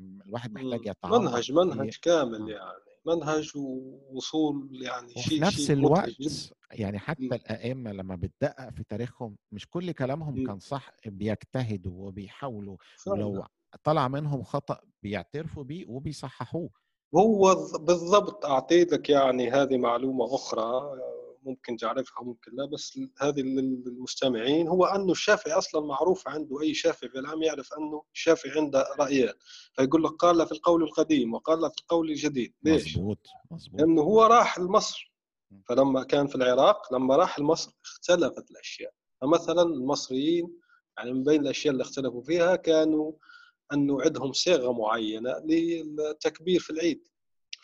[0.00, 0.86] الواحد محتاج.
[0.86, 2.56] يتعمق منهج منهج كامل آه.
[2.56, 7.32] يعني منهج ووصول يعني وفي شيء نفس شيء مدهش الوقت يعني حتى مم.
[7.32, 10.46] الأئمة لما بتدقق في تاريخهم مش كل كلامهم مم.
[10.46, 12.76] كان صح بيجتهدوا وبيحاولوا
[13.06, 13.44] ولو
[13.84, 16.70] طلع منهم خطأ بيعترفوا بيه وبيصححوه
[17.16, 21.13] هو بالضبط أعطيتك يعني هذه معلومة أخرى آه،
[21.44, 26.74] ممكن تعرفها ممكن لا بس هذه لل- للمستمعين هو أنه الشافعي أصلا معروف عنده أي
[26.74, 29.32] شافعي في العام يعرف أنه الشافعي عنده رأيين
[29.74, 32.54] فيقول لك قال في القول القديم وقال في القول الجديد.
[32.62, 33.18] ليش؟ مظبوط
[33.50, 33.80] مظبوط.
[33.80, 35.12] لأنه هو راح لمصر.
[35.68, 38.92] فلما كان في العراق لما راح لمصر اختلفت الأشياء.
[39.20, 40.58] فمثلا المصريين
[40.98, 43.12] يعني من بين الأشياء اللي اختلفوا فيها كانوا
[43.72, 47.08] أنه عندهم صيغة معينة للتكبير في العيد.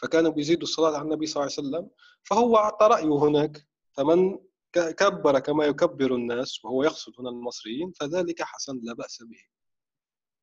[0.02, 1.90] فكانوا بيزيدوا الصلاة على النبي صلى الله عليه وسلم
[2.23, 3.66] فهو أعطى رأيه هناك.
[4.01, 4.39] فمن
[4.72, 9.44] كبر كما يكبر الناس وهو يقصد هنا المصريين فذلك حسن لا بأس به.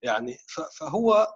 [0.03, 0.37] يعني
[0.79, 1.27] فهو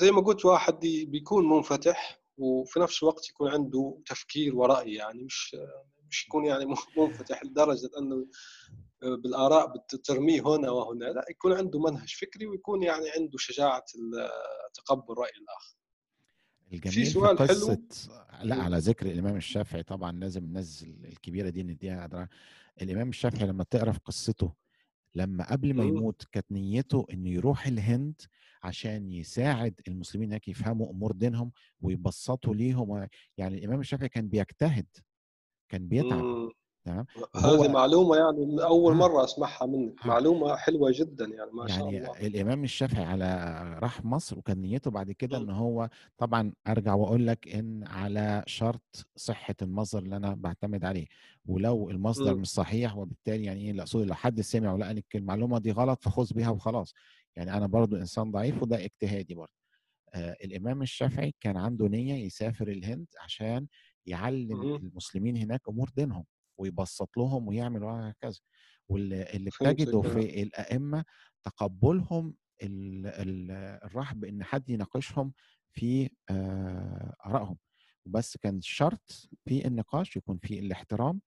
[0.00, 5.56] زي ما قلت واحد بيكون منفتح وفي نفس الوقت يكون عنده تفكير ورأي يعني مش
[6.10, 8.26] مش يكون يعني منفتح لدرجة أنه
[9.02, 13.84] بالآراء بترميه هنا وهنا لا يكون عنده منهج فكري ويكون يعني عنده شجاعة
[14.74, 15.76] تقبل رأي الآخر.
[16.72, 17.46] الجميل في, سؤال حلو.
[17.48, 17.80] قصة
[18.42, 18.60] لا مم.
[18.62, 22.28] على ذكر الإمام الشافعي طبعا لازم الناس الكبيرة دي نديها قدرها
[22.82, 24.52] الإمام الشافعي لما تقرا في قصته
[25.14, 25.84] لما قبل ما.
[25.84, 28.20] يموت كانت نيته إنه يروح الهند
[28.62, 34.86] عشان يساعد المسلمين هناك يفهموا أمور دينهم ويبسطوا ليهم يعني الإمام الشافعي كان بيجتهد
[35.68, 36.50] كان بيتعب
[36.84, 37.06] تمام
[37.36, 38.94] هذه معلومة يعني أول.
[38.96, 40.06] مرة أسمعها منك.
[40.06, 44.90] معلومة حلوة جدا يعني ما شاء يعني الله الإمام الشافعي على راح مصر وكان نيته
[44.90, 45.44] بعد كده مم.
[45.44, 45.88] إن هو
[46.18, 51.06] طبعا أرجع وأقول لك إن على شرط صحة المصدر اللي أنا بعتمد عليه
[51.46, 52.34] ولو المصدر.
[52.34, 56.34] مش صحيح وبالتالي يعني إيه اقصده لو حد سمع ولقى إن المعلومة دي غلط فخذ
[56.34, 56.94] بيها وخلاص
[57.36, 59.52] يعني أنا برضو إنسان ضعيف وده اجتهادي برضو
[60.14, 63.66] آه الإمام الشافعي كان عنده نية يسافر الهند عشان
[64.06, 64.76] يعلم مم.
[64.76, 66.24] المسلمين هناك أمور دينهم
[66.58, 68.38] ويبسط لهم ويعمل وهكذا.
[68.88, 70.02] واللي بتجده.
[70.02, 71.04] في الأئمة
[71.44, 73.50] تقبلهم ال- ال-
[73.84, 75.32] الرحب إن حد يناقشهم
[75.72, 77.56] في آه، آرائهم.
[78.06, 81.20] وبس كان الشرط في النقاش يكون في الاحترام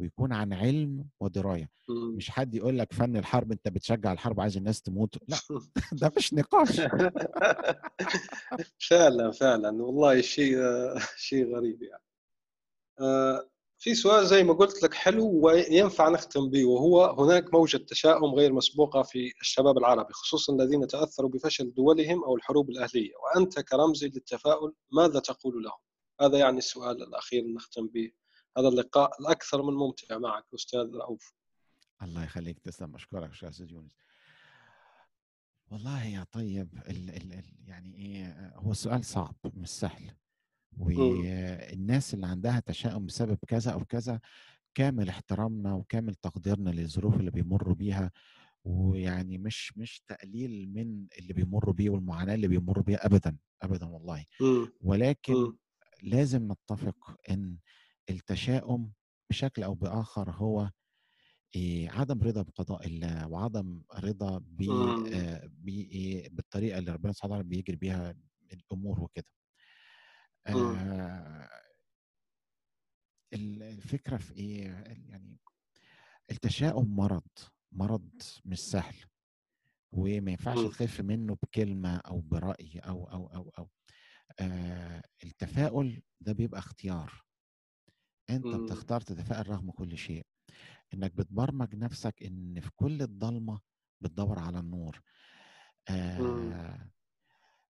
[0.00, 1.70] ويكون عن علم ودراية.
[2.16, 5.18] مش حد يقول لك فن الحرب أنت بتشجع الحرب عايز الناس تموت.
[5.28, 5.36] لأ
[6.02, 6.80] ده مش نقاش.
[8.90, 9.82] فعلا فعلا.
[9.82, 10.56] والله شيء
[11.16, 12.02] شيء غريب يعني.
[13.00, 13.50] آه،
[13.84, 18.52] في سؤال زي ما قلت لك حلو وينفع نختم به وهو هناك موجة تشاؤم غير
[18.52, 23.12] مسبوقة في الشباب العربي خصوصا الذين تأثروا بفشل دولهم أو الحروب الأهلية.
[23.16, 25.78] وأنت كرمز للتفاؤل ماذا تقول لهم؟
[26.20, 28.10] هذا يعني السؤال الأخير نختم به.
[28.58, 31.34] هذا اللقاء الأكثر من ممتع معك أستاذ رؤوف.
[32.02, 32.94] الله يخليك تسلم.
[32.94, 33.92] أشكرك يا أستاذ يونس.
[35.70, 40.10] والله يا طيب ال ال ال يعني إيه هو السؤال صعب مش سهل.
[40.78, 44.20] والناس اللي عندها تشاؤم بسبب كذا أو كذا
[44.74, 48.10] كامل احترامنا وكامل تقديرنا للظروف اللي بيمروا بيها
[48.64, 54.24] ويعني مش مش تقليل من اللي بيمروا بيه والمعاناة اللي بيمروا بيها ابدا ابدا والله
[54.40, 54.68] مم.
[54.80, 55.58] ولكن مم.
[56.02, 57.58] لازم نتفق إن
[58.10, 58.92] التشاؤم
[59.30, 60.70] بشكل أو بآخر هو
[61.88, 64.62] عدم رضا بقضاء الله وعدم رضا ب
[65.68, 68.14] إيه بالطريقة اللي ربنا سبحانه وتعالى بيجري بيها
[68.52, 69.26] الأمور وكده.
[70.46, 71.48] آه،
[73.34, 74.64] ال- الفكرة في إيه؟
[75.08, 75.38] يعني
[76.30, 77.22] التشاؤم مرض
[77.72, 78.10] مرض
[78.44, 78.94] مش سهل
[79.92, 80.58] وما ينفعش.
[80.58, 83.70] تخف منه بكلمة أو برأي أو أو أو أو.
[84.40, 87.24] آه التفاؤل ده بيبقى اختيار.
[88.30, 88.46] أنت.
[88.46, 90.26] بتختار تتفائل رغم كل شيء.
[90.94, 93.60] إنك بتبرمج نفسك إن في كل الضلمة
[94.00, 95.00] بتدور على النور.
[95.88, 96.90] آه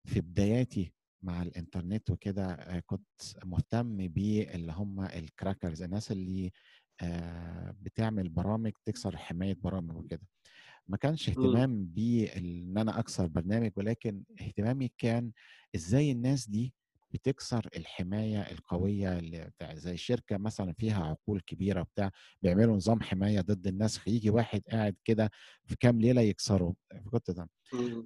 [0.07, 0.93] في بداياتي
[1.25, 6.53] مع الإنترنت وكده آه كنت مهتم باللي هم الكراكرز الناس اللي
[7.03, 10.23] آه بتعمل برامج تكسر حماية برامج وكده
[10.89, 11.31] ما كانش مم.
[11.31, 15.33] اهتمام بان أنا أكسر برنامج ولكن اهتمامي كان
[15.75, 16.75] إزاي الناس دي
[17.15, 22.11] بتكسر الحماية القوية اللي بتاع زي شركة مثلا فيها عقول كبيرة بتاع
[22.43, 25.31] بيعملوا نظام حماية ضد النسخ يجي واحد قاعد كده
[25.65, 26.75] في كام ليلة يكسره
[27.11, 27.49] كنت ده.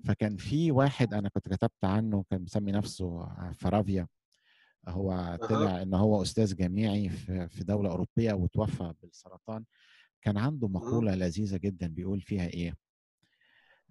[0.05, 4.09] فكان في واحد أنا كنت كتبت عنه كان مسمي نفسه فرافيا
[4.89, 7.09] هو طلع إن هو أستاذ جامعي
[7.49, 9.65] في دولة أوروبية وتوفى بالسرطان
[10.23, 12.75] كان عنده مقولة لذيذة جدا بيقول فيها إيه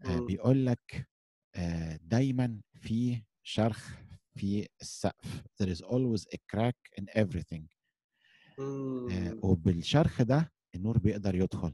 [0.03, 0.25] آه مم.
[0.25, 1.07] بيقول لك
[1.55, 3.91] آه دايما في شرخ
[4.37, 7.63] في السقف there is always a crack in everything.
[8.59, 9.39] آه.
[9.43, 11.73] وبالشرخ ده النور بيقدر يدخل.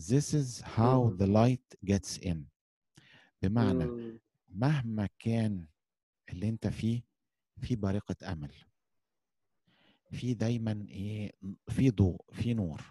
[0.00, 2.36] This is how the light gets in.
[3.42, 3.84] بمعنى.
[4.48, 5.66] مهما كان
[6.32, 7.02] اللي انت فيه
[7.60, 8.52] في بارقة أمل.
[10.12, 11.32] في دايما إيه
[11.68, 12.82] في ضوء في نور.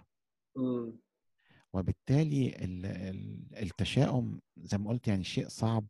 [1.74, 5.86] وبالتالي ال- ال- التشاؤم زي ما قلت يعني شيء صعب.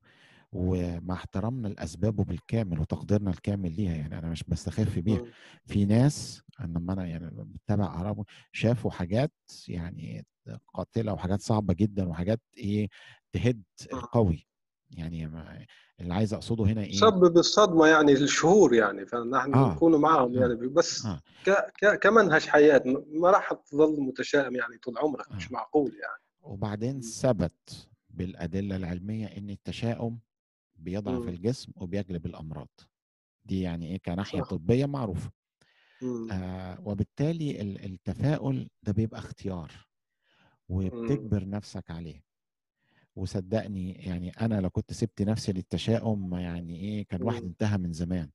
[0.53, 5.21] ومع احترامنا لأسبابه بالكامل وتقديرنا الكامل ليها يعني أنا مش بستخف بيها.
[5.65, 9.31] في ناس أنا لما أنا يعني بتابع آرائهم شافوا حاجات
[9.67, 10.25] يعني
[10.73, 12.89] قاتلة وحاجات صعبة جدا وحاجات إيه
[13.31, 13.63] تهد
[13.93, 14.47] القوي
[14.91, 15.25] يعني
[15.99, 19.73] اللي عايز أقصده هنا إيه سبب الصدمه يعني للشهور يعني فنحن آه.
[19.73, 20.39] نكون معهم آه.
[20.41, 21.21] يعني بس آه.
[21.45, 21.49] ك
[21.81, 25.35] ك كمنهج حياة ما راح تظل متشائم يعني طول عمرك آه.
[25.35, 27.01] مش معقول يعني وبعدين.
[27.01, 30.19] ثبت بالأدلة العلمية إن التشاؤم
[30.83, 31.29] بيضعف مم.
[31.29, 32.69] الجسم وبيجلب الأمراض
[33.45, 34.41] دي يعني إيه كناحية.
[34.41, 35.31] طبية معروفة.
[36.31, 39.71] آه وبالتالي ال- التفاؤل ده بيبقى اختيار
[40.69, 42.23] وبتجبر نفسك عليه
[43.15, 47.43] وصدقني يعني أنا لو كنت سبت نفسي للتشاؤم يعني إيه كان واحد.
[47.43, 48.29] انتهى من زمان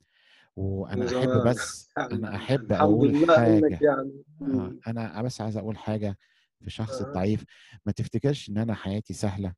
[0.57, 1.43] وأنا أحب.
[1.49, 4.73] بس أنا أحب أقول حاجة يعني آه.
[4.87, 6.19] أنا بس عايز أقول حاجة
[6.61, 7.07] في شخص آه.
[7.09, 7.45] الضعيف
[7.87, 9.55] ما تفتكرش إن أنا حياتي سهلة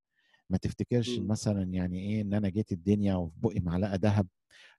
[0.51, 1.29] ما تفتكرش مم.
[1.29, 4.27] مثلا يعني إيه إن أنا جيت الدنيا وفي بقي معلقة ذهب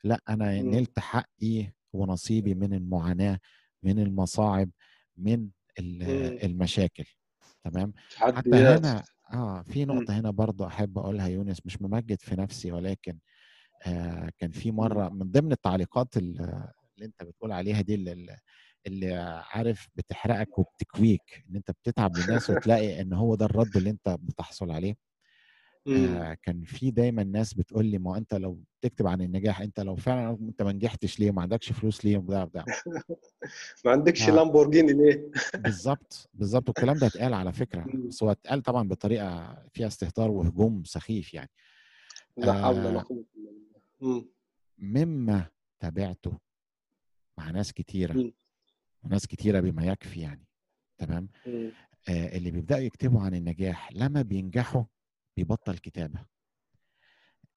[0.04, 0.72] لأ أنا مم.
[0.72, 3.40] نلت حقي ونصيبي من المعاناة
[3.84, 4.70] من المصاعب
[5.18, 5.50] من
[5.80, 6.40] ال- مم.
[6.44, 7.06] المشاكل
[7.64, 9.04] تمام حتى هنا
[9.34, 9.86] آه في.
[9.86, 13.20] نقطة هنا برضه أحب أقولها يونس مش ممجد في نفسي ولكن
[13.88, 16.40] آه كان في مرة من ضمن التعليقات ال-
[16.96, 18.38] اللي أنت بتقول عليها دي اللي,
[18.88, 19.14] اللي
[19.54, 24.72] عارف بتحرقك وبتكويك إن أنت بتتعب للناس وتلاقي إن هو ده الرد اللي أنت بتحصل
[24.72, 24.96] عليه.
[25.88, 29.96] آه كان في دايما ناس بتقول لي ما أنت لو تكتب عن النجاح أنت لو
[29.96, 32.66] فعلا أنت ما نجحتش ليه ما عندكش فلوس ليه وده وده
[33.86, 34.36] ما عندكش آه.
[34.36, 38.08] لامبورجيني ليه؟ بالظبط بالظبط والكلام ده اتقال على فكرة مم.
[38.08, 41.50] بس هو اتقال طبعا بطريقة فيها استهتار وهجوم سخيف يعني
[42.38, 43.02] لا حول ولا.
[43.02, 44.26] قوة إلا بالله مم.
[44.78, 45.46] مما
[45.80, 46.38] تابعته
[47.38, 48.34] مع ناس كتيرة مم.
[49.04, 50.46] وناس كتيرة بما يكفي يعني
[50.98, 51.30] تمام.
[52.10, 54.84] آه اللي بيبدأوا يكتبوا عن النجاح لما بينجحوا
[55.38, 56.26] بيبطل كتابة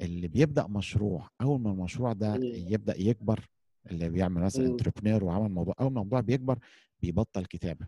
[0.01, 2.34] اللي بيبدأ مشروع أول ما المشروع ده.
[2.44, 3.48] يبدأ يكبر
[3.90, 4.66] اللي بيعمل مثلا.
[4.66, 6.59] entrepreneur وعمل موضوع أول ما الموضوع بيكبر
[7.01, 7.86] بيبطل كتابة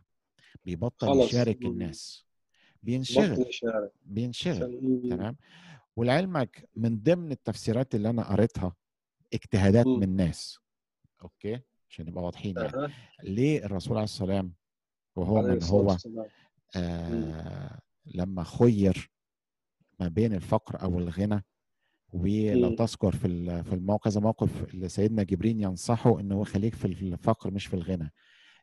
[0.64, 1.28] بيبطل خلاص.
[1.28, 1.62] يشارك.
[1.62, 2.26] الناس
[2.82, 3.46] بينشغل.
[4.02, 5.00] بينشغل.
[5.10, 5.36] تمام
[5.96, 8.74] ولعلمك من ضمن التفسيرات اللي أنا قريتها
[9.34, 9.86] اجتهادات.
[9.86, 10.58] من ناس
[11.22, 11.60] okay
[11.90, 12.92] عشان نبقى واضحين يعني.
[13.22, 14.52] ليه الرسول عليه السلام
[15.16, 16.26] وهو عليه من هو والسلام.
[16.76, 19.10] آه لما خير
[20.00, 21.44] ما بين الفقر أو الغنى
[22.12, 22.74] ولو.
[22.74, 27.66] تذكر في في الموقف كذا موقف اللي سيدنا جبريل ينصحه انه خليك في الفقر مش
[27.66, 28.12] في الغنى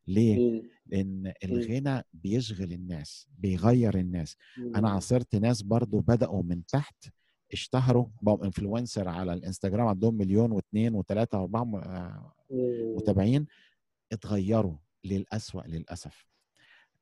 [0.08, 4.38] ليه؟ لأن الغنى بيشغل الناس بيغير الناس
[4.76, 4.90] أنا.
[4.90, 7.06] عاصرت ناس برضو بدأوا من تحت
[7.54, 12.36] اشتهروا بقوا انفلونسر على الإنستجرام عندهم مليون واثنين وثلاثه وأربعة.
[12.96, 13.46] متابعين
[14.12, 16.26] اتغيروا للأسوأ للأسف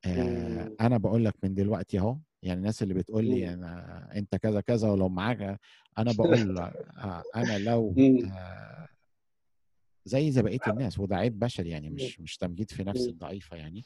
[0.05, 0.75] آه.
[0.81, 3.53] أنا بقول لك من دلوقتي أهو يعني الناس اللي بتقول لي مم.
[3.53, 5.59] أنا أنت كذا كذا ولو معاك
[5.97, 7.95] أنا بقول آه أنا لو.
[8.33, 8.87] آه
[10.05, 13.09] زي زي بقية الناس وده عيب بشري يعني مش مش تمجيد في نفسي مم.
[13.13, 13.83] الضعيفة يعني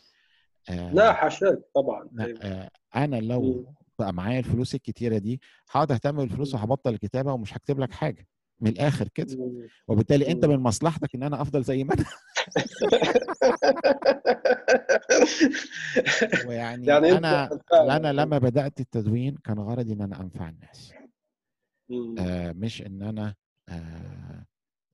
[0.70, 2.10] آه لا حاشاك طبعا.
[2.42, 3.74] آه أنا لو.
[4.00, 5.42] بقى معايا الفلوس الكتيرة دي
[5.72, 6.54] هقعد أهتم بالفلوس.
[6.54, 8.28] وهبطل الكتابة ومش هكتب لك حاجة
[8.62, 9.38] من الآخر كده.
[9.88, 10.50] وبالتالي مم.
[10.50, 12.06] من مصلحتك إن أنا أفضل زي ما أنا
[16.48, 17.50] ويعني يعني أنت أنا.
[17.98, 20.94] أنا لما بدأت التدوين كان غرضي إن أنا أنفع الناس.
[22.20, 23.36] آه مش إن أنا
[23.70, 24.46] آه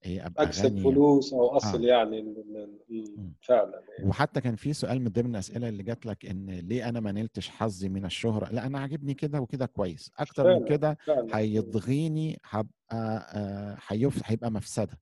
[0.05, 0.83] إيه أبقى أكسب غني.
[0.83, 1.87] فلوس أو أصل آه.
[1.87, 3.33] يعني ال- ال- ال- مم.
[3.41, 7.11] فعلا وحتى كان في سؤال من ضمن الأسئلة اللي جات لك إن ليه أنا ما
[7.11, 10.11] نلتش حظي من الشهرة؟ لأ أنا عاجبني كده وكده كويس.
[10.19, 11.37] أكتر من فعلا كده فعلا.
[11.37, 14.99] هيضغيني هبقى آه هيف- هيبقى مفسدة.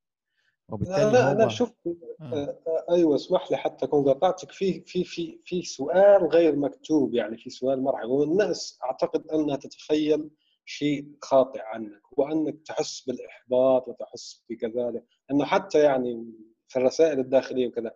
[0.69, 1.93] لا وبالتالي لا أنا هو شوف آه.
[2.21, 7.13] آه، آه، أيوه اسمح لي حتى أكون قاطعتك في في في في سؤال غير مكتوب
[7.13, 10.29] يعني في سؤال مرحبا والناس أعتقد أنها تتخيل
[10.69, 16.33] شيء خاطئ عنك وانك تحس بالإحباط وتحس بكذلك إنه حتى يعني
[16.67, 17.91] في الرسائل الداخلية وكذا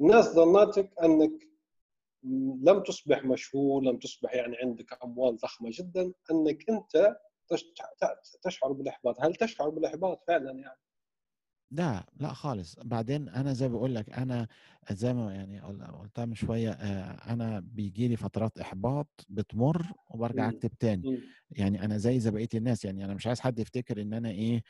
[0.00, 1.48] الناس ظنتك أنك
[2.62, 7.16] لم تصبح مشهور لم تصبح يعني عندك أموال ضخمة جدا أنك أنت
[7.48, 7.72] تش-
[8.42, 9.16] تشعر بالإحباط.
[9.20, 10.78] هل تشعر بالإحباط فعلا يعني؟
[11.70, 14.48] لا لأ خالص بعدين أنا زي بقول لك أنا
[14.90, 16.70] زي ما يعني قل- قلتها من شوية
[17.32, 20.48] أنا بيجي لي فترات إحباط بتمر وبرجع مم.
[20.48, 21.34] أكتب تاني مم.
[21.50, 24.62] يعني أنا زي زي بقية الناس يعني أنا مش عايز حد يفتكر إن أنا إيه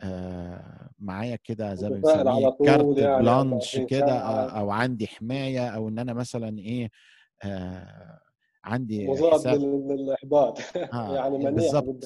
[0.00, 4.18] آه معايا كده زي ما بنسميه طول كارت يعني بلانش 24 كده
[4.58, 6.90] أو عندي حماية أو إن أنا مثلا إيه
[7.44, 8.20] آه
[8.66, 9.46] عندي مضاد
[9.90, 10.58] للإحباط.
[10.92, 12.04] آه يعني منيع ضد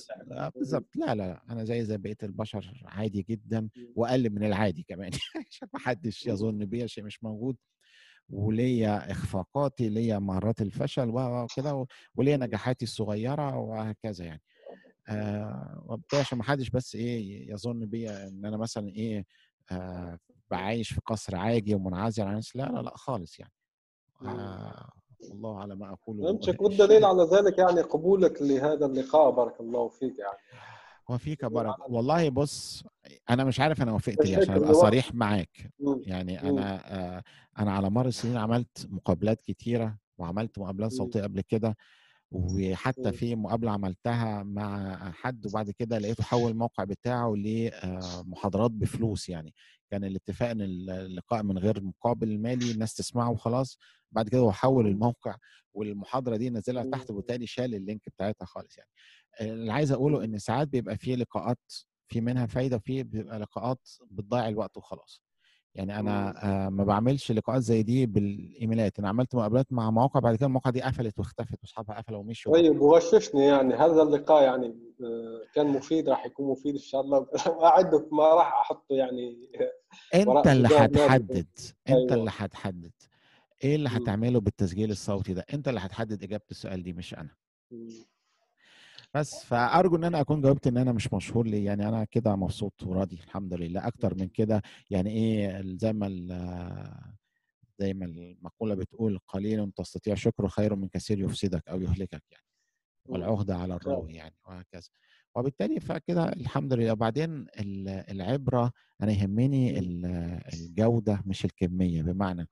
[0.54, 4.82] بالظبط الاحباط آه لا لا أنا زي زي بقية البشر عادي جدا وأقل من العادي
[4.82, 5.10] كمان.
[5.50, 7.56] عشان ما حدش يظن بيا شيء مش موجود.
[8.30, 12.36] وليا إخفاقاتي ليا مهارات الفشل وكده وليا.
[12.36, 14.42] نجاحاتي الصغيرة وهكذا يعني.
[15.08, 15.84] آه.
[15.86, 19.24] وبالتالي عشان ما حدش بس إيه يظن بيا إن أنا مثلا إيه
[19.72, 20.18] آه
[20.50, 22.56] بعيش في قصر عاجي ومنعزل عن الناس.
[22.56, 23.52] لا لا لا خالص يعني.
[24.22, 24.90] آه
[25.30, 30.18] والله على ما اقوله فهمتك والدليل على ذلك يعني قبولك لهذا اللقاء بارك الله فيك
[30.18, 30.38] يعني
[31.08, 32.82] وفيك على والله بص
[33.30, 35.70] أنا مش عارف أنا وافقت الشكل عشان أبقى صريح معاك.
[36.06, 36.42] يعني.
[36.48, 36.80] أنا
[37.18, 37.22] آه
[37.58, 40.92] أنا على مر السنين عملت مقابلات كتيرة وعملت مقابلات.
[40.92, 41.76] صوتية قبل كده
[42.32, 43.12] وحتى.
[43.12, 49.54] في مقابلة عملتها مع حد وبعد كده لقيته حول الموقع بتاعه لمحاضرات بفلوس يعني
[49.90, 53.78] كان الاتفاق إن اللقاء من غير مقابل مالي الناس تسمعه وخلاص
[54.12, 54.90] بعد كده هو حول مم.
[54.90, 55.36] الموقع
[55.74, 56.90] والمحاضرة دي نزلها مم.
[56.90, 58.90] تحت وبالتالي شال اللينك بتاعتها خالص يعني
[59.40, 60.24] اللي عايز أقوله مم.
[60.24, 61.72] إن ساعات بيبقى فيه لقاءات
[62.08, 65.22] في منها فايدة وفي بيبقى لقاءات بتضيع الوقت وخلاص
[65.74, 65.98] يعني.
[66.00, 70.46] أنا آه، ما بعملش لقاءات زي دي بالإيميلات أنا عملت مقابلات مع مواقع بعد كده
[70.46, 74.66] المواقع دي قفلت واختفت وأصحابها قفلوا ومشوا طيب وغششني يعني هذا اللقاء يعني
[75.04, 77.26] آه، كان مفيد راح يكون مفيد إن شاء الله
[77.64, 79.50] اعدك ما راح أحطه يعني
[80.14, 80.68] أنت وراء اللي.
[80.68, 81.46] هتحدد
[81.88, 82.14] أنت أيوة.
[82.14, 82.92] اللي هتحدد
[83.64, 83.96] إيه اللي مم.
[83.96, 87.30] هتعمله بالتسجيل الصوتي ده؟ أنت اللي هتحدد إجابة السؤال دي مش أنا.
[87.70, 87.88] مم.
[89.14, 92.82] بس فأرجو إن أنا أكون جاوبت إن أنا مش مشهور ليه يعني أنا كده مبسوط
[92.82, 93.86] وراضي الحمد لله.
[93.86, 96.08] أكتر من كده يعني إيه زي ما
[97.78, 102.44] زي ما المقولة بتقول قليل تستطيع شكره خير من كثير يفسدك أو يهلكك يعني
[103.06, 103.12] مم.
[103.14, 104.88] والعهده على الراوي يعني وهكذا.
[105.34, 106.92] وبالتالي فكده الحمد لله.
[106.92, 107.30] وبعدين
[107.60, 108.72] ال- العبرة
[109.02, 109.78] أنا يهمني
[110.54, 112.02] الجودة مش الكمية.
[112.02, 112.48] بمعنى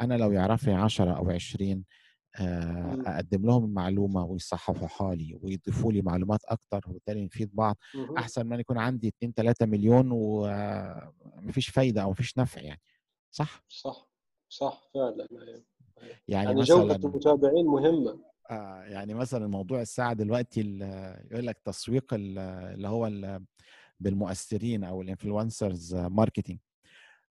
[0.00, 1.84] أنا لو يعرف لي 10 أو 20
[2.40, 3.06] آه، مم.
[3.06, 7.76] أقدم لهم المعلومة ويصححوها لي ويضيفوا لي معلومات أكتر وبالتالي نفيد بعض.
[8.18, 12.80] أحسن ما يكون عندي 2 3 مليون ومفيش فايدة أو مفيش نفع يعني
[13.30, 14.08] صح صح
[14.48, 15.28] صح فعلا.
[15.30, 15.64] يعني,
[16.28, 18.18] يعني جودة مثلا المتابعين مهمة
[18.50, 20.60] آه يعني مثلا موضوع الساعة دلوقتي
[21.30, 23.44] يقول لك تسويق ال- اللي هو ال-
[24.00, 26.58] بالمؤثرين أو ال influencers marketing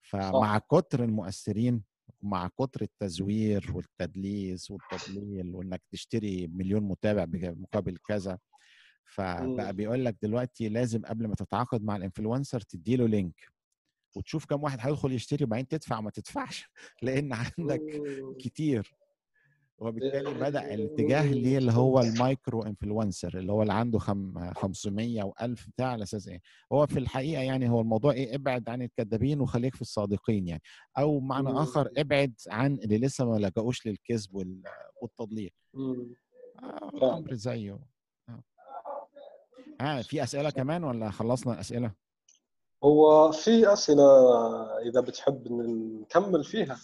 [0.02, 1.84] فمع كتر المؤثرين
[2.24, 8.40] ومع كتر التزوير والتدليس والتضليل وإنك تشتري مليون متابع مقابل كذا
[9.06, 9.72] فبقى مم.
[9.72, 13.54] بيقول لك دلوقتي لازم قبل ما تتعاقد مع ال influencer تديله link
[14.16, 16.70] وتشوف كم واحد هيدخل يشتري وبعدين تدفع ما تدفعش
[17.02, 18.34] لأن عندك مم.
[18.40, 18.94] كتير
[19.84, 21.32] وبالتالي إيه، بدأ الاتجاه مم.
[21.34, 26.04] ليه اللي هو ال micro influencer اللي هو اللي عنده خم 500 و1000 بتاع على
[26.04, 26.42] أساس إيه
[26.74, 30.62] هو في الحقيقة يعني هو الموضوع إيه ابعد عن الكذابين وخليك في الصادقين يعني
[30.98, 31.58] أو معنى مم.
[31.58, 34.64] آخر ابعد عن اللي لسه ما لجأوش للكذب وال-
[35.02, 36.16] والتضليل مم.
[36.64, 36.90] آه.
[36.94, 37.80] الأمر زيه
[38.30, 38.44] آه
[39.82, 41.92] آه، في أسئلة كمان ولا خلصنا الأسئلة
[42.84, 44.04] هو في أسئلة
[44.80, 46.80] إذا بتحب نكمل فيها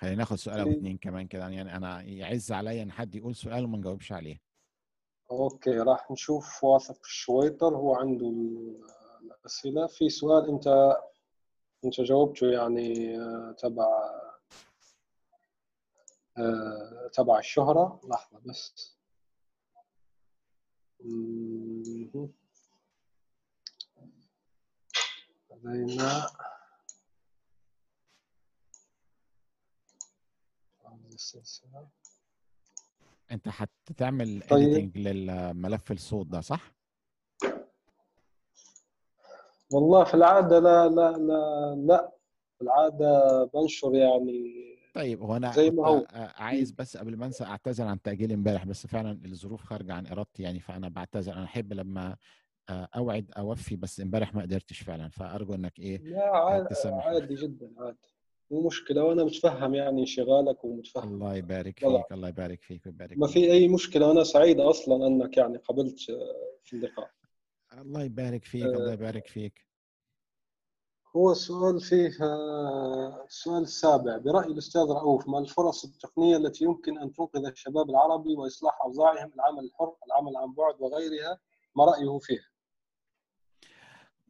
[0.00, 3.34] خلينا ناخد سؤال أو في- اتنين كمان كده يعني أنا يعز عليا إن حد يقول
[3.34, 4.40] سؤال وما نجاوبش عليه.
[5.30, 8.80] أوكي راح نشوف واثق الشويطر هو عنده ال-
[9.22, 9.86] الأسئلة.
[9.86, 10.96] في سؤال أنت
[11.84, 13.86] أنت جاوبته يعني آه، تبع
[16.38, 18.00] آه، تبع الشهرة.
[18.08, 18.96] لحظة بس.
[25.64, 26.26] لدينا
[31.20, 31.88] هذه السلسلة
[33.32, 34.96] انت هتعمل طيب.
[34.96, 36.72] للملف الصوت ده صح؟
[39.72, 42.12] والله في العادة لا لا لا لا.
[42.58, 44.60] في العادة بنشر يعني
[44.94, 46.06] طيب هو أنا زي ما هو.
[46.36, 50.42] عايز بس قبل ما انسى أعتذر عن تأجيل امبارح بس فعلا الظروف خارجة عن إرادتي
[50.42, 51.32] يعني فأنا بعتذر.
[51.32, 52.16] أنا أحب لما
[52.70, 55.08] أوعد أوفي بس امبارح ما قدرتش فعلا.
[55.08, 56.74] فأرجو إنك إيه لا عادي.
[56.84, 57.98] عادي جدا عادي.
[58.50, 61.78] مو مشكلة وأنا متفهم يعني انشغالك ومتفهم الله يبارك.
[61.78, 63.26] فيك الله يبارك فيك ويبارك ما.
[63.26, 67.10] في أي مشكلة وأنا سعيد أصلا أنك يعني قبلت آه، في اللقاء.
[67.78, 69.66] الله يبارك فيك الله يبارك فيك.
[71.16, 77.12] هو السؤال فيه آه، السؤال السابع برأي الأستاذ رؤوف ما الفرص التقنية التي يمكن أن
[77.12, 81.38] تنقذ الشباب العربي وإصلاح أوضاعهم العمل الحر العمل عن بعد وغيرها؟
[81.76, 82.48] ما رأيه فيها؟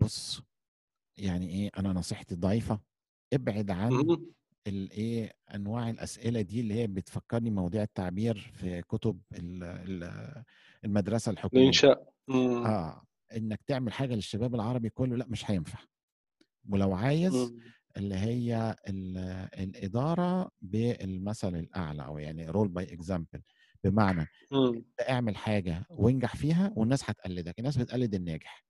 [0.01, 0.41] بص
[1.19, 2.90] يعني إيه أنا نصيحتي ضعيفة.
[3.33, 4.17] ابعد عن.
[4.67, 10.45] الإيه أنواع الأسئلة دي اللي هي بتفكرني مواضيع التعبير في كتب ال- ال-
[10.85, 12.67] المدرسة الحكومية الإنشاء مم.
[12.67, 13.03] آه
[13.37, 15.79] إنك تعمل حاجة للشباب العربي كله لأ مش هينفع
[16.69, 17.61] ولو عايز مم.
[17.97, 23.43] اللي هي ال- الإدارة بالمثل الأعلى أو يعني rule by example
[23.85, 24.27] بمعنى.
[24.53, 28.65] انت اعمل حاجة وانجح فيها والناس هتقلدك الناس بتقلد الناجح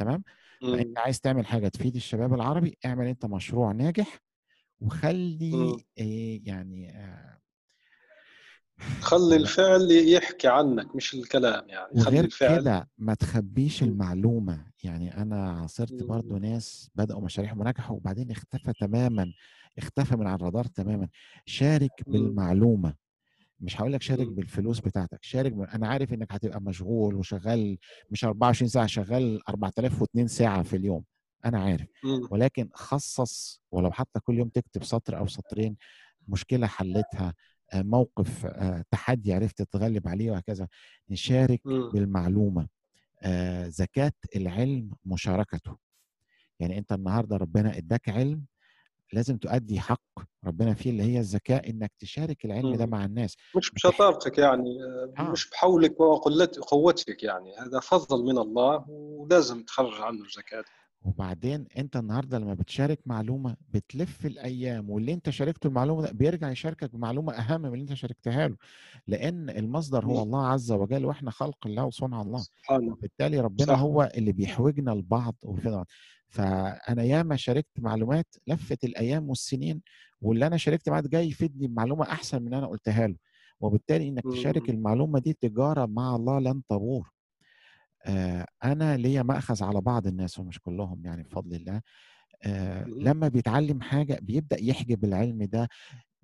[0.00, 0.24] تمام
[0.62, 0.76] مم.
[0.76, 4.20] فانت عايز تعمل حاجة تفيد الشباب العربي اعمل أنت مشروع ناجح
[4.80, 5.76] وخلي.
[5.98, 7.38] آه، يعني آه،
[9.00, 13.88] خلي الفعل يحكي عنك مش الكلام يعني خلي الفعل كده ما تخبيش مم.
[13.88, 16.36] المعلومة يعني أنا عاصرت برضو.
[16.38, 19.32] ناس بدأوا مشاريعهم ونجحوا وبعدين اختفى تماما
[19.78, 21.08] اختفى من على الرادار تماما
[21.46, 22.14] شارك مم.
[23.62, 24.34] مش هقول لك شارك مم.
[24.34, 25.60] بالفلوس بتاعتك شارك ب...
[25.60, 27.78] أنا عارف إنك هتبقى مشغول وشغال
[28.10, 31.04] مش 24 ساعة شغال 4002 ساعة في اليوم
[31.44, 32.28] أنا عارف مم.
[32.30, 35.76] ولكن خصص ولو حتى كل يوم تكتب سطر أو سطرين
[36.28, 37.34] مشكلة حلتها
[37.72, 40.68] آه، موقف آه، تحدي عرفت تتغلب عليه وهكذا
[41.10, 41.90] نشارك مم.
[41.90, 42.68] بالمعلومة
[43.22, 45.76] آه، زكاة العلم مشاركته
[46.60, 48.44] يعني أنت النهارده ربنا إداك علم
[49.12, 50.02] لازم تؤدي حق
[50.44, 52.86] ربنا فيه اللي هي الذكاء إنك تشارك العلم ده.
[52.86, 53.36] مع الناس.
[53.56, 54.70] مش بشطارتك يعني
[55.18, 60.64] آه، مش بحولك وقلت قوتك يعني هذا فضل من الله ولازم تخرج عنه الزكاة
[61.04, 66.94] وبعدين أنت النهارده لما بتشارك معلومة بتلف الأيام واللي أنت شاركته المعلومة ده بيرجع يشاركك
[66.94, 68.56] بمعلومة أهم من اللي أنت شاركتها له.
[69.06, 70.22] لأن المصدر هو.
[70.22, 72.44] الله عز وجل وإحنا خلق الله وصنع الله.
[72.70, 73.78] وبالتالي ربنا صح.
[73.78, 75.84] هو اللي بيحوجنا لبعض وفي
[76.32, 79.82] فأنا ياما شاركت معلومات لفت الأيام والسنين
[80.20, 83.16] واللي أنا شاركت معاه جاي يفيدني بمعلومة أحسن من اللي أنا قلتها له.
[83.60, 84.76] وبالتالي إنك تشارك مم.
[84.76, 87.10] المعلومة دي تجارة مع الله لن تبور.
[88.06, 91.80] آه، أنا ليا مأخذ على بعض الناس ومش كلهم يعني بفضل الله.
[92.42, 93.00] آه، مم.
[93.00, 95.68] لما بيتعلم حاجة بيبدأ يحجب العلم ده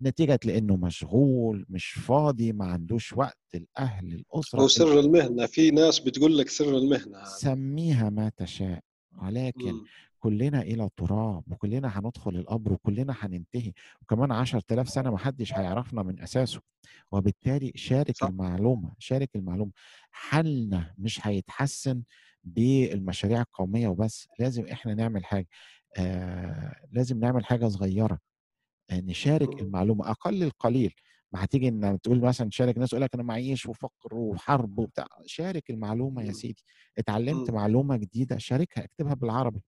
[0.03, 5.71] نتيجة لأنه مشغول مش فاضي ما عندوش وقت الاهل الاسره هو ال- سر المهنة في
[5.71, 7.25] ناس بتقول لك سر المهنة.
[7.25, 8.81] سميها ما تشاء.
[9.23, 9.85] ولكن مم.
[10.19, 13.73] كلنا إلى تراب وكلنا هندخل القبر وكلنا هننتهي
[14.03, 16.61] وكمان عشر تلاف سنة محدش هيعرفنا من أساسه.
[17.13, 18.27] وبالتالي شارك صح.
[18.29, 19.73] المعلومة شارك المعلومة.
[20.11, 22.03] حالنا مش هيتحسن
[22.45, 24.29] بالمشاريع القومية وبس.
[24.39, 25.49] لازم إحنا نعمل حاجة
[25.99, 28.19] آه لازم نعمل حاجة صغيرة
[28.91, 29.67] آه، نشارك مم.
[29.67, 30.95] المعلومة أقل القليل.
[31.33, 35.07] ما هتيجي إن تقول مثلا تشارك ناس يقول لك أنا معيش وفقر وحرب وبتاع.
[35.27, 36.33] شارك المعلومة يا مم.
[36.33, 36.65] سيدي.
[36.99, 37.57] اتعلمت مم.
[37.57, 39.63] معلومة جديدة شاركها اكتبها بالعربي.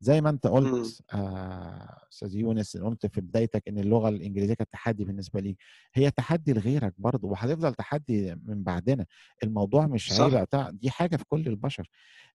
[0.00, 0.46] زي ما أنت.
[0.46, 5.56] قلت آه، أستاذ يونس قلت في بدايتك إن اللغة الإنجليزية كانت تحدي بالنسبة لي
[5.94, 9.06] هي تحدي لغيرك برضه وهتفضل تحدي من بعدنا.
[9.42, 11.90] الموضوع مش بتاع دي حاجة في كل البشر.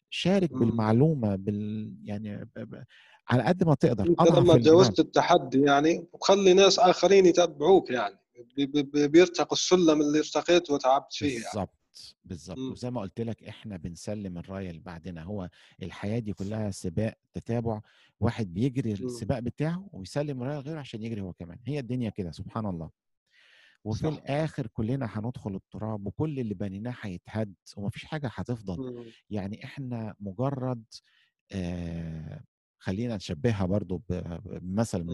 [0.09, 0.59] شارك مم.
[0.59, 2.49] بالمعلومة بال يعني ب...
[2.59, 2.83] ب...
[3.29, 4.05] على قد ما تقدر.
[4.09, 8.20] انت لما تجاوزت التحدي يعني وخلي ناس آخرين يتبعوك يعني.
[8.57, 11.45] بي- بي- بيرتقوا السلم اللي ارتقيت وتعبت فيه يعني
[12.25, 12.57] بالظبط.
[12.57, 15.49] وزي ما قلت لك إحنا بنسلم الراية اللي بعدنا هو
[15.83, 17.81] الحياة دي كلها سباق تتابع
[18.19, 18.91] واحد بيجري.
[18.91, 22.89] السباق بتاعه ويسلم الراية لغيره عشان يجري هو كمان هي الدنيا كده سبحان الله
[23.83, 29.05] وفي صح الآخر كلنا هندخل التراب وكل اللي بنيناه هيتهد ومفيش حاجة هتفضل.
[29.29, 30.83] يعني إحنا مجرد
[31.51, 32.43] آه
[32.79, 35.05] خلينا نشبهها برضو بمثل.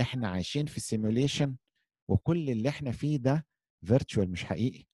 [0.00, 1.54] إحنا عايشين في سيموليشن
[2.08, 3.46] وكل اللي إحنا فيه ده
[3.84, 4.84] فيرتشوال مش حقيقي.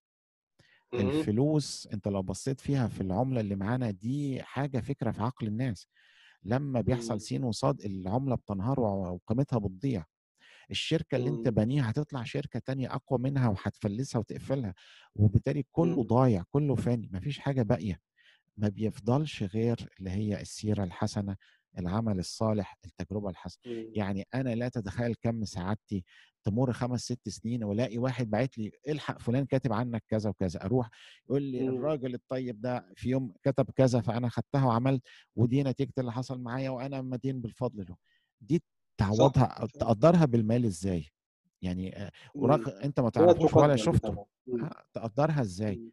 [0.94, 5.89] الفلوس أنت لو بصيت فيها في العملة اللي معانا دي حاجة فكرة في عقل الناس
[6.44, 7.20] لما بيحصل.
[7.20, 10.05] سين وصاد العملة بتنهار وقيمتها بتضيع
[10.70, 11.48] الشركة اللي أنت.
[11.48, 14.74] بانيها هتطلع شركة تانية أقوى منها وهتفلسها وتقفلها
[15.14, 16.02] وبالتالي كله.
[16.05, 18.01] ضايع كله فاني مفيش حاجة باقية
[18.56, 21.36] ما بيفضلش غير اللي هي السيرة الحسنة
[21.78, 23.93] العمل الصالح التجربة الحسنة مم.
[23.94, 26.05] يعني أنا لا تتخيل كم سعادتي
[26.44, 30.90] تمر خمس ست سنين وألاقي واحد باعت لي الحق فلان كاتب عنك كذا وكذا أروح
[31.27, 31.77] يقول لي مم.
[31.77, 35.03] الراجل الطيب ده في يوم كتب كذا فأنا خدتها وعملت
[35.36, 37.97] ودي نتيجة اللي حصل معايا وأنا مدين بالفضل له
[38.40, 38.62] دي
[39.01, 41.09] تعوضها تقدرها بالمال إزاي
[41.62, 41.94] يعني
[42.35, 42.43] مم.
[42.43, 44.27] ورغم أنت ما تعرفوش ولا شفته.
[44.49, 45.93] آه، تقدرها إزاي.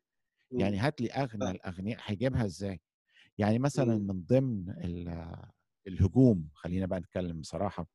[0.51, 0.77] يعني.
[0.77, 1.51] هات لي أغنى.
[1.51, 2.81] الأغنياء هيجيبها إزاي
[3.37, 3.97] يعني مثلا.
[3.97, 5.35] من ضمن ال-
[5.87, 7.87] الهجوم خلينا بقى نتكلم بصراحة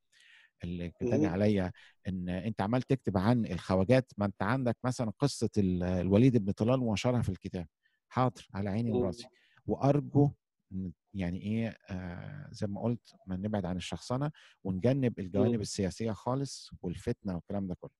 [0.64, 1.32] اللي تاني مم.
[1.32, 1.72] عليا
[2.08, 6.80] إن أنت عمال تكتب عن الخواجات ما أنت عندك مثلا قصة ال- الوليد بن طلال
[6.80, 7.66] ونشرها في الكتاب
[8.08, 8.92] حاضر على عيني.
[8.92, 9.26] وراسي
[9.66, 10.30] وأرجو
[11.14, 14.30] يعني إيه آه زي ما قلت ما نبعد عن الشخصنه
[14.64, 15.60] ونجنب الجوانب.
[15.60, 17.90] السياسية خالص والفتنة والكلام ده كله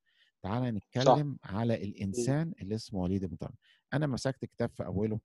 [0.43, 1.83] تعالى صح نتكلم على مم.
[1.83, 3.53] الإنسان اللي اسمه وليد بن طلال
[3.93, 5.21] أنا مسكت كتاب في أوله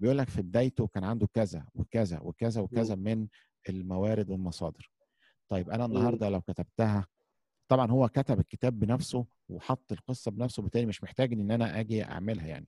[0.00, 2.94] بيقول لك في بدايته كان عنده كذا وكذا وكذا وكذا.
[2.94, 3.26] من
[3.68, 4.90] الموارد والمصادر
[5.48, 5.84] طيب أنا.
[5.84, 7.06] النهارده لو كتبتها
[7.68, 12.46] طبعا هو كتب الكتاب بنفسه وحط القصة بنفسه بالتالي مش محتاج إن أنا آجي أعملها
[12.46, 12.66] يعني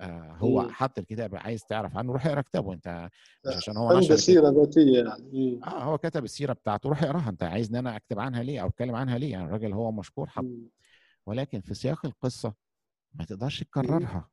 [0.00, 0.70] آه هو مم.
[0.70, 3.10] حط الكتاب عايز تعرف عنه روح اقرأ كتابه أنت
[3.46, 5.60] مش عشان هو نشر سيرة ذاتية يعني.
[5.64, 8.68] آه هو كتب السيرة بتاعته روح اقراها أنت عايز إن أنا أكتب عنها ليه أو
[8.68, 10.70] أتكلم عنها ليه يعني الراجل هو مشكور حط مم.
[11.26, 12.54] ولكن في سياق القصة
[13.14, 13.60] ما تقدرش.
[13.62, 14.28] تكررها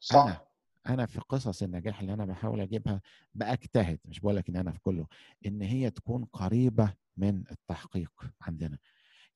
[0.00, 0.51] صح
[0.88, 3.00] أنا في قصص النجاح اللي أنا بحاول أجيبها
[3.34, 5.06] باجتهد مش بقول لك إن أنا في كله
[5.46, 8.78] إن هي تكون قريبة من التحقيق عندنا.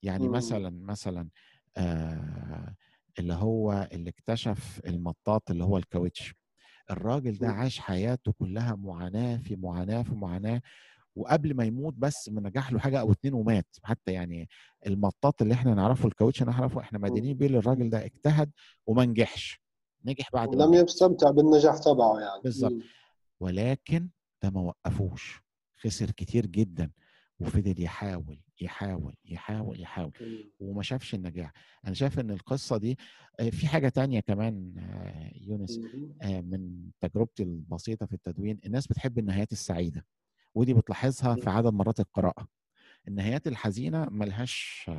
[0.02, 0.35] يعني مم.
[0.35, 1.28] مثلا مثلا
[1.77, 2.74] آه
[3.18, 6.35] اللي هو اللي اكتشف المطاط اللي هو الكاوتش.
[6.90, 7.52] الراجل ده مم.
[7.55, 10.62] عاش حياته كلها معاناة في معاناة في معاناة
[11.16, 13.66] وقبل ما يموت بس نجح له حاجة أو اتنين ومات.
[13.85, 14.48] حتى يعني
[14.86, 18.51] المطاط اللي إحنا نعرفه الكاوتش نعرفه إحنا مدينين بيه للراجل ده اجتهد
[18.86, 19.60] وما نجحش.
[20.06, 22.40] نجح بعد لم يستمتع بالنجاح تبعه يعني.
[22.44, 22.72] بالظبط.
[23.40, 24.08] ولكن
[24.42, 25.42] ده ما وقفوش.
[25.76, 26.90] خسر كتير جدا
[27.40, 30.12] وفضل يحاول يحاول يحاول يحاول.
[30.60, 31.52] وما شافش النجاح.
[31.86, 32.98] أنا شايف إن القصة دي
[33.40, 35.80] آه، في حاجة تانية كمان آه، يونس.
[36.22, 38.60] آه، من تجربتي البسيطة في التدوين.
[38.66, 40.06] الناس بتحب النهايات السعيدة
[40.54, 42.48] ودي بتلاحظها في عدد مرات القراءة.
[43.08, 44.90] النهايات الحزينة ملهاش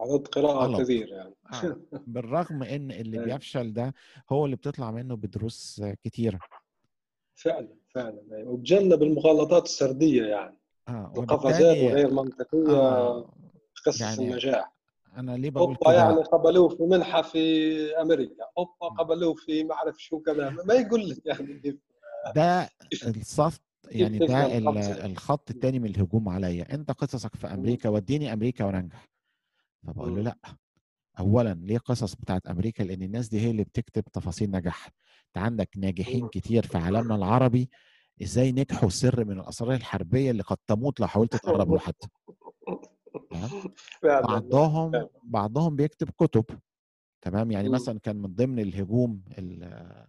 [0.00, 0.80] عدد قراءة غلط.
[0.80, 1.34] كثير يعني.
[1.52, 3.24] آه، بالرغم إن اللي أيوة.
[3.34, 3.94] بيفشل ده
[4.30, 6.38] هو اللي بتطلع منه بدروس آه، كتيرة.
[7.34, 8.22] فعلا فعلا.
[8.32, 8.50] أيوة.
[8.50, 10.58] وتجنب المغالطات السردية يعني.
[10.88, 13.34] آه القفزات وبالتالي وغير منطقية آه
[13.76, 14.72] تخصص يعني النجاح.
[15.16, 17.40] أنا ليه بقول أوبا يعني قبلوه في منحة في
[18.00, 18.44] أمريكا.
[18.58, 20.50] أوبا قبلوه في ما أعرف شو كذا.
[20.50, 21.78] ما يقول لك يعني
[22.36, 22.68] ده
[23.16, 23.60] الصف
[23.90, 25.06] يعني ده.
[25.06, 26.74] الخط؟ التاني من الهجوم عليا.
[26.74, 29.08] أنت قصصك في أمريكا وديني أمريكا وننجح.
[29.86, 30.24] فبقول له مم.
[30.24, 30.36] لأ
[31.18, 34.86] اولا ليه قصص بتاعت أمريكا لأن الناس دي هي اللي بتكتب تفاصيل نجاح
[35.26, 36.28] أنت عندك ناجحين مم.
[36.28, 37.70] كتير في عالمنا العربي
[38.22, 42.08] إزاي نجحوا سر من الأسرار الحربية اللي قد تموت لو حاولت تقرب له حتى
[43.30, 43.50] تمام
[44.02, 45.08] فعلا بعضهم.
[45.22, 46.44] بعضهم بيكتب كتب
[47.22, 47.74] تمام يعني مم.
[47.74, 50.06] مثلا كان من ضمن الهجوم ال-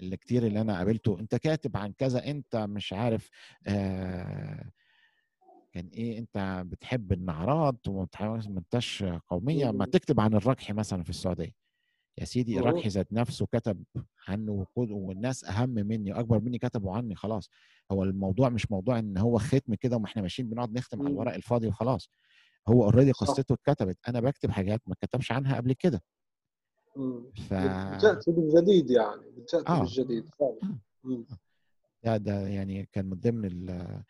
[0.00, 3.30] اللي كتير اللي أنا قابلته أنت كاتب عن كذا أنت مش عارف
[3.66, 4.70] آه
[5.72, 9.84] كان إيه أنت بتحب النعرات وما بتحاولش- ما انتش قومية ما مم.
[9.90, 11.54] تكتب عن الركح مثلا في السعودية
[12.18, 12.58] يا سيدي.
[12.58, 13.84] الركح ذات نفسه كتب
[14.28, 17.50] عنه والناس أهم مني وأكبر مني كتبوا عني خلاص
[17.92, 21.14] هو الموضوع مش موضوع إن هو ختم كده وما إحنا ماشيين بنقعد نختم على مم.
[21.14, 22.10] الورق الفاضي وخلاص
[22.68, 23.12] هو اوريدي.
[23.12, 26.02] قصته اتكتبت أنا بكتب حاجات ما اتكتبش عنها قبل كده
[26.96, 27.32] مم.
[27.48, 29.78] ف بتأتي بالجديد يعني بتأتي آه.
[29.80, 30.78] بالجديد فعلا آه.
[31.04, 31.26] مم.
[32.04, 34.02] ده ده يعني كان من ضمن ال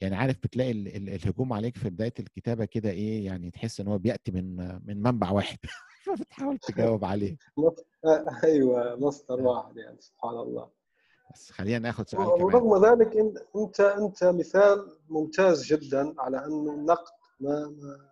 [0.00, 3.88] يعني عارف بتلاقي ال- ال- الهجوم عليك في بداية الكتابة كده إيه يعني تحس إن
[3.88, 4.56] هو بيأتي من
[4.86, 5.58] من منبع واحد
[6.04, 7.36] فبتحاول تجاوب عليه.
[8.04, 10.68] آه، أيوه مصدر واحد يعني سبحان الله.
[11.34, 12.42] بس خلينا ناخد سؤال كمان.
[12.42, 18.08] ورغم ذلك إن- أنت أنت مثال ممتاز جدا على انه النقد ما ما-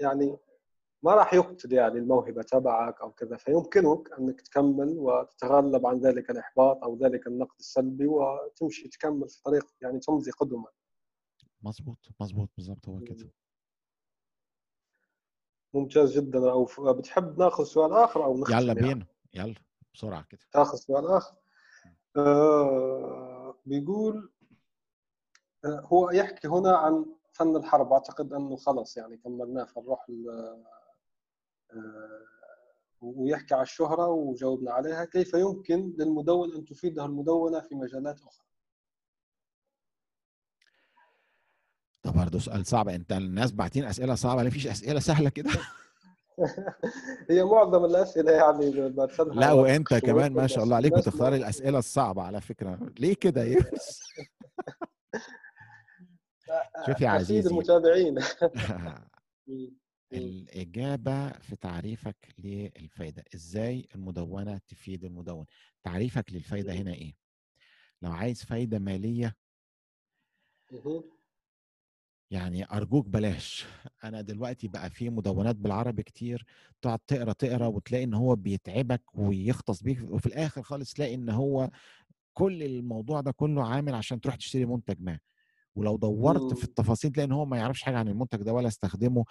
[0.00, 0.36] يعني
[1.02, 6.84] ما راح يقتل يعني الموهبة تبعك أو كذا فيمكنك أنك تكمل وتتغلب عن ذلك الإحباط
[6.84, 10.66] أو ذلك النقد السلبي وتمشي تكمل في طريق يعني تمضي قدما.
[11.62, 13.30] مظبوط مظبوط بالظبط هو كده.
[15.74, 16.50] ممتاز جدا.
[16.50, 18.80] أو بتحب ناخذ سؤال آخر أو نختم يلا يعني.
[18.88, 19.54] بينا يلا
[19.94, 20.40] بسرعة كده.
[20.52, 21.36] تاخذ سؤال آخر.
[22.16, 24.32] آه بيقول
[25.64, 27.92] آه هو يحكي هنا عن فن الحرب.
[27.92, 30.64] أعتقد إنه خلص يعني كملناه فنروح آه
[33.00, 35.04] ويحكي عن الشهرة وجاوبنا عليها.
[35.04, 38.46] كيف يمكن للمدون أن تفيده المدونة في مجالات أخرى
[42.04, 42.88] ده برضه سؤال صعب.
[42.88, 45.50] انت الناس باعتين أسئلة صعبة ليه؟ فيش أسئلة سهلة كده.
[47.30, 48.70] هي معظم الأسئلة يعني
[49.34, 52.78] لا وأنت كمان ما شاء الله عليك بتختار الأسئلة الصعبة على فكرة.
[52.98, 54.00] ليه كده يا يونس
[56.86, 57.50] شوف يا عزيزي.
[57.50, 58.18] المتابعين.
[60.12, 63.24] الإجابة في تعريفك للفايدة.
[63.34, 65.46] إزاي المدونة تفيد المدون؟
[65.84, 67.14] تعريفك للفايدة هنا إيه؟
[68.02, 69.36] لو عايز فايدة مالية.
[72.30, 73.66] يعني أرجوك بلاش
[74.04, 76.46] أنا دلوقتي بقى في مدونات بالعربي كتير
[76.82, 81.70] تقعد تقرا تقرا وتلاقي إن هو بيتعبك ويختص بيك وفي الآخر خالص تلاقي إن هو
[82.34, 85.18] كل الموضوع ده كله عامل عشان تروح تشتري منتج ما
[85.74, 86.64] ولو دورت في.
[86.64, 89.24] التفاصيل تلاقي إن هو ما يعرفش حاجة عن المنتج ده ولا استخدمه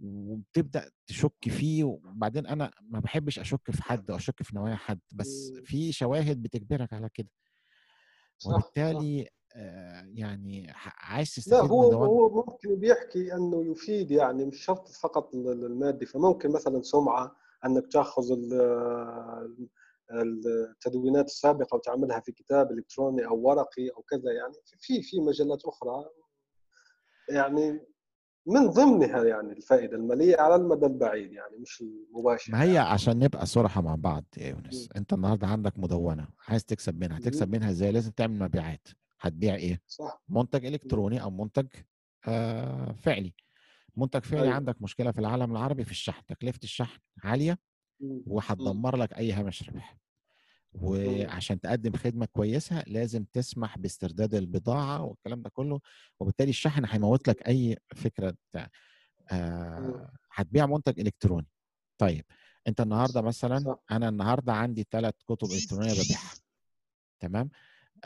[0.00, 5.00] وبتبدأ تشك فيه وبعدين أنا ما بحبش أشك في حد أو أشك في نوايا حد
[5.12, 5.52] بس.
[5.64, 7.28] في شواهد بتجبرك على كده
[8.46, 9.28] وبالتالي
[10.14, 14.88] يعني ح- عايز لا تستفيد من هو هو ممكن بيحكي إنه يفيد يعني مش شرط
[14.88, 17.36] فقط ال- المادي فممكن مثلا سمعة
[17.66, 19.68] إنك تأخذ ال-
[20.12, 26.04] التدوينات السابقة وتعملها في كتاب إلكتروني أو ورقي أو كذا يعني في في مجالات أخرى
[27.28, 27.80] يعني
[28.46, 32.88] من ضمنها يعني الفائدة المالية على المدى البعيد يعني مش المباشر ما هي يعني.
[32.88, 34.88] عشان نبقى صراحة مع بعض يا يونس.
[34.96, 38.88] أنت النهارده عندك مدونة عايز تكسب منها هتكسب منها إزاي لازم تعمل مبيعات
[39.24, 41.66] هتبيع إيه صح منتج إلكتروني أو منتج
[42.28, 43.34] آه فعلي
[43.96, 44.54] منتج فعلي أيوة.
[44.54, 47.58] عندك مشكلة في العالم العربي في الشحن تكلفة الشحن عالية
[48.00, 48.08] مم.
[48.10, 48.22] مم.
[48.26, 49.96] وهتدمر لك أي هامش ربح
[50.72, 55.80] وعشان تقدم خدمة كويسة لازم تسمح باسترداد البضاعة والكلام ده كله
[56.20, 58.68] وبالتالي الشحن هيموت لك أي فكرة بتاع
[59.32, 61.46] آه هتبيع منتج إلكتروني
[61.98, 62.24] طيب
[62.68, 63.76] أنت النهارده مثلا.
[63.90, 66.30] أنا النهارده عندي ثلاث كتب إلكترونية ببيعها
[67.20, 67.50] تمام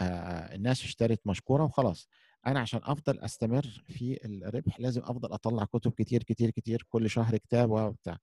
[0.00, 2.08] الناس اشترت مشكورة وخلاص.
[2.46, 7.36] أنا عشان أفضل أستمر في الربح لازم أفضل أطلع كتب كتير كتير كتير كل شهر
[7.36, 8.18] كتاب وبتاع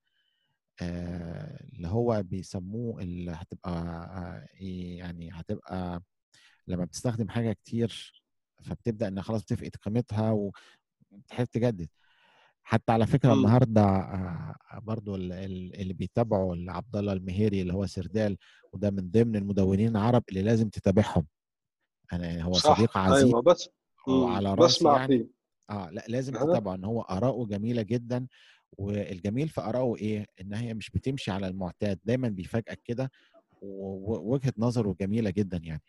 [0.82, 6.02] آه اللي هو بيسموه اللي هتبقى يعني هتبقى
[6.68, 8.22] لما بتستخدم حاجة كتير
[8.64, 11.88] فبتبدأ إن خلاص بتفقد قيمتها وبتحب تجدد.
[12.64, 13.40] حتى على فكرة مم.
[13.40, 13.84] النهارده
[14.82, 18.38] برضو ال- ال- اللي بيتابعوا عبد الله المهيري اللي هو سردال
[18.74, 21.28] وده من ضمن المدونين العرب اللي لازم تتابعهم.
[22.14, 22.76] أنا هو صح.
[22.78, 23.70] صديق عزيز أيوه بس.
[24.08, 25.08] وعلى راسي بسمع يعني.
[25.18, 25.30] فيه.
[25.70, 26.34] آه لأ لازم.
[26.34, 28.28] تتابعه ان هو آراءه جميلة جدا
[28.78, 33.12] والجميل في آراءه إيه؟ إن هي مش بتمشي على المعتاد دايما بيفاجئك كده
[33.62, 35.82] ووجهه نظره جميلة جدا يعني.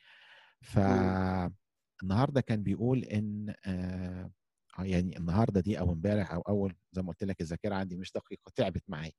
[0.62, 4.30] فالنهارده كان بيقول إن آه،
[4.78, 8.52] يعني النهارده دي أو امبارح أو أول زي ما قلت لك الذاكرة عندي مش دقيقة
[8.56, 9.12] تعبت معايا.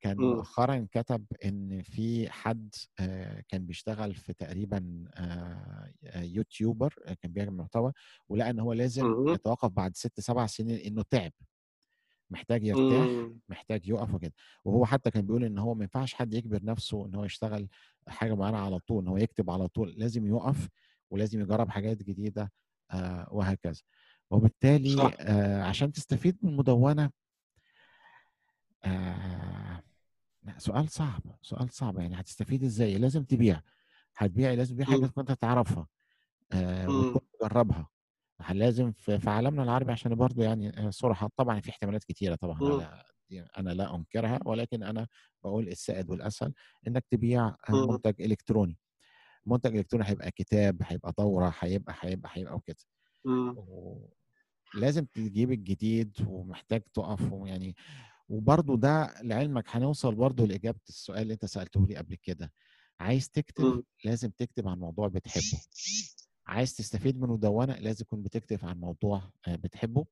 [0.00, 0.24] كان مم.
[0.24, 7.52] مؤخرا كتب إن في حد آه، كان بيشتغل في تقريبا آه، يوتيوبر آه، كان بيعمل
[7.56, 7.92] محتوى
[8.28, 9.28] ولقى إن هو لازم مهم.
[9.34, 11.32] يتوقف بعد ست سبع سنين إنه تعب
[12.30, 13.40] محتاج يرتاح مم.
[13.48, 14.32] محتاج يقف وكده
[14.64, 17.68] وهو حتى كان بيقول إن هو ما ينفعش حد يجبر نفسه إن هو يشتغل
[18.08, 20.68] حاجة معينة على طول إن هو يكتب على طول لازم يقف
[21.10, 22.52] ولازم يجرب حاجات جديدة
[23.30, 23.82] وهكذا
[24.30, 25.02] وبالتالي
[25.62, 27.10] عشان تستفيد من المدونه
[28.84, 29.82] آه،
[30.42, 33.60] لا سؤال صعب سؤال صعب يعني هتستفيد إزاي لازم تبيع
[34.16, 35.12] هتبيع لازم تبيع حاجة مم.
[35.14, 35.86] كنت تعرفها
[36.52, 36.94] آه مم.
[36.94, 37.88] وتكون تجربها
[38.50, 42.86] لازم في, في عالمنا العربي عشان برضو يعني صراحة طبعا في احتمالات كتيرة طبعا مم.
[43.58, 45.06] أنا لا أنكرها ولكن أنا
[45.44, 46.52] بقول السائد والأسهل
[46.88, 47.86] إنك تبيع آه،.
[47.86, 48.78] منتج إلكتروني
[49.46, 52.76] منتج إلكتروني هيبقى كتاب هيبقى دورة هيبقى هيبقى هيبقى وكده.
[54.74, 57.76] لازم تجيب الجديد ومحتاج تقف ويعني
[58.28, 62.52] وبرضه ده لعلمك هنوصل برضه لإجابة السؤال اللي أنت سألته لي قبل كده.
[63.00, 63.84] عايز تكتب.
[64.04, 65.60] لازم تكتب عن موضوع بتحبه.
[66.46, 70.06] عايز تستفيد من مدونة لازم تكون بتكتب عن موضوع آه، بتحبه.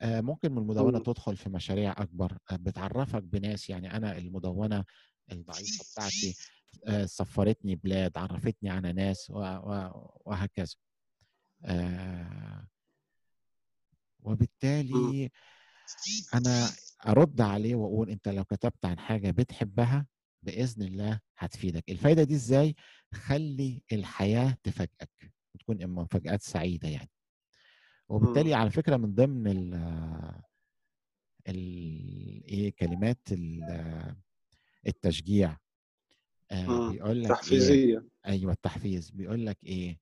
[0.00, 1.04] آه، ممكن من المدونة مم.
[1.04, 3.70] تدخل في مشاريع أكبر آه، بتعرفك بناس.
[3.70, 4.84] يعني أنا المدونة
[5.32, 6.34] الضعيفة بتاعتي
[7.04, 10.74] سفرتني بلاد عرفتني على ناس وهكذا.
[14.20, 15.30] وبالتالي
[16.34, 16.68] أنا
[17.06, 20.06] أرد عليه وأقول أنت لو كتبت عن حاجة بتحبها
[20.42, 21.90] بإذن الله هتفيدك.
[21.90, 22.74] الفايدة دي إزاي؟
[23.14, 27.10] خلي الحياة تفاجئك وتكون اما مفاجآت سعيدة يعني.
[28.08, 29.46] وبالتالي على فكرة من ضمن
[31.48, 34.16] ال إيه كلمات ال-
[34.86, 35.56] التشجيع
[36.50, 36.92] آه مم.
[36.92, 38.04] بيقول لك إيه؟ تحفيزية.
[38.26, 39.10] أيوه التحفيز.
[39.10, 39.98] بيقول لك إيه؟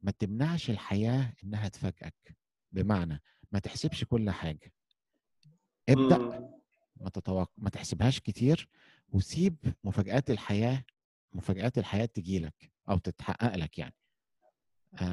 [0.00, 2.36] ما تمنعش الحياة إنها تفاجئك.
[2.72, 3.22] بمعنى
[3.52, 4.72] ما تحسبش كل حاجة.
[5.88, 6.18] ابدأ.
[6.18, 6.48] مم.
[7.00, 8.68] ما تتوقع ما تحسبهاش كتير
[9.12, 10.84] وسيب مفاجآت الحياة
[11.32, 13.94] مفاجآت الحياة تجي لك أو تتحقق لك يعني.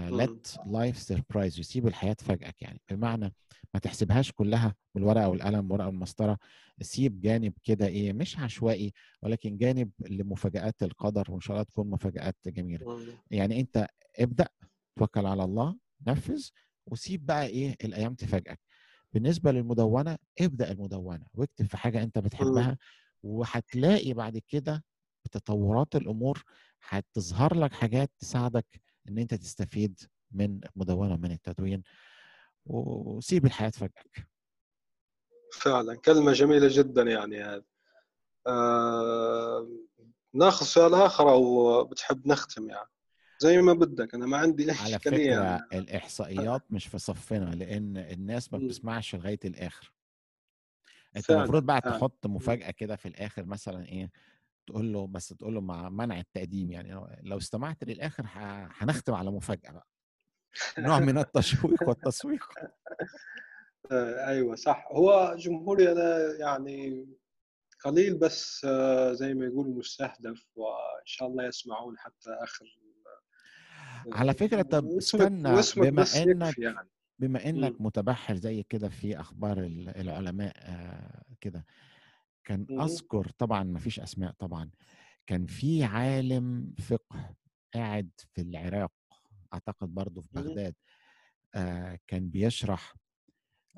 [0.10, 2.82] let life surprise يسيب الحياة تفاجئك يعني.
[2.90, 3.34] بمعنى
[3.74, 6.38] ما تحسبهاش كلها بالورقة والقلم والورقة والمسطرة.
[6.82, 12.36] سيب جانب كده إيه مش عشوائي ولكن جانب لمفاجآت القدر وإن شاء الله تكون مفاجآت
[12.48, 12.96] جميلة.
[12.96, 13.06] مم.
[13.32, 13.88] يعني أنت
[14.20, 14.48] ابدأ
[14.96, 15.78] توكل على الله
[16.08, 16.50] نفذ
[16.88, 18.60] وسيب بقى إيه الأيام تفاجئك.
[19.14, 22.78] بالنسبة للمدونة ابدأ المدونة واكتب في حاجة أنت بتحبها
[23.24, 24.84] وهتلاقي بعد كده
[25.26, 26.44] بتطورات الأمور
[26.88, 30.00] هتظهر لك حاجات تساعدك إن أنت تستفيد
[30.32, 31.84] من المدونة ومن التدوين.
[32.66, 34.28] وسيب الحياة تفاجئك.
[35.54, 37.64] فعلا كلمة جميلة جدا يعني هذه.
[38.48, 39.68] آه...
[40.34, 42.90] ناخذ سؤال آخر أو بتحب نختم يعني؟
[43.40, 45.68] زي ما بدك أنا ما عندي أي على فكرة يعني.
[45.74, 48.60] الإحصائيات مش في صفنا لأن الناس ما.
[48.60, 49.92] بتسمعش لغاية الآخر
[51.16, 51.82] أنت فعلا، المفروض بقى.
[51.82, 54.12] تحط مفاجأة كده في الآخر مثلا إيه
[54.68, 56.94] تقول له بس تقول له مع منع التقديم يعني
[57.24, 59.88] لو استمعت للآخر ه- هنختم على مفاجأة بقى
[60.80, 62.44] نوع من التشويق والتسويق
[63.92, 67.08] آه، أيوه صح هو جمهوري أنا يعني
[67.84, 72.66] قليل بس آه، زي ما يقولوا مستهدف وإن شاء الله يسمعون حتى آخر
[74.14, 77.82] على فكرة طب واسمك استنى بما إنك يعني بما إنك.
[77.82, 81.66] متبحر زي كده في أخبار ال- العلماء آه، كده
[82.44, 82.68] كان.
[82.82, 84.70] أذكر طبعا ما فيش أسماء طبعا
[85.28, 87.36] كان في عالم فقه
[87.74, 88.92] قاعد في العراق
[89.54, 90.28] أعتقد برضه في.
[90.34, 90.76] بغداد
[91.56, 92.96] آه، كان بيشرح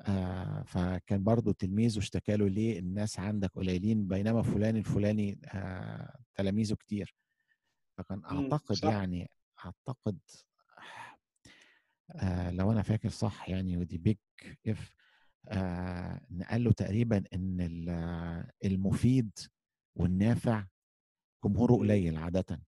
[0.00, 6.74] آه، فكان برضه تلميذه اشتكى له ليه الناس عندك قليلين بينما فلان الفلاني آه، تلاميذه
[6.74, 7.14] كتير
[7.98, 9.30] فكان أعتقد يعني
[9.64, 10.18] أعتقد
[12.16, 14.16] آه لو أنا فاكر صح يعني ودي بيج
[14.66, 14.92] اف
[15.48, 19.30] آه نقال له تقريبا إن ال- المفيد
[19.96, 20.64] والنافع
[21.44, 22.62] جمهوره قليل عاده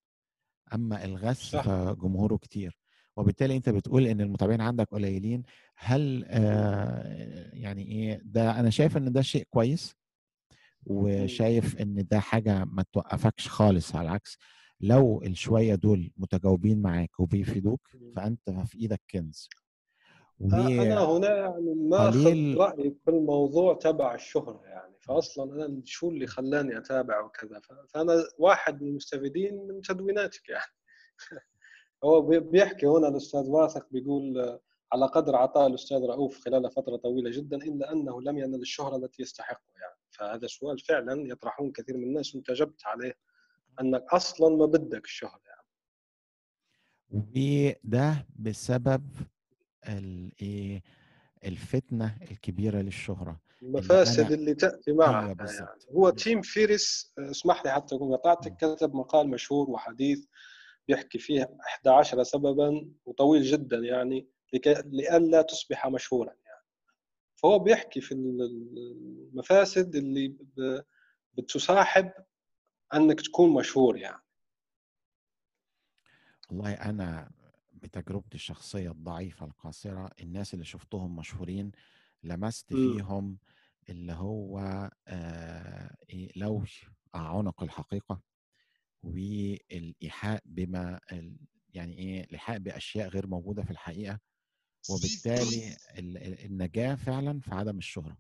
[0.75, 1.63] أما الغث صح.
[1.65, 2.79] فجمهوره كتير.
[3.17, 5.43] وبالتالي أنت بتقول إن المتابعين عندك قليلين
[5.77, 9.95] هل آه يعني إيه ده أنا شايف إن ده شيء كويس
[10.87, 14.39] وشايف إن ده حاجة ما توقفكش خالص على العكس
[14.81, 17.81] لو الشوية دول متجاوبين معاك وبيفيدوك.
[18.17, 19.49] فأنت في إيدك كنز.
[20.41, 26.11] آه، أنا وقليل هنا يعني ماخذ رأيي في الموضوع تبع الشهرة يعني فأصلا أنا شو
[26.11, 30.73] اللي خلاني أتابع وكذا؟ ف- فأنا واحد من المستفيدين من تدويناتك يعني.
[32.05, 34.59] هو بي- بيحكي هنا الأستاذ واثق بيقول
[34.93, 39.23] على قدر عطاء الأستاذ رؤوف خلال فترة طويلة جدا إلا أنه لم ينل الشهرة التي
[39.23, 39.97] يستحقها يعني.
[40.11, 43.15] فهذا سؤال فعلا يطرحون كثير من الناس أجبت عليه
[43.81, 45.67] أنك أصلا ما بدك الشهرة يعني.
[47.11, 49.05] وده بسبب
[49.89, 50.83] الايه
[51.45, 55.81] الفتنة الكبيرة للشهرة اللي المفاسد أنا اللي تأتي معها أيوه يعني.
[55.91, 60.27] هو تيم فيرس آه، اسمح لي حتى أكون قطعتك كتب مقال مشهور وحديث
[60.89, 64.29] بيحكي فيه 11 سببا وطويل جدا يعني
[64.85, 66.65] لئلا تصبح مشهورا يعني.
[67.37, 70.37] فهو بيحكي في المفاسد اللي
[71.39, 72.13] بتصاحب
[72.95, 74.23] أنك تكون مشهور يعني
[76.51, 77.31] والله أنا
[77.73, 81.73] بتجربتي الشخصية الضعيفة القاصرة الناس اللي شفتهم مشهورين
[82.23, 82.75] لمست مم.
[82.75, 83.39] فيهم
[83.89, 84.59] اللي هو
[85.09, 88.23] آه إيه، لوش عنق الحقيقة
[89.03, 91.01] والإيحاء بما
[91.75, 94.21] يعني إيه الإيحاء بأشياء غير موجودة في الحقيقة
[94.89, 98.19] وبالتالي ال- ال- النجاة فعلا في عدم الشهرة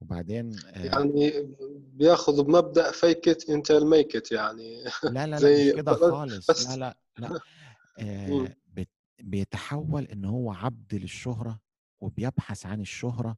[0.00, 1.56] وبعدين آه يعني
[1.92, 6.50] بياخذ بمبدأ فيك ات انت الميك ات يعني لا لا لا مش زي كده خالص
[6.50, 7.40] لا بس لا لا
[7.98, 8.54] آه مم.
[8.66, 8.88] بت-
[9.18, 11.60] بيتحول إن هو عبد للشهرة
[12.00, 13.36] وبيبحث عن الشهرة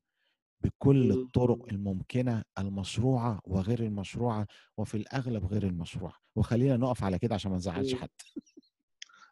[0.65, 1.13] بكل.
[1.13, 4.47] الطرق الممكنة المشروعة وغير المشروعة
[4.77, 7.95] وفي الأغلب غير المشروعة وخلينا نقف على كده عشان ما نزعلش.
[7.95, 8.09] حد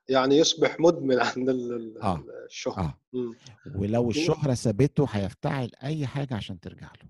[0.08, 3.34] يعني يصبح مدمن عند ال- ال- آه الشهرة آه مم.
[3.74, 7.08] ولو الشهرة سابته هيفتعل أي حاجة عشان ترجع له.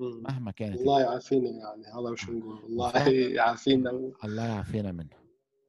[0.00, 2.28] مهما كانت الله ال- يعافينا يعني هذا مش.
[2.30, 2.92] نقول الله
[3.36, 4.12] يعافينا و...
[4.24, 5.18] الله يعافينا منها.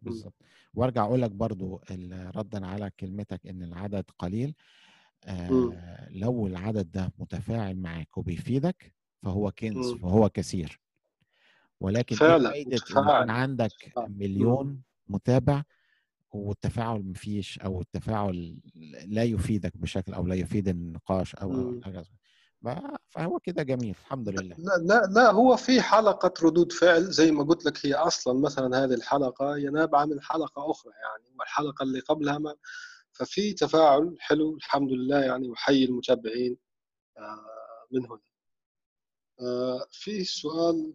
[0.01, 0.33] بالظبط
[0.73, 1.81] وارجع أقول لك برضو
[2.11, 4.55] ردا على كلمتك إن العدد قليل.
[5.25, 9.93] آه لو العدد ده متفاعل معاك وبيفيدك فهو كنز.
[9.93, 10.79] فهو كثير
[11.79, 13.71] ولكن إيه فعلا فايدة إن عندك.
[13.97, 15.63] مليون متابع
[16.31, 18.59] والتفاعل مفيش أو التفاعل
[19.05, 21.81] لا يفيدك بشكل أو لا يفيد النقاش أو.
[21.83, 22.05] حاجة
[23.09, 24.55] فهو كده جميل الحمد لله.
[24.57, 28.83] لا لا لا هو في حلقة ردود فعل زي ما قلت لك هي أصلا مثلا
[28.83, 32.55] هذه الحلقة هي نابعة من حلقة أخرى يعني والحلقة اللي قبلها ما
[33.11, 36.57] ففي تفاعل حلو الحمد لله يعني وحي المتابعين
[37.17, 37.45] آه،
[37.91, 38.19] من هنا.
[39.41, 40.93] آه، في سؤال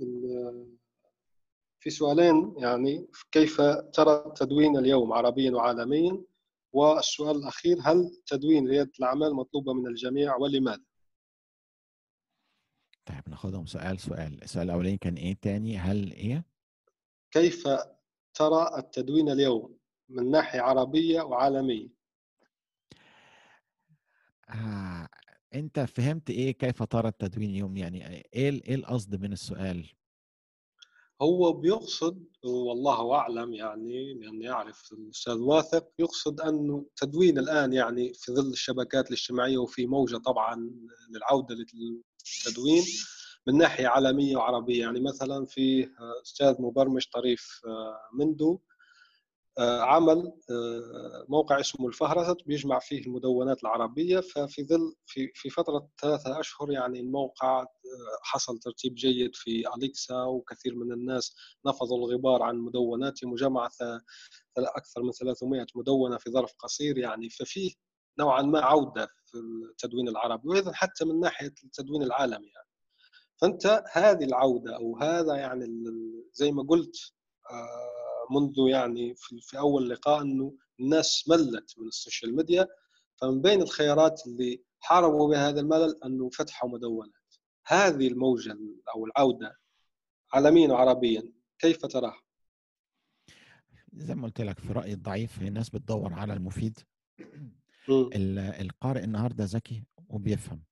[1.81, 3.61] في سؤالين يعني كيف
[3.93, 6.23] ترى التدوين اليوم عربيا وعالميا؟
[6.73, 10.83] والسؤال الأخير هل تدوين ريادة الأعمال مطلوبة من الجميع ولماذا؟
[13.07, 16.45] طيب ناخدهم سؤال سؤال السؤال الأولاني كان إيه؟ تاني هل إيه
[17.31, 17.69] كيف
[18.35, 19.79] ترى التدوين اليوم
[20.09, 21.89] من ناحية عربية وعالمية؟
[24.51, 25.09] آه
[25.55, 29.91] أنت فهمت إيه كيف ترى التدوين اليوم؟ يعني إيه إيه القصد من السؤال؟
[31.23, 38.33] هو بيقصد والله أعلم يعني لأني أعرف الأستاذ واثق يقصد أنه التدوين الآن يعني في
[38.33, 40.71] ظل الشبكات الاجتماعية وفي موجة طبعا
[41.11, 41.55] للعودة
[42.47, 42.83] للتدوين
[43.47, 44.81] من ناحية عالمية وعربية.
[44.81, 45.89] يعني مثلا في
[46.23, 47.61] أستاذ مبرمج طريف
[48.19, 48.61] مندو
[49.59, 50.33] عمل
[51.29, 54.21] موقع اسمه الفهرسة بيجمع فيه المدونات العربية.
[54.21, 57.67] ففي ظل في في فترة ثلاثة أشهر يعني الموقع
[58.23, 61.37] حصل ترتيب جيد في أليكسا وكثير من الناس
[61.67, 63.69] نفضوا الغبار عن مدوناتهم وجمع
[64.59, 67.31] أكثر من 300 مدونة في ظرف قصير يعني.
[67.31, 67.73] ففيه
[68.19, 72.69] نوعا ما عودة في التدوين العربي وأيضا حتى من ناحية التدوين العالمي يعني.
[73.37, 75.67] فأنت هذه العودة أو هذا يعني
[76.33, 76.97] زي ما قلت
[78.31, 82.69] منذ يعني في, أول لقاء إنه الناس ملت من السوشيال ميديا.
[83.21, 87.13] فمن بين الخيارات اللي حاربوا بها هذا الملل إنه فتحوا مدونات.
[87.67, 88.59] هذه الموجة
[88.95, 89.57] أو العودة
[90.33, 92.23] عالميا وعربيا كيف تراها؟
[93.93, 96.79] زي ما قلت لك في رأيي الضعيف الناس بتدور على المفيد.
[98.61, 100.63] القارئ النهارده ذكي وبيفهم.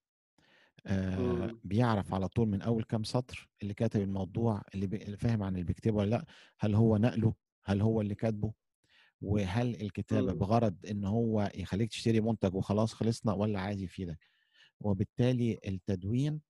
[0.86, 4.96] آه بيعرف على طول من أول كام سطر اللي كاتب الموضوع اللي, بي...
[4.96, 6.24] اللي فاهم عن اللي بيكتبه ولا لأ
[6.58, 7.34] هل هو نقله
[7.64, 8.52] هل هو اللي كاتبه
[9.20, 10.38] وهل الكتابه مم.
[10.38, 14.18] بغرض إن هو يخليك تشتري منتج وخلاص خلصنا ولا عايز يفيدك؟
[14.80, 16.40] وبالتالي التدوين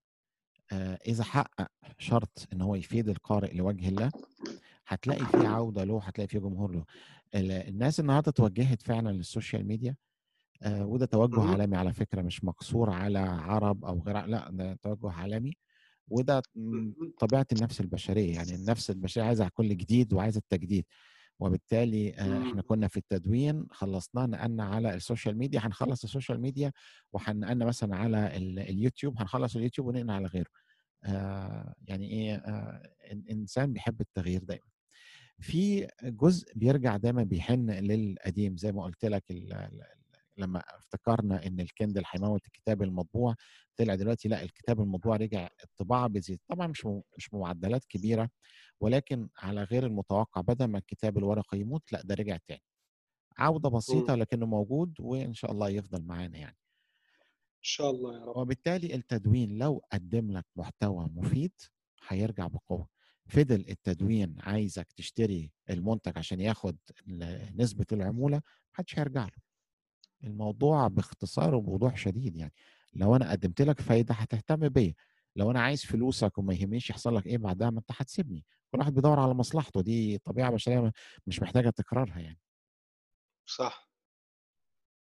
[0.73, 4.11] آه، إذا حقق شرط إن هو يفيد القارئ لوجه الله
[4.87, 6.85] هتلاقي فيه عودة له هتلاقي فيه جمهور له.
[7.35, 9.97] ال- الناس النهارده توجهت فعلا للسوشيال ميديا
[10.67, 11.41] وده توجه.
[11.41, 15.53] عالمي على فكرة مش مقصور على عرب أو غير لأ ده توجه عالمي
[16.09, 16.43] وده.
[17.19, 20.85] طبيعة النفس البشرية يعني النفس البشرية عايزة كل جديد وعايزة التجديد
[21.41, 22.43] وبالتالي آه،.
[22.43, 26.73] إحنا كنا في التدوين خلصناه نقلنا على السوشيال ميديا هنخلص السوشيال ميديا
[27.13, 30.51] وهنقلنا مثلا على ال- اليوتيوب هنخلص اليوتيوب ونقل على غيره
[31.05, 32.83] آه يعني إيه آه
[33.13, 34.67] الانسان بيحب التغيير دايما
[35.39, 39.25] في جزء بيرجع دايما بيحن للقديم زي ما قلت لك
[40.43, 43.35] لما افتكرنا إن الكندل هيموت الكتاب المطبوع
[43.77, 46.86] طلع دلوقتي لأ الكتاب المطبوع رجع الطباعة بتزيد طبعا مش
[47.16, 48.28] مش معدلات كبيرة
[48.81, 52.62] ولكن على غير المتوقع بدل ما الكتاب الورقي يموت لأ ده رجع تاني.
[53.39, 54.14] عودة بسيطة.
[54.14, 56.56] لكنه موجود وإن شاء الله يفضل معانا يعني.
[57.59, 58.36] إن شاء الله يا رب.
[58.36, 61.52] وبالتالي التدوين لو قدم لك محتوى مفيد
[62.09, 62.89] هيرجع بقوة.
[63.27, 66.77] فضل التدوين عايزك تشتري المنتج عشان ياخد
[67.09, 68.43] ال- نسبة العمولة
[68.73, 69.52] محدش هيرجع له.
[70.24, 72.53] الموضوع باختصار وبوضوح شديد يعني
[72.94, 74.94] لو أنا قدمت لك فايدة هتهتم بيا
[75.36, 78.94] لو أنا عايز فلوسك وما يهمنيش يحصل لك إيه بعدها ما أنت هتسيبني كل واحد
[78.94, 80.93] بيدور على مصلحته دي طبيعة بشرية
[81.27, 82.40] مش محتاجة تكرارها يعني
[83.47, 83.89] صح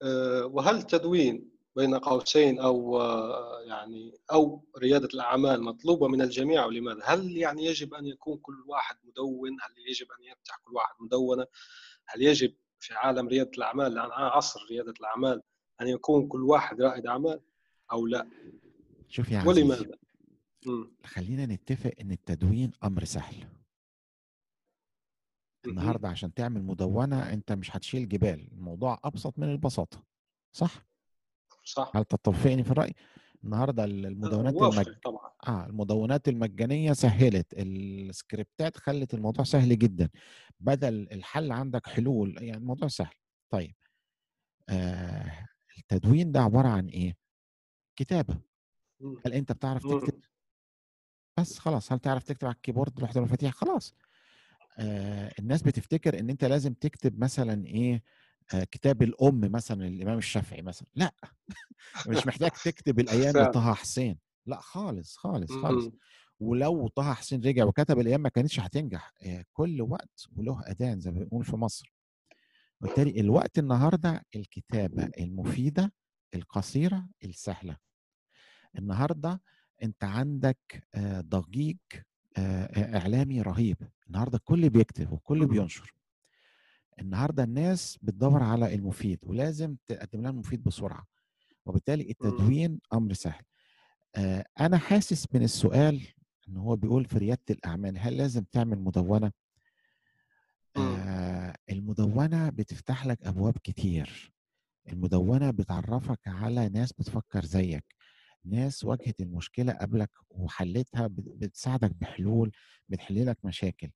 [0.04, 7.02] أه، وهل التدوين بين قوسين أو آه، يعني أو ريادة الأعمال مطلوبة من الجميع ولماذا؟
[7.04, 11.46] هل يعني يجب أن يكون كل واحد مدون؟ هل يجب أن يفتح كل واحد مدونة؟
[12.06, 15.42] هل يجب في عالم ريادة الأعمال الان عصر ريادة الأعمال
[15.82, 17.40] أن يكون كل واحد رائد أعمال
[17.92, 18.28] أو لا؟
[19.10, 19.98] شوف يا ولماذا؟
[21.04, 23.48] خلينا نتفق إن التدوين أمر سهل.
[25.68, 30.04] النهارده عشان تعمل مدونة أنت مش هتشيل جبال الموضوع أبسط من البساطة
[30.54, 30.86] صح؟
[31.64, 31.92] صح.
[31.96, 32.94] هل تتفقني في الرأي؟
[33.44, 34.98] النهارده ال- المدونات المج...
[35.04, 35.32] طبعا.
[35.48, 40.10] آه المدونات المجانية سهلت السكريبتات خلت الموضوع سهل جدا.
[40.60, 43.14] بدل الحل عندك حلول يعني الموضوع سهل.
[43.50, 43.76] طيب
[44.70, 45.48] آه
[45.78, 47.18] التدوين ده عبارة عن إيه؟
[47.96, 48.38] كتابة.
[49.26, 49.84] هل أنت بتعرف.
[49.88, 50.20] تكتب؟
[51.40, 51.92] بس خلاص.
[51.92, 53.94] هل تعرف تكتب على الكيبورد؟ لوحه المفاتيح خلاص.
[54.80, 58.04] آه الناس بتفتكر إن أنت لازم تكتب مثلا إيه؟
[58.56, 61.14] كتاب الأم مثلا للإمام الشافعي مثلا لأ
[62.10, 63.38] مش محتاج تكتب الأيام.
[63.38, 64.18] لطه حسين.
[64.46, 65.86] لأ خالص خالص خالص.
[65.86, 65.92] مم.
[66.40, 71.12] ولو طه حسين رجع وكتب الأيام ما كانتش هتنجح آه، كل وقت وله اذان زي
[71.12, 71.94] ما بنقول في مصر.
[72.82, 75.94] وبالتالي الوقت النهارده الكتابة المفيدة
[76.36, 77.78] القصيرة السهلة.
[78.78, 79.42] النهارده
[79.84, 81.78] أنت عندك آه، ضجيج
[82.38, 83.78] آه، إعلامي رهيب.
[84.08, 85.48] النهارده الكل بيكتب والكل مم.
[85.48, 85.94] بينشر.
[87.00, 91.06] النهارده الناس بتدور على المفيد ولازم تقدم لها المفيد بسرعة
[91.66, 93.44] وبالتالي التدوين أمر سهل.
[94.16, 96.08] آه، أنا حاسس من السؤال
[96.50, 99.32] إن هو بيقول في ريادة الأعمال هل لازم تعمل مدونة؟
[100.78, 100.84] مم.
[100.84, 104.34] آه المدونة بتفتح لك أبواب كتير.
[104.90, 107.86] المدونة بتعرفك على ناس بتفكر زيك
[108.46, 112.52] ناس واجهت المشكلة قبلك وحلتها بت- بتساعدك بحلول
[112.90, 113.90] بتحل لك مشاكل.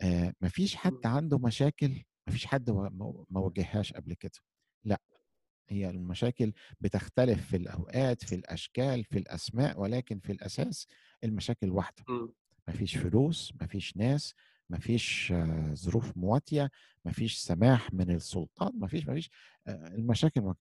[0.00, 4.32] آه مفيش حد عنده مشاكل مفيش حد و- ما ما واجههاش قبل كده
[4.84, 5.00] لأ
[5.68, 10.86] هي المشاكل بتختلف في الأوقات في الأشكال في الأسماء ولكن في الأساس
[11.24, 12.04] المشاكل واحدة.
[12.68, 14.34] مفيش فلوس مفيش ناس
[14.70, 16.70] مفيش آه، ظروف مواتية
[17.04, 19.30] مفيش سماح من السلطات مفيش مفيش
[19.66, 20.54] آه، المشاكل.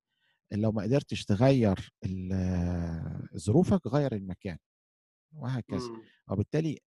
[0.51, 1.91] لو ما قدرتش تغير
[2.33, 4.57] آه، ظروفك غير المكان
[5.31, 6.01] وهكذا مم.
[6.29, 6.79] وبالتالي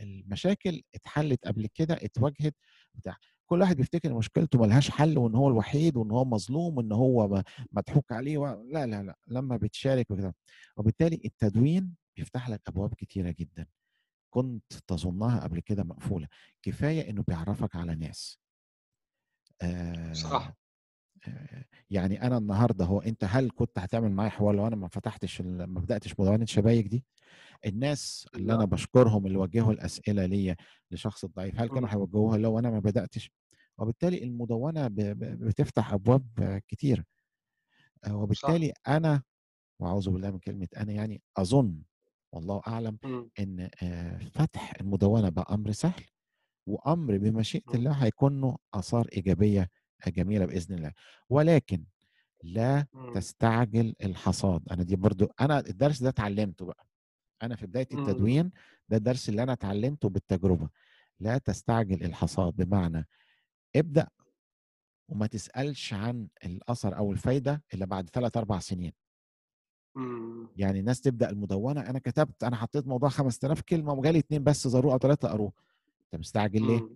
[0.00, 2.54] المشاكل اتحلت قبل كده اتواجهت
[2.94, 3.16] بتاع
[3.46, 7.42] كل واحد بيفتكر مشكلته ملهاش حل وإن هو الوحيد وإن هو مظلوم وإن هو
[7.72, 8.46] مضحوك عليه و...
[8.46, 10.34] لا لا لا لما بتشارك وكده.
[10.76, 13.66] وبالتالي التدوين بيفتح لك أبواب كتيرة جدا.
[14.34, 16.28] كنت تظنها قبل كده مقفولة.
[16.62, 18.38] كفاية إنه بيعرفك على ناس.
[19.62, 20.52] آه صح.
[21.90, 25.80] يعني أنا النهارده هو أنت هل كنت هتعمل معايا حوار لو أنا ما فتحتش ما
[25.80, 27.04] بدأتش مدونه شبايك دي
[27.66, 28.64] الناس اللي أنا.
[28.64, 30.56] بشكرهم اللي وجهوا الأسئلة ليا
[30.90, 31.88] لشخص الضعيف هل كانوا.
[31.88, 33.30] هيوجهوها لو أنا ما بدأتش
[33.78, 37.04] وبالتالي المدونة بتفتح أبواب كتيره
[38.04, 39.22] آه، وبالتالي أنا
[39.80, 41.82] وأعوذ بالله من كلمة أنا يعني أظن
[42.32, 43.30] والله أعلم مم.
[43.40, 46.04] إن آه، فتح المدونة بقى أمر سهل
[46.68, 47.74] وأمر بمشيئة مم.
[47.74, 49.70] الله هيكون له آثار إيجابية
[50.08, 50.92] جميلة بإذن الله
[51.30, 51.84] ولكن
[52.42, 53.12] لا مم.
[53.14, 56.86] تستعجل الحصاد أنا دي برضو أنا الدرس ده اتعلمته بقى
[57.42, 57.98] أنا في بداية مم.
[57.98, 58.50] التدوين
[58.88, 60.68] ده الدرس اللي أنا اتعلمته بالتجربة
[61.20, 63.08] لا تستعجل الحصاد بمعنى
[63.76, 64.08] ابدأ
[65.08, 68.92] وما تسألش عن الأثر أو الفايدة إلا بعد ثلاث أربع سنين
[69.94, 70.48] مم.
[70.56, 74.92] يعني الناس تبدأ المدونة أنا كتبت أنا حطيت موضوع 5000 كلمة وجالي اتنين بس زاروه
[74.92, 75.52] أو ثلاثة قروه
[76.04, 76.88] أنت مستعجل ليه؟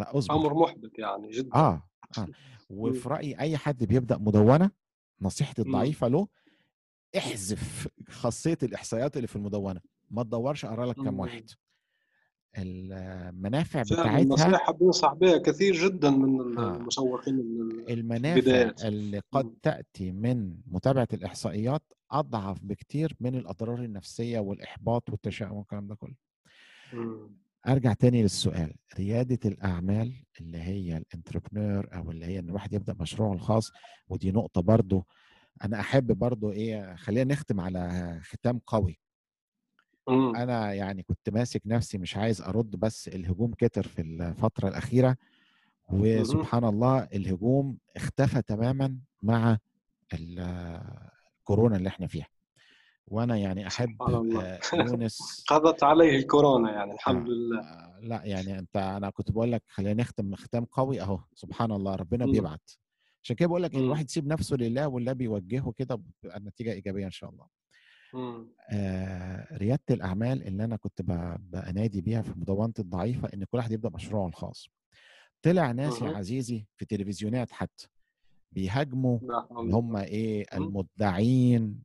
[0.00, 1.82] لا أصبر أمر محبط يعني جدا آه
[2.18, 2.26] آه
[2.70, 4.70] وفي رأيي أي حد بيبدأ مدونة
[5.20, 5.68] نصيحتي مم.
[5.68, 6.28] الضعيفة له
[7.16, 11.20] احذف خاصية الإحصائيات اللي في المدونة ما تدورش أقرأ لك كام مم.
[11.20, 11.50] واحد
[12.58, 16.76] المنافع بتاعتها النصيحة بينصح بها كثير جدا من آه.
[16.76, 18.84] المسوقين ال- المنافع البدايات.
[18.84, 19.56] اللي قد مم.
[19.62, 26.14] تأتي من متابعة الإحصائيات أضعف بكتير من الأضرار النفسية والإحباط والتشاؤم والكلام ده كله
[27.66, 27.72] مم.
[27.72, 33.32] أرجع تاني للسؤال ريادة الأعمال اللي هي الانتربرنور أو اللي هي إن الواحد يبدأ مشروعه
[33.32, 33.72] الخاص
[34.08, 35.06] ودي نقطة برضو
[35.64, 38.98] أنا أحب برضو إيه خلينا نختم على ختام قوي
[40.08, 40.36] مم.
[40.36, 45.16] أنا يعني كنت ماسك نفسي مش عايز أرد بس الهجوم كتر في الفترة الأخيرة
[46.20, 49.58] وسبحان الله الهجوم اختفى تماما مع
[50.14, 50.80] ال-
[51.38, 52.26] الكورونا اللي إحنا فيها
[53.06, 53.96] وأنا يعني أحب
[54.74, 57.32] يونس قضت عليه الكورونا يعني الحمد آه.
[57.32, 61.72] لله آه، لا يعني أنت أنا كنت بقول لك خلينا نختم ختام قوي أهو سبحان
[61.72, 62.32] الله ربنا مم.
[62.32, 62.70] بيبعت
[63.22, 63.74] عشان كده بقول لك.
[63.74, 67.46] الواحد يسيب نفسه لله والله بيوجهه كده بتبقى النتيجه إيجابية إن شاء الله.
[68.70, 71.02] آه، ريادة الأعمال اللي أنا كنت
[71.38, 74.68] بنادي بيها في مدونتي الضعيفة إن كل واحد يبدأ مشروعه الخاص
[75.42, 76.08] طلع ناس يا.
[76.08, 77.88] عزيزي في تلفزيونات حتى
[78.52, 79.18] بيهاجموا
[79.60, 80.46] اللي هم إيه.
[80.54, 81.82] المدعين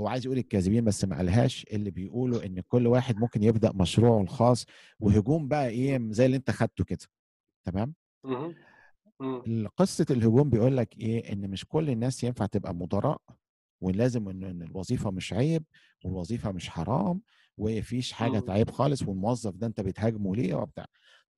[0.00, 4.20] هو عايز يقول الكاذبين بس ما قالهاش اللي بيقولوا إن كل واحد ممكن يبدأ مشروعه
[4.22, 4.66] الخاص
[5.00, 6.98] وهجوم بقى إيه زي اللي أنت خدته كده
[7.64, 7.94] تمام.
[9.76, 13.20] قصه الهجوم بيقول لك إيه؟ إن مش كل الناس ينفع تبقى مدراء
[13.80, 15.64] ولازم إن الوظيفة مش عيب
[16.04, 17.20] والوظيفة مش حرام
[17.58, 18.38] ومفيش حاجة.
[18.46, 20.86] تعيب خالص والموظف ده أنت بتهاجمه ليه وبتاع.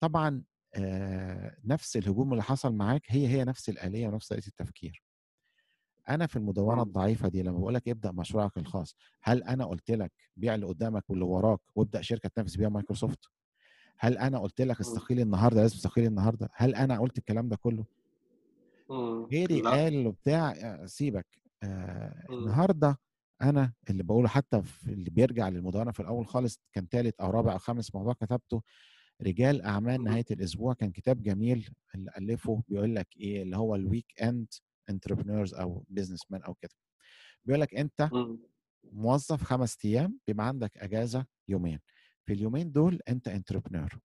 [0.00, 0.42] طبعا
[0.74, 5.02] آه نفس الهجوم اللي حصل معاك هي هي نفس الآلية ونفس طريقة التفكير.
[6.10, 6.82] أنا في المدونة مم.
[6.88, 11.10] الضعيفة دي لما بقول لك ابدأ مشروعك الخاص هل أنا قلت لك بيع اللي قدامك
[11.10, 13.18] واللي وراك وابدأ شركة تنافس بيها مايكروسوفت
[13.98, 14.80] هل أنا قلت لك مم.
[14.80, 17.84] استقيل النهارده لازم تستقيل النهارده هل أنا قلت الكلام ده كله
[18.90, 19.24] مم.
[19.24, 20.54] غيري قال وبتاع
[20.86, 21.26] سيبك
[21.62, 22.24] آه.
[22.30, 22.98] النهارده
[23.42, 27.52] أنا اللي بقوله حتى في اللي بيرجع للمدونة في الأول خالص كان ثالث أو رابع
[27.52, 28.62] أو خامس موضوع كتبته
[29.22, 30.04] رجال أعمال.
[30.04, 34.46] نهاية الأسبوع كان كتاب جميل اللي ألفه بيقول لك إيه اللي هو ال weekend
[34.90, 36.70] entrepreneurs أو businessman أو كده
[37.44, 38.38] بيقول لك أنت مم.
[38.92, 41.80] موظف خمس أيام بيبقى عندك أجازة يومين
[42.26, 44.00] في اليومين دول أنت انتربرينور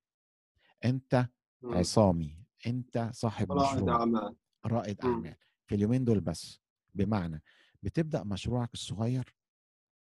[0.86, 1.28] أنت
[1.62, 1.74] مم.
[1.74, 2.38] عصامي
[2.68, 4.36] أنت صاحب رائد مشروع أعمال
[4.66, 5.12] رائد مم.
[5.12, 5.36] أعمال
[5.68, 6.60] في اليومين دول بس
[6.96, 7.44] بمعنى
[7.84, 9.36] بتبدأ مشروعك الصغير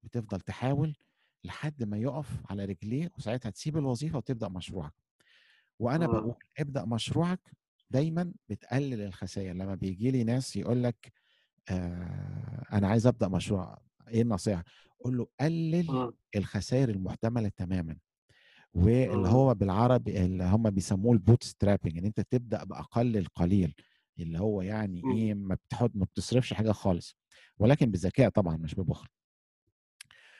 [0.02, 0.96] بتفضل تحاول
[1.44, 4.92] لحد ما يقف على رجليه وساعتها تسيب الوظيفة وتبدأ مشروعك
[5.78, 6.06] وأنا.
[6.06, 7.40] بقول ابدأ مشروعك
[7.90, 11.12] دايما بتقلل الخسائر لما بيجي لي ناس يقول لك
[11.70, 13.78] آه أنا عايز أبدأ مشروع
[14.08, 14.64] إيه النصيحة
[15.04, 16.12] قول له قلل مم.
[16.36, 17.96] الخسائر المحتملة تماما
[18.74, 19.26] واللي مم.
[19.26, 23.74] هو بالعربي اللي هم بيسموه ال bootstrapping إن أنت تبدأ بأقل القليل
[24.18, 25.02] اللي هو يعني.
[25.14, 27.16] إيه ما بتحط ما بتصرفش حاجة خالص
[27.58, 29.08] ولكن بذكاء طبعا مش ببخل.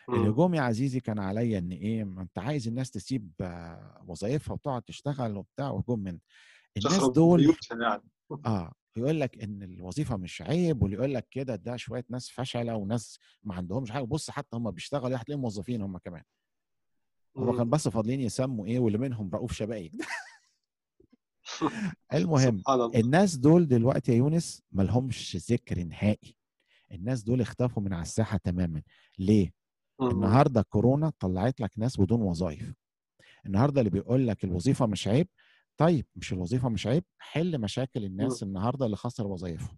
[0.09, 4.83] الهجوم يا عزيزي كان عليا إن إيه ما أنت عايز الناس تسيب آه، وظائفها وتقعد
[4.83, 6.19] تشتغل وبتاع وهجوم من
[6.77, 8.03] الناس دول يعني.
[8.47, 12.77] آه يقول لك إن الوظيفة مش عيب واللي يقول لك كده ده شوية ناس فشلة
[12.77, 14.03] وناس ما عندهمش حاجة.
[14.05, 16.23] بص حتى هم بيشتغلوا هتلاقيهم موظفين هم كمان.
[17.39, 17.71] هو كان مم.
[17.71, 19.93] بس فاضلين يسموا إيه واللي منهم رؤوف شبايك
[22.15, 22.63] المهم
[22.95, 26.37] الناس دول دلوقتي يا يونس ملهمش ذكر نهائي.
[26.93, 28.83] الناس دول اختفوا من على الساحة تماما.
[29.19, 29.53] ليه؟
[30.01, 30.11] مم.
[30.11, 32.73] النهارده كورونا طلعت لك ناس بدون وظائف
[33.47, 35.29] النهارده اللي بيقول لك الوظيفة مش عيب
[35.79, 39.77] طيب مش الوظيفة مش عيب حل مشاكل الناس النهارده اللي خسر وظائفهم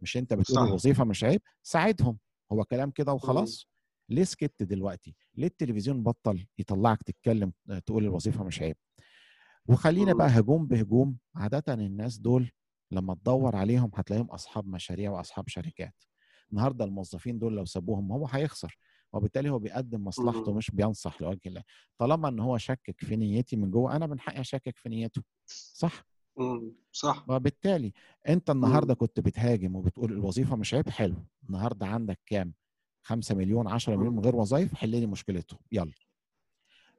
[0.00, 0.62] مش أنت بتقول صح.
[0.62, 2.18] الوظيفة مش عيب ساعدهم.
[2.52, 3.16] هو كلام كده مم.
[3.16, 3.68] وخلاص.
[4.08, 8.76] ليه سكت دلوقتي؟ ليه التلفزيون بطل يطلعك تتكلم آه، تقول الوظيفة مش عيب؟
[9.68, 10.18] وخلينا مم.
[10.18, 11.18] بقى هجوم بهجوم.
[11.34, 12.50] عاده الناس دول
[12.90, 15.94] لما تدور عليهم هتلاقيهم أصحاب مشاريع وأصحاب شركات.
[16.52, 18.78] النهارده الموظفين دول لو سابوهم هو هيخسر.
[19.16, 20.52] وبالتالي هو بيقدم مصلحته.
[20.54, 21.62] مش بينصح لوجه الله
[21.98, 26.06] طالما إن هو شكك في نيتي من جوه أنا من حقي اشكك في نيته صح.
[26.92, 27.92] صح وبالتالي
[28.28, 28.94] أنت النهارده.
[28.94, 31.16] كنت بتهاجم وبتقول الوظيفة مش عيب حلو
[31.48, 32.54] النهارده عندك كام
[33.02, 34.14] 5 مليون 10 مليون.
[34.16, 35.92] من غير وظائف حل لي مشكلتهم يلا.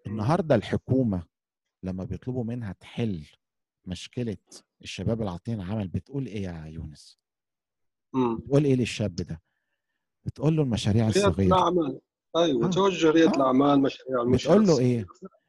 [0.08, 1.24] النهارده الحكومة
[1.84, 3.26] لما بيطلبوا منها تحل
[3.86, 4.38] مشكلة
[4.82, 7.20] الشباب اللي عاطلين العمل بتقول إيه يا يونس.
[8.38, 9.42] بتقول إيه للشاب ده
[10.26, 12.00] بتقول له المشاريع ريادة الصغيرة الأعمال
[12.38, 12.70] أيوة آه.
[12.70, 13.36] توجه ريادة آه.
[13.36, 15.06] الأعمال مشاريع بتقول له إيه.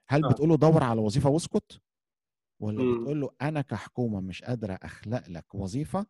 [0.08, 0.28] هل آه.
[0.28, 1.80] بتقول له دور على وظيفة واسكت
[2.60, 3.00] ولا مم.
[3.00, 6.06] بتقول له أنا كحكومة مش قادرة أخلق لك وظيفة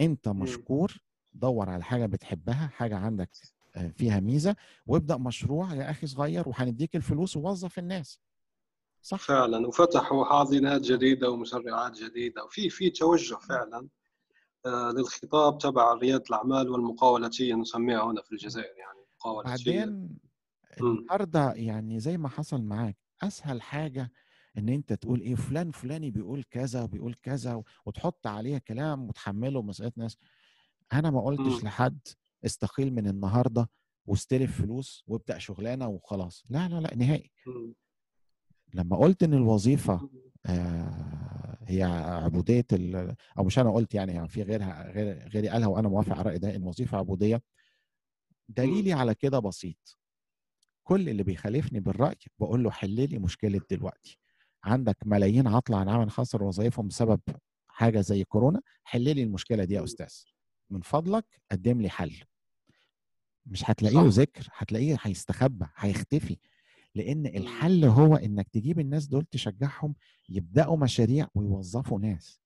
[0.00, 0.96] أنت مشكور
[1.32, 3.30] دور على حاجة بتحبها حاجة عندك
[3.76, 4.56] آه، فيها ميزة
[4.86, 8.20] وابدأ مشروع يا أخي صغير وهنديك الفلوس ووظف الناس
[9.02, 13.88] صح فعلا وفتحوا حاضنات جديدة ومشرعات جديدة وفي في توجه فعلا
[14.66, 20.18] للخطاب تبع رياده الاعمال والمقاولاتيه نسميها هنا في الجزائر يعني مقاولاتيه بعدين.
[20.80, 24.10] النهارده يعني زي ما حصل معاك أسهل حاجة
[24.58, 29.92] إن أنت تقول إيه فلان فلاني بيقول كذا وبيقول كذا وتحط عليه كلام وتحمله مسألة
[29.96, 30.16] ناس
[30.92, 31.68] أنا ما قلتش مم.
[31.68, 31.98] لحد
[32.44, 33.70] استقيل من النهارده
[34.06, 37.74] واستلف فلوس وابدأ شغلانة وخلاص لا لا لا نهائي مم.
[38.74, 40.08] لما قلت إن الوظيفة
[40.46, 41.31] آه،
[41.66, 41.82] هي
[42.24, 46.12] عبودية ال- أو مش أنا قلت يعني, يعني في غيرها غير غيري قالها وأنا موافق
[46.12, 47.42] على الراي ده ان الوظيفه عبوديه
[48.48, 49.98] دليلي على كده بسيط.
[50.82, 54.18] كل اللي بيخالفني بالرأي بقول له حل لي مشكلة دلوقتي.
[54.64, 57.20] عندك ملايين عطلة عن عمل خسر وظائفهم بسبب
[57.68, 59.84] حاجة زي كورونا حل لي المشكلة دي يا.
[59.84, 60.14] أستاذ.
[60.70, 62.12] من فضلك قدم لي حل.
[63.46, 64.18] مش هتلاقي له صح.
[64.18, 66.36] ذكر هتلاقيه هيستخبى هيختفي.
[66.94, 67.26] لأن مم.
[67.26, 69.94] الحل هو إنك تجيب الناس دول تشجعهم
[70.28, 72.40] يبدأوا مشاريع ويوظفوا ناس.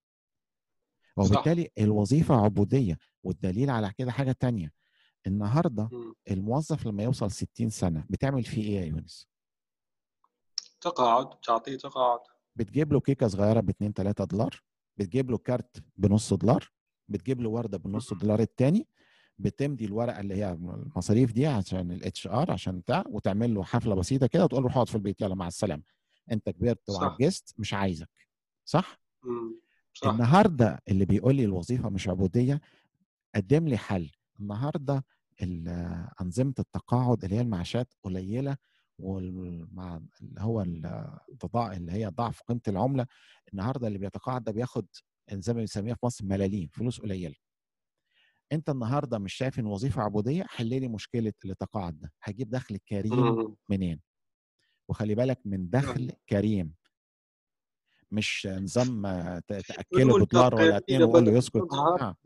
[1.17, 2.99] وبالتالي الوظيفة عبودية.
[3.23, 4.73] والدليل على كده حاجة تانية.
[5.27, 6.15] النهارده مم.
[6.31, 9.29] الموظف لما يوصل 60 سنة بتعمل فيه إيه يا يونس؟
[10.81, 12.21] تقاعد تعطيه تقاعد.
[12.57, 14.63] بتجيب له كيكة صغيرة ب 2 3 دولار.
[14.97, 16.73] بتجيب له كارت بنص دولار.
[17.09, 18.19] بتجيب له وردة بنص مم.
[18.19, 18.87] دولار التاني.
[19.39, 24.27] بتمضي الورقة اللي هي المصاريف دي عشان ال HR عشان بتاع وتعمل له حفلة بسيطة
[24.27, 25.83] كده وتقول له اقعد في البيت يلا مع السلامة.
[26.33, 26.91] انت كبرت.
[27.03, 28.09] وعجزت مش عايزك.
[28.65, 29.61] صح؟ مم.
[29.95, 30.09] صح.
[30.11, 32.61] النهارده اللي بيقول لي الوظيفة مش عبودية
[33.35, 34.11] قدم لي حل.
[34.41, 35.05] النهارده
[35.43, 38.57] ال- أنظمة التقاعد اللي هي المعاشات قليلة
[38.99, 43.07] ومع اللي هو التضاع اللي هي ضعف قيمة العملة
[43.53, 44.87] النهارده اللي بيتقاعد ده بياخد
[45.33, 47.35] زي ما بنسميها في مصر ملاليم فلوس قليلة.
[48.53, 52.13] أنت النهارده مش شايف إن وظيفة عبودية حل لي مشكلة اللي تقاعد ده.
[52.23, 53.57] هجيب دخل كريم مم.
[53.69, 54.01] منين؟
[54.89, 56.75] وخلي بالك من دخل كريم.
[58.11, 59.03] مش نظام
[59.49, 61.73] تأكله بدولار ولا اتنين وقول له يسكت.
[61.73, 62.17] آه.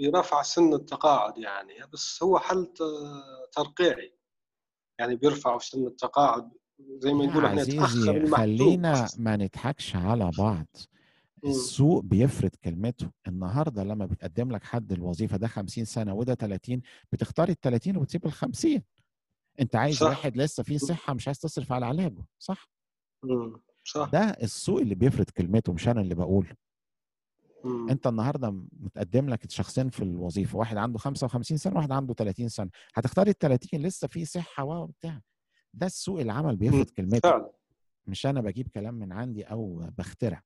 [0.00, 1.74] برفع سن التقاعد يعني.
[1.92, 2.72] بس هو حل
[3.52, 4.14] ترقيعي.
[4.98, 10.66] يعني بيرفعوا سن التقاعد زي ما نقول إحنا عزيزي خلينا ما نضحكش على بعض.
[11.44, 13.10] السوق بيفرض كلمته.
[13.28, 16.80] النهارده لما بتقدم لك حد الوظيفة ده 50 سنة وده 30
[17.12, 18.82] بتختار ال 30 وبتسيب ال 50
[19.60, 20.06] انت عايز صح.
[20.06, 22.70] واحد لسه فيه صحة مش عايز تصرف على علاجه صح؟
[23.24, 23.60] مم.
[23.84, 24.10] صح.
[24.12, 26.54] ده السوق اللي بيفرض كلمته مش أنا اللي بقول
[27.64, 27.88] مم.
[27.90, 28.50] انت النهارده
[28.80, 32.70] متقدم لك شخصين في الوظيفة واحد عنده 55 سنة واحد عنده 30 سنة.
[32.94, 35.20] هتختار ال 30 لسه فيه صحة وبتاع
[35.74, 37.50] ده السوق العمل بيفرض كلمته.
[38.06, 40.42] مش أنا بجيب كلام من عندي أو بخترع.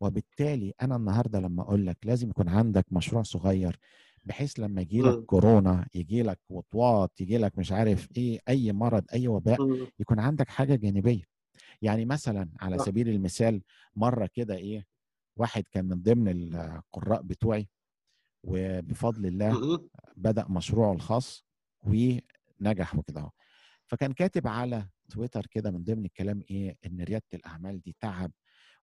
[0.00, 3.78] وبالتالي أنا النهارده لما أقول لك لازم يكون عندك مشروع صغير
[4.24, 5.24] بحيث لما يجي لك.
[5.24, 9.62] كورونا يجي لك وطواط يجي لك مش عارف إيه أي مرض أي وباء.
[10.00, 11.22] يكون عندك حاجة جانبية
[11.82, 12.76] يعني مثلا على.
[12.78, 13.62] سبيل المثال
[13.96, 14.86] مرة كده إيه
[15.36, 17.68] واحد كان من ضمن القراء بتوعي
[18.44, 19.52] وبفضل الله.
[20.16, 21.44] بدأ مشروعه الخاص
[21.82, 23.30] ونجح وكده أهو
[23.86, 28.32] فكان كاتب على تويتر كده من ضمن الكلام إيه إن ريادة الأعمال دي تعب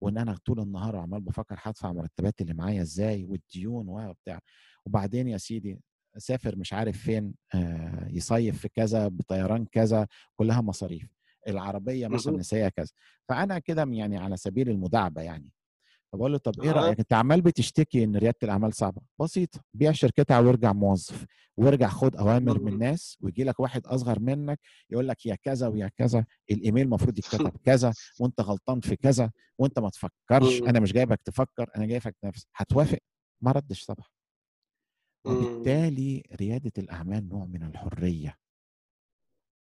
[0.03, 4.41] وإن أنا طول النهار عمال بفكر هدفع مرتبات اللي معايا إزاي والديون وبتاع.
[4.87, 5.81] وبعدين يا سيدي
[6.17, 10.07] سافر مش عارف فين آه، يصيف في كذا بطيران كذا
[10.37, 11.09] كلها مصاريف.
[11.49, 12.37] العربية مثلا.
[12.39, 12.93] نسيها كذا.
[13.29, 15.51] فأنا كده يعني على سبيل المداعبة يعني.
[16.13, 16.73] فبقول له طب إيه.
[16.73, 19.03] رأيك؟ أنت عمال بتشتكي إن ريادة الأعمال صعبة.
[19.21, 19.61] بسيطة.
[19.75, 21.27] بيع شركتها وارجع موظف.
[21.57, 22.73] وارجع خد أوامر من.
[22.73, 24.61] الناس ويجي لك واحد أصغر منك
[24.91, 29.79] يقول لك يا كذا ويا كذا الإيميل المفروض يتكتب كذا وأنت غلطان في كذا وأنت
[29.79, 30.69] ما تفكرش مم.
[30.69, 32.47] أنا مش جايبك تفكر أنا جايبك تنافس.
[32.55, 32.99] هتوافق؟
[33.41, 34.07] ما ردش طبعا
[35.27, 35.37] مم.
[35.37, 38.37] وبالتالي ريادة الأعمال نوع من الحرية.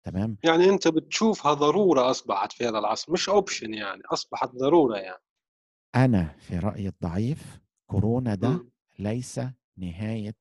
[0.04, 5.24] تمام؟ يعني أنت بتشوفها ضرورة أصبحت في هذا العصر مش اوبشن يعني أصبحت ضرورة يعني.
[5.96, 8.70] أنا في رأيي الضعيف كورونا ده مم.
[9.00, 9.40] ليس
[9.78, 10.36] نهاية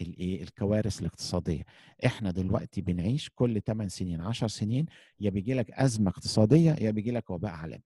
[0.00, 1.62] الايه الكوارث الاقتصادية
[2.06, 4.86] إحنا دلوقتي بنعيش كل 8 سنين 10 سنين
[5.20, 7.82] يا بيجي لك أزمة اقتصادية يا بيجي لك وباء عالمي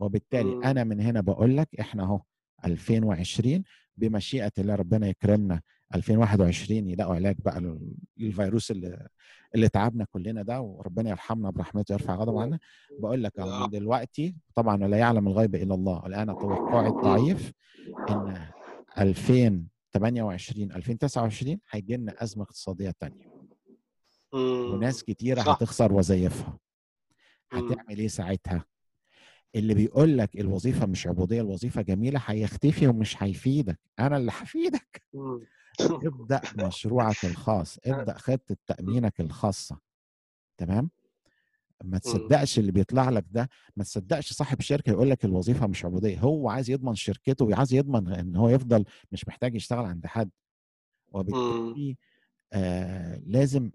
[0.00, 0.62] وبالتالي مم.
[0.64, 2.20] أنا من هنا بقول لك إحنا أهو
[2.64, 3.62] 2020
[3.96, 5.60] بمشيئة الله ربنا يكرمنا
[5.94, 9.06] 2021 يلاقوا علاج بقى لل- للفيروس اللي
[9.54, 12.58] اللي تعبنا كلنا ده وربنا يرحمنا برحمته ويرفع غضبه عنا.
[13.00, 16.06] بقول لك اهو من دلوقتي طبعا لا يعلم الغيب إلا الله.
[16.06, 17.52] الآن توقعي الضعيف
[18.10, 18.46] إن
[18.98, 22.94] 2028 2029 هيجي لنا أزمة اقتصادية
[24.32, 24.74] مم.
[24.74, 25.40] وناس كتيرة.
[25.40, 26.58] هتخسر وظايفها
[27.52, 28.64] هتعمل إيه ساعتها؟
[29.54, 33.78] اللي بيقول لك الوظيفة مش عبودية الوظيفة جميلة هيختفي ومش هيفيدك.
[33.98, 35.02] أنا اللي هفيدك.
[35.80, 39.78] ابدأ مشروعك الخاص ابدأ خطة تأمينك الخاصة
[40.56, 40.90] تمام؟
[41.84, 46.18] ما تصدقش اللي بيطلع لك ده ما تصدقش صاحب شركة يقول لك الوظيفة مش عبودية
[46.18, 50.30] هو عايز يضمن شركته وعايز يضمن إن هو يفضل مش محتاج يشتغل عند حد.
[51.12, 51.96] وبالتالي
[52.52, 53.70] آه لازم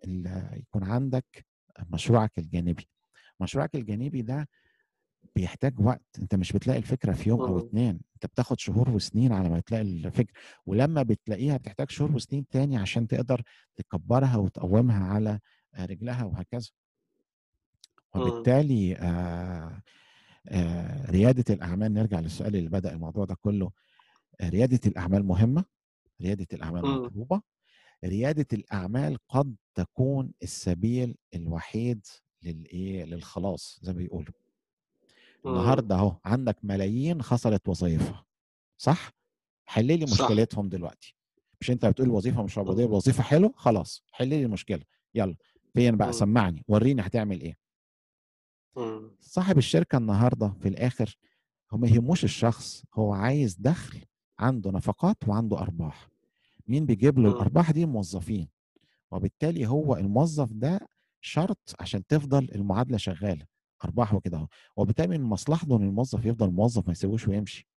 [0.53, 1.45] يكون عندك
[1.89, 2.89] مشروعك الجانبي.
[3.39, 4.47] مشروعك الجانبي ده
[5.35, 7.57] بيحتاج وقت أنت مش بتلاقي الفكرة في يوم أو مم.
[7.57, 10.33] اتنين أنت بتاخد شهور وسنين على ما تلاقي الفكرة
[10.65, 13.41] ولما بتلاقيها بتحتاج شهور وسنين تاني عشان تقدر
[13.75, 15.39] تكبرها وتقومها على
[15.73, 16.69] آه، رجلها وهكذا
[18.15, 18.21] مم.
[18.21, 19.81] وبالتالي آه
[20.47, 23.71] آه ريادة الأعمال نرجع للسؤال اللي بدأ الموضوع ده كله
[24.41, 25.65] آه، ريادة الأعمال مهمة
[26.21, 26.85] ريادة الأعمال.
[27.05, 27.41] مطلوبة
[28.05, 32.05] ريادة الأعمال قد تكون السبيل الوحيد
[32.43, 34.33] للإيه للخلاص زي ما بيقولوا.
[35.47, 38.25] النهارده اهو عندك ملايين خسرت وظائفها
[38.77, 39.11] صح؟
[39.65, 40.03] حل لي.
[40.03, 41.15] مشكلتهم دلوقتي.
[41.61, 42.89] مش انت بتقول الوظيفه مش عبوديه مم.
[42.89, 44.83] الوظيفه حلو خلاص حل لي المشكلة.
[45.15, 45.35] يلا
[45.73, 46.13] فين بقى.
[46.13, 47.57] سمعني وريني هتعمل إيه.
[49.21, 51.17] صاحب الشركة النهارده في الآخر
[51.73, 53.99] هو ما يهموش الشخص هو عايز دخل
[54.39, 56.09] عنده نفقات وعنده أرباح.
[56.67, 57.29] مين بيجيب له.
[57.29, 58.49] الأرباح دي؟ الموظفين.
[59.11, 60.79] وبالتالي هو الموظف ده
[61.21, 63.45] شرط عشان تفضل المعادلة شغالة.
[63.83, 64.47] ارباح وكده أهو.
[64.77, 67.67] وبالتالي من مصلحته إن الموظف يفضل موظف ما يسيبوش ويمشي.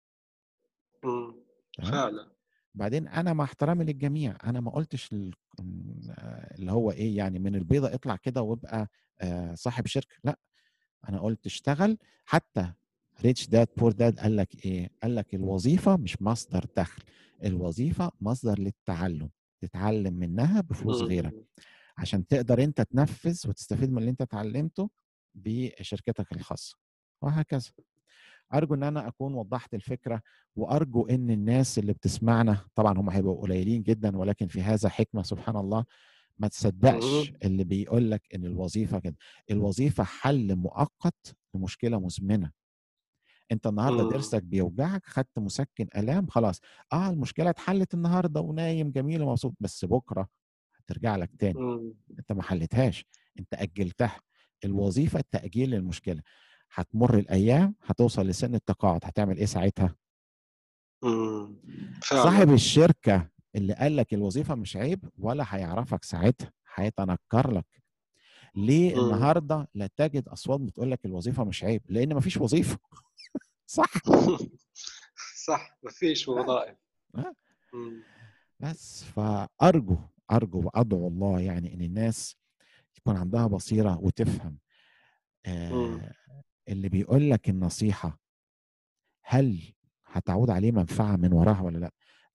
[1.04, 1.34] مم.
[1.78, 2.32] تمام؟ فعلا.
[2.74, 5.34] بعدين أنا مع احترامي للجميع أنا ما قلتش ال-
[6.58, 8.88] اللي هو إيه يعني من البيضة اطلع كده وابقى
[9.20, 10.38] آه، صاحب شركة لأ.
[11.08, 12.72] أنا قلت اشتغل حتى
[13.24, 17.02] ريتش داد بور داد قال لك إيه؟ قال لك الوظيفة مش مصدر دخل
[17.44, 19.30] الوظيفة مصدر للتعلم
[19.60, 21.06] تتعلم منها بفلوس مم.
[21.08, 21.34] غيرك.
[21.98, 24.90] عشان تقدر أنت تنفذ وتستفيد من اللي أنت اتعلمته
[25.44, 26.76] بشركتك الخاصة
[27.22, 27.70] وهكذا
[28.54, 30.22] أرجو إن أنا أكون وضحت الفكرة
[30.56, 35.56] وأرجو إن الناس اللي بتسمعنا طبعا هم هيبقوا قليلين جدا ولكن في هذا حكمة سبحان
[35.56, 35.84] الله
[36.38, 37.04] ما تصدقش.
[37.44, 39.16] اللي بيقول لك إن الوظيفة كده
[39.50, 42.50] الوظيفة حل مؤقت لمشكلة مزمنة
[43.52, 44.02] أنت النهارده.
[44.08, 46.60] ضرسك بيوجعك خدت مسكن آلام خلاص
[46.92, 50.28] آه المشكلة اتحلت النهارده ونايم جميل ومبسوط بس بكرة
[50.76, 51.58] هترجع لك تاني.
[52.18, 53.04] أنت ما حلتهاش
[53.38, 54.20] أنت أجلتها
[54.64, 56.22] الوظيفة تاجيل للمشكلة.
[56.74, 59.00] هتمر الأيام هتوصل لسن التقاعد.
[59.04, 59.94] هتعمل إيه ساعتها؟
[62.02, 67.82] صاحب الشركة اللي قال لك الوظيفة مش عيب ولا هيعرفك ساعتها هيتنكر لك.
[68.54, 69.00] ليه مم.
[69.04, 72.78] النهارده لا تجد أصوات بتقول لك الوظيفة مش عيب؟ لأن مفيش وظيفة.
[73.66, 73.92] صح؟
[75.46, 76.76] صح ما فيش وظائف.
[77.14, 77.34] آه.
[78.60, 79.96] بس فأرجو
[80.30, 82.36] أرجو وأدعو الله يعني إن الناس
[82.96, 84.58] يكون عندها بصيرة وتفهم.
[85.46, 86.12] آه
[86.68, 88.18] اللي بيقول لك النصيحة
[89.22, 89.60] هل
[90.06, 91.90] هتعود عليه منفعة من وراها ولا لأ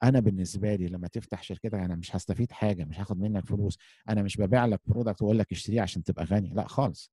[0.03, 3.77] أنا بالنسبة لي لما تفتح شركتك أنا مش هستفيد حاجة مش هاخد منك فلوس
[4.09, 7.11] أنا مش ببيع لك برودكت وأقول لك اشتريه عشان تبقى غني لأ خالص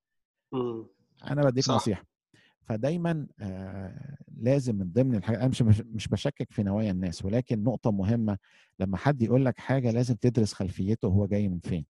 [0.52, 0.86] مم.
[1.24, 1.74] أنا بديك صح.
[1.74, 2.04] نصيحة
[2.64, 7.64] فدايما آه لازم من ضمن الحاجات أنا مش مش مش بشكك في نوايا الناس ولكن
[7.64, 8.38] نقطة مهمة
[8.78, 11.86] لما حد يقول لك حاجة لازم تدرس خلفيته هو جاي من فين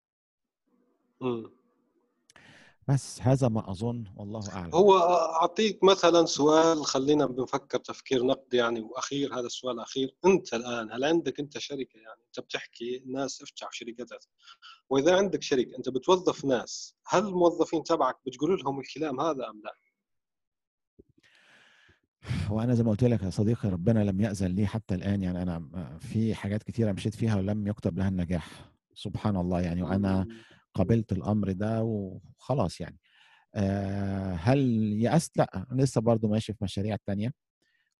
[2.88, 4.74] بس هذا ما أظن والله أعلم.
[4.74, 10.14] هو أعطيك مثلا سؤال خلينا بنفكر تفكير نقدي يعني وأخير هذا السؤال الأخير.
[10.26, 14.18] أنت الآن هل عندك أنت شركة؟ يعني أنت بتحكي الناس افتحوا شركتها
[14.90, 19.72] وإذا عندك شركة أنت بتوظف ناس هل الموظفين تبعك بتقول لهم الكلام هذا أم لا؟
[22.50, 25.22] وأنا زي ما قلت لك يا صديقي ربنا لم يأذن لي حتى الآن.
[25.22, 25.68] يعني أنا
[26.00, 28.70] في حاجات كتيرة مشيت فيها ولم يكتب لها النجاح.
[28.94, 29.82] سبحان الله يعني.
[29.82, 30.26] وأنا.
[30.78, 32.98] قبلت الأمر ده وخلاص يعني
[33.54, 34.58] آه، هل
[35.02, 37.32] يأست؟ لأ لسه برضو ماشي في مشاريع تانية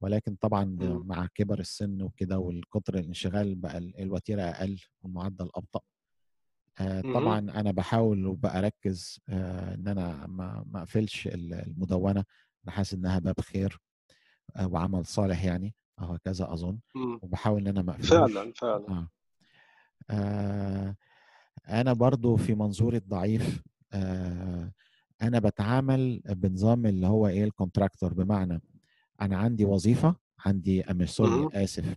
[0.01, 0.65] ولكن طبعا.
[1.05, 5.81] مع كبر السن وكده والكتر الانشغال بقى ال- الوتيرة أقل والمعدل أبطأ
[6.81, 7.01] آه،.
[7.01, 12.25] طبعا أنا بحاول وبقى اركز آه، إن أنا ما أقفلش ال- المدونة
[12.65, 13.81] أنا حاسس إنها باب خير
[14.65, 16.79] وعمل صالح يعني أو هكذا اظن.
[17.23, 19.09] وبحاول إن أنا ما فعلا فعلا آه.
[20.11, 20.97] آه
[21.69, 23.63] أنا برضو في منظوري الضعيف
[23.93, 24.73] آه
[25.23, 28.63] أنا بتعامل بنظام اللي هو إيه ال contractor بمعنى
[29.21, 30.17] أنا عندي وظيفة
[30.47, 31.65] عندي sorry.
[31.65, 31.95] آسف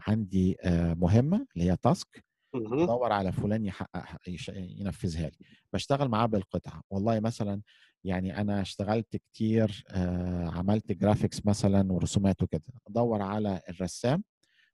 [0.00, 2.24] عندي آه مهمة اللي هي task.
[2.54, 5.36] بدور على فلان يحققها يش- ينفذها لي.
[5.72, 6.82] بشتغل معاه بالقطعة.
[6.90, 7.62] والله مثلا
[8.04, 12.62] يعني أنا اشتغلت كتير آه عملت graphics مثلا ورسومات وكده.
[12.88, 14.24] أدور على الرسام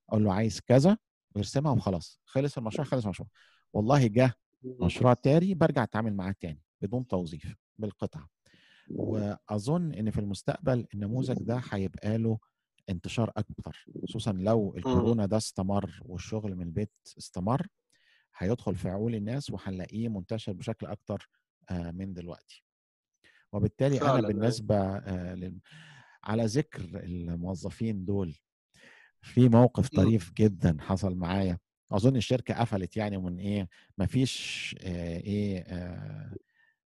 [0.08, 0.98] أقول له عايز كذا
[1.34, 2.20] ويرسمها وخلاص.
[2.24, 3.28] خلص المشروع خلص المشروع.
[3.72, 4.34] والله جه
[4.64, 8.28] مشروع تاني برجع أتعامل معاه تاني بدون توظيف بالقطعه
[8.90, 12.38] وأظن إن في المستقبل النموذج ده هيبقى له
[12.90, 17.66] انتشار أكبر خصوصا لو الكورونا ده استمر والشغل من البيت استمر
[18.36, 21.28] هيدخل في عقول الناس وهنلاقيه منتشر بشكل أكتر
[21.70, 22.64] آه، من دلوقتي.
[23.52, 24.28] وبالتالي أنا أيوة.
[24.28, 25.60] بالنسبة آه، لل-
[26.24, 28.36] على ذكر الموظفين دول
[29.22, 29.88] في موقف.
[29.88, 31.58] طريف جدا حصل معايا.
[31.92, 35.66] أظن الشركة قفلت يعني من إيه مفيش آه، إيه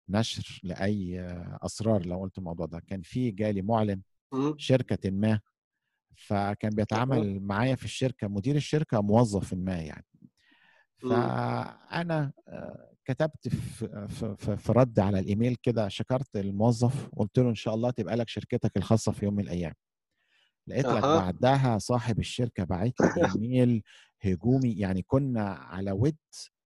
[0.09, 1.20] نشر لأي
[1.62, 4.02] أسرار لو قلت الموضوع ده كان في جالي معلن
[4.32, 4.55] مم.
[4.59, 5.40] شركة ما
[6.16, 10.06] فكان بيتعامل معايا في الشركة مدير الشركة موظف ما يعني
[11.02, 11.10] مم.
[11.10, 12.32] فأنا
[13.05, 18.16] كتبت في, في, رد على الإيميل كده شكرت الموظف قلت له إن شاء الله تبقى
[18.16, 19.72] لك شركتك الخاصة في يوم من الأيام
[20.66, 21.05] لقيت لك.
[21.05, 23.82] بعدها صاحب الشركة باعت لي إيميل
[24.22, 26.16] هجومي يعني كنا على ود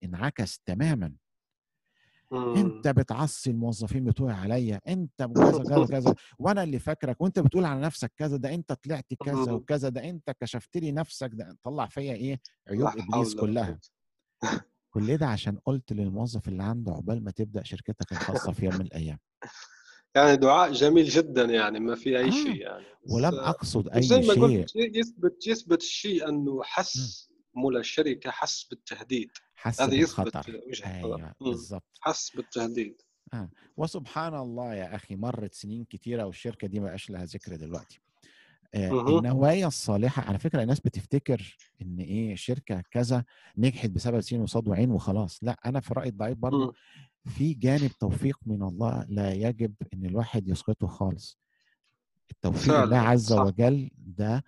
[0.04, 1.14] انعكس تماما
[2.30, 2.54] مم.
[2.56, 7.80] أنت بتعصي الموظفين بتوعي عليا أنت كذا كذا كذا وأنا اللي فاكرك وأنت بتقول على
[7.80, 9.52] نفسك كذا ده أنت طلعت كذا مم.
[9.52, 13.78] وكذا ده أنت كشفت لي نفسك ده طلع فيا إيه عيوب إبليس كلها.
[14.90, 18.80] كل ده عشان قلت للموظف اللي عنده عقبال ما تبدأ شركتك الخاصة في يوم من
[18.80, 19.18] الأيام
[20.16, 22.30] يعني دعاء جميل جدا يعني ما في أي آه.
[22.30, 27.78] شيء يعني ولم أقصد اي زي ما شيء قلت يثبت يثبت الشيء إنه حس مولى
[27.78, 29.30] الشركة حس بالتهديد.
[29.56, 30.36] حس هذا يثبت
[30.68, 31.32] وجهة مم.
[31.40, 33.02] بالظبط حس بالتهديد.
[33.76, 38.00] وسبحان الله يا أخي مرت سنين كتيرة والشركة دي ما بقاش لها ذكر دلوقتي.
[38.74, 39.18] آه،.
[39.18, 43.24] النوايا الصالحة على فكرة الناس بتفتكر إن إيه شركة كذا
[43.58, 45.38] نجحت بسبب سين وصاد وعين وخلاص.
[45.42, 46.74] لا أنا في رأيي الضعيف برضه.
[47.26, 51.38] في جانب توفيق من الله لا يجب إن الواحد يسقطه خالص.
[52.30, 53.40] التوفيق الله عز صح.
[53.40, 54.44] وجل ده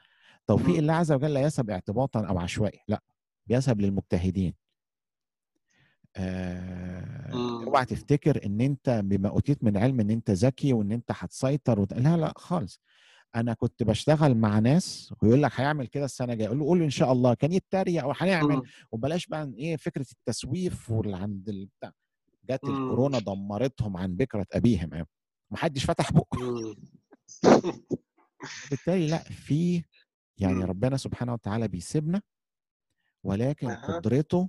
[0.47, 0.77] توفيق.
[0.77, 3.03] الله عز وجل لا يذهب اعتباطا أو عشوائي لا
[3.47, 4.55] بيذهب للمجتهدين
[6.17, 7.65] آه،.
[7.65, 11.93] اوعى تفتكر إن أنت بما أوتيت من علم إن أنت ذكي وإن أنت هتسيطر وت...
[11.95, 12.81] لا لا خالص
[13.35, 16.91] أنا كنت بشتغل مع ناس ويقول لك هيعمل كده السنة الجاية أقول له قول إن
[16.91, 18.63] شاء الله كان يتريق أو هنعمل مم.
[18.93, 21.93] وبلاش بقى إيه فكرة التسويف واللي عند البتاع
[22.45, 22.65] جت.
[22.65, 25.09] الكورونا دمرتهم عن بكرة أبيهم يعني
[25.51, 26.77] محدش فتح بقه.
[28.71, 29.83] بالتالي لا في
[30.39, 30.65] يعني.
[30.65, 32.23] ربنا سبحانه وتعالى بيسيبنا
[33.25, 33.69] ولكن.
[33.69, 34.49] قدرته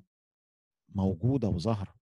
[0.90, 1.96] موجودة وظاهرة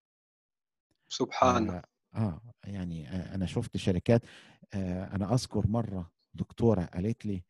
[1.10, 1.84] سبحانه آه,
[2.16, 4.22] آه يعني أنا شفت شركات
[4.74, 7.44] آه أنا أذكر مرة دكتورة قالت لي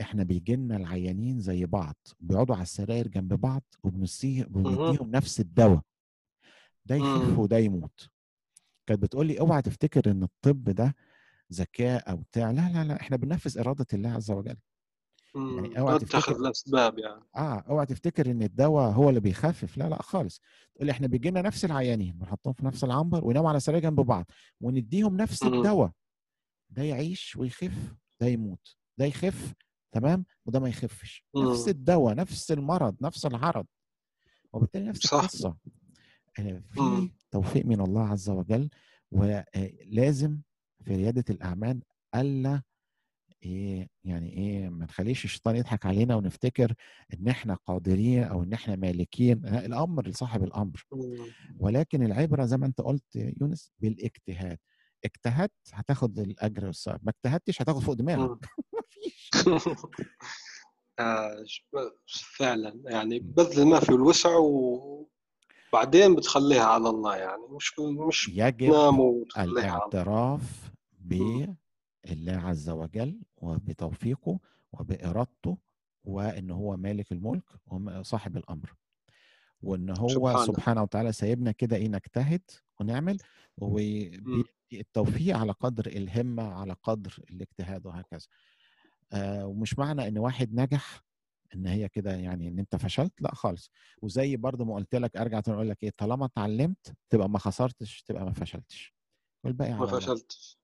[0.00, 5.80] إحنا بيجي لنا العيانين زي بعض بيقعدوا على السراير جنب بعض وبنديهم نفس الدواء
[6.84, 7.38] ده يخف.
[7.38, 8.08] وده يموت
[8.86, 10.94] كانت بتقول لي أوعى تفتكر إن الطب ده
[11.52, 14.56] ذكاء أو بتاع لا لا لا إحنا بننفذ إرادة الله عز وجل.
[15.34, 17.20] يعني أوعى تفتكر الاسباب يعني.
[17.36, 19.76] آه أوعى تفتكر إن الدواء هو اللي بيخفف.
[19.78, 20.40] لا لا خالص.
[20.74, 24.30] تقول إحنا بيجي لنا نفس العيانين بنحطهم في نفس العنبر ويناموا على سرير جنب بعض
[24.60, 25.42] ونديهم نفس.
[25.42, 25.90] الدواء
[26.70, 28.76] ده يعيش ويخف ده يموت.
[28.98, 29.54] ده يخف
[29.92, 31.24] تمام؟ وده ما يخفش.
[31.36, 31.68] نفس مم.
[31.68, 33.66] الدواء نفس المرض نفس العرض.
[34.52, 35.14] وبالتالي نفس صح.
[35.20, 35.56] القصة.
[36.38, 37.10] آه، في.
[37.30, 38.70] توفيق من الله عز وجل
[39.12, 40.38] ولازم
[40.84, 41.82] في ريادة الأعمال
[42.14, 42.62] ألا
[43.44, 46.74] إيه يعني إيه ما نخليش الشيطان يضحك علينا ونفتكر
[47.14, 49.40] إن إحنا قادرين أو إن إحنا مالكين.
[49.44, 50.86] لا، الأمر لصاحب الأمر.
[51.58, 54.58] ولكن العبرة زي ما أنت قلت يونس بالاجتهاد.
[55.04, 57.94] اجتهدت هتاخد الأجر والثواب ما اجتهدتش هتاخد فوق.
[57.94, 58.38] دماغك.
[58.74, 59.30] مفيش
[60.98, 61.44] آه،
[62.38, 62.80] فعلا.
[62.84, 67.42] يعني بذل ما في الوسع وبعدين بتخليها على الله يعني.
[67.50, 69.82] مش مش يجب وتخليها على
[72.10, 74.38] الله عز وجل وبتوفيقه
[74.72, 75.58] وبإرادته
[76.04, 78.74] وإن هو مالك الملك وصاحب الأمر.
[79.62, 80.44] وإن هو سبحانه.
[80.46, 82.42] سبحانه وتعالى سايبنا كده إيه نجتهد
[82.80, 83.18] ونعمل
[83.56, 88.26] وبيدي التوفيق على قدر الهمة على قدر الاجتهاد وهكذا.
[89.12, 91.00] آه ومش معنى إن واحد نجح
[91.54, 93.70] إن هي كده يعني إن أنت فشلت؟ لأ خالص.
[94.02, 98.02] وزي برضه ما قلت لك أرجع تاني أقول لك إيه طالما اتعلمت تبقى ما خسرتش
[98.02, 98.94] تبقى ما فشلتش.
[99.44, 100.58] والباقي ما فشلتش.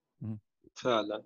[0.74, 1.24] فعلا.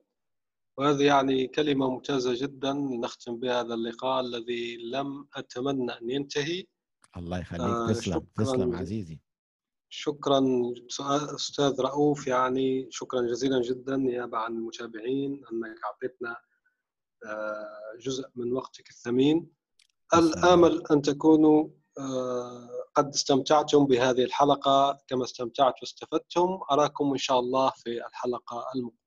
[0.79, 6.65] وهذه يعني كلمة ممتازة جدا نختم بها هذا اللقاء الذي لم أتمنى أن ينتهي.
[7.17, 7.61] الله يخليك.
[7.61, 8.27] آه، تسلم.
[8.37, 9.21] تسلم عزيزي.
[9.89, 10.43] شكرا
[11.35, 12.27] أستاذ رؤوف.
[12.27, 16.37] يعني شكرا جزيلا جدا نيابة عن المتابعين أنك أعطيتنا
[17.27, 19.51] آه، جزء من وقتك الثمين.
[20.15, 21.69] الآمل أن تكونوا
[21.99, 26.59] آه، قد استمتعتم بهذه الحلقة كما استمتعت واستفدتم.
[26.71, 29.04] أراكم إن شاء الله في الحلقة المقبلة.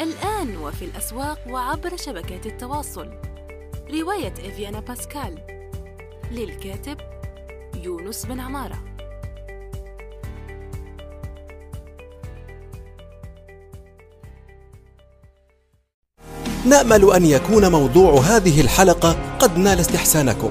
[0.00, 3.10] الآن وفي الأسواق وعبر شبكات التواصل.
[3.90, 5.38] رواية إفيانا باسكال.
[6.30, 6.96] للكاتب
[7.82, 8.84] يونس بن عمارة.
[16.66, 20.50] نأمل أن يكون موضوع هذه الحلقة قد نال استحسانكم.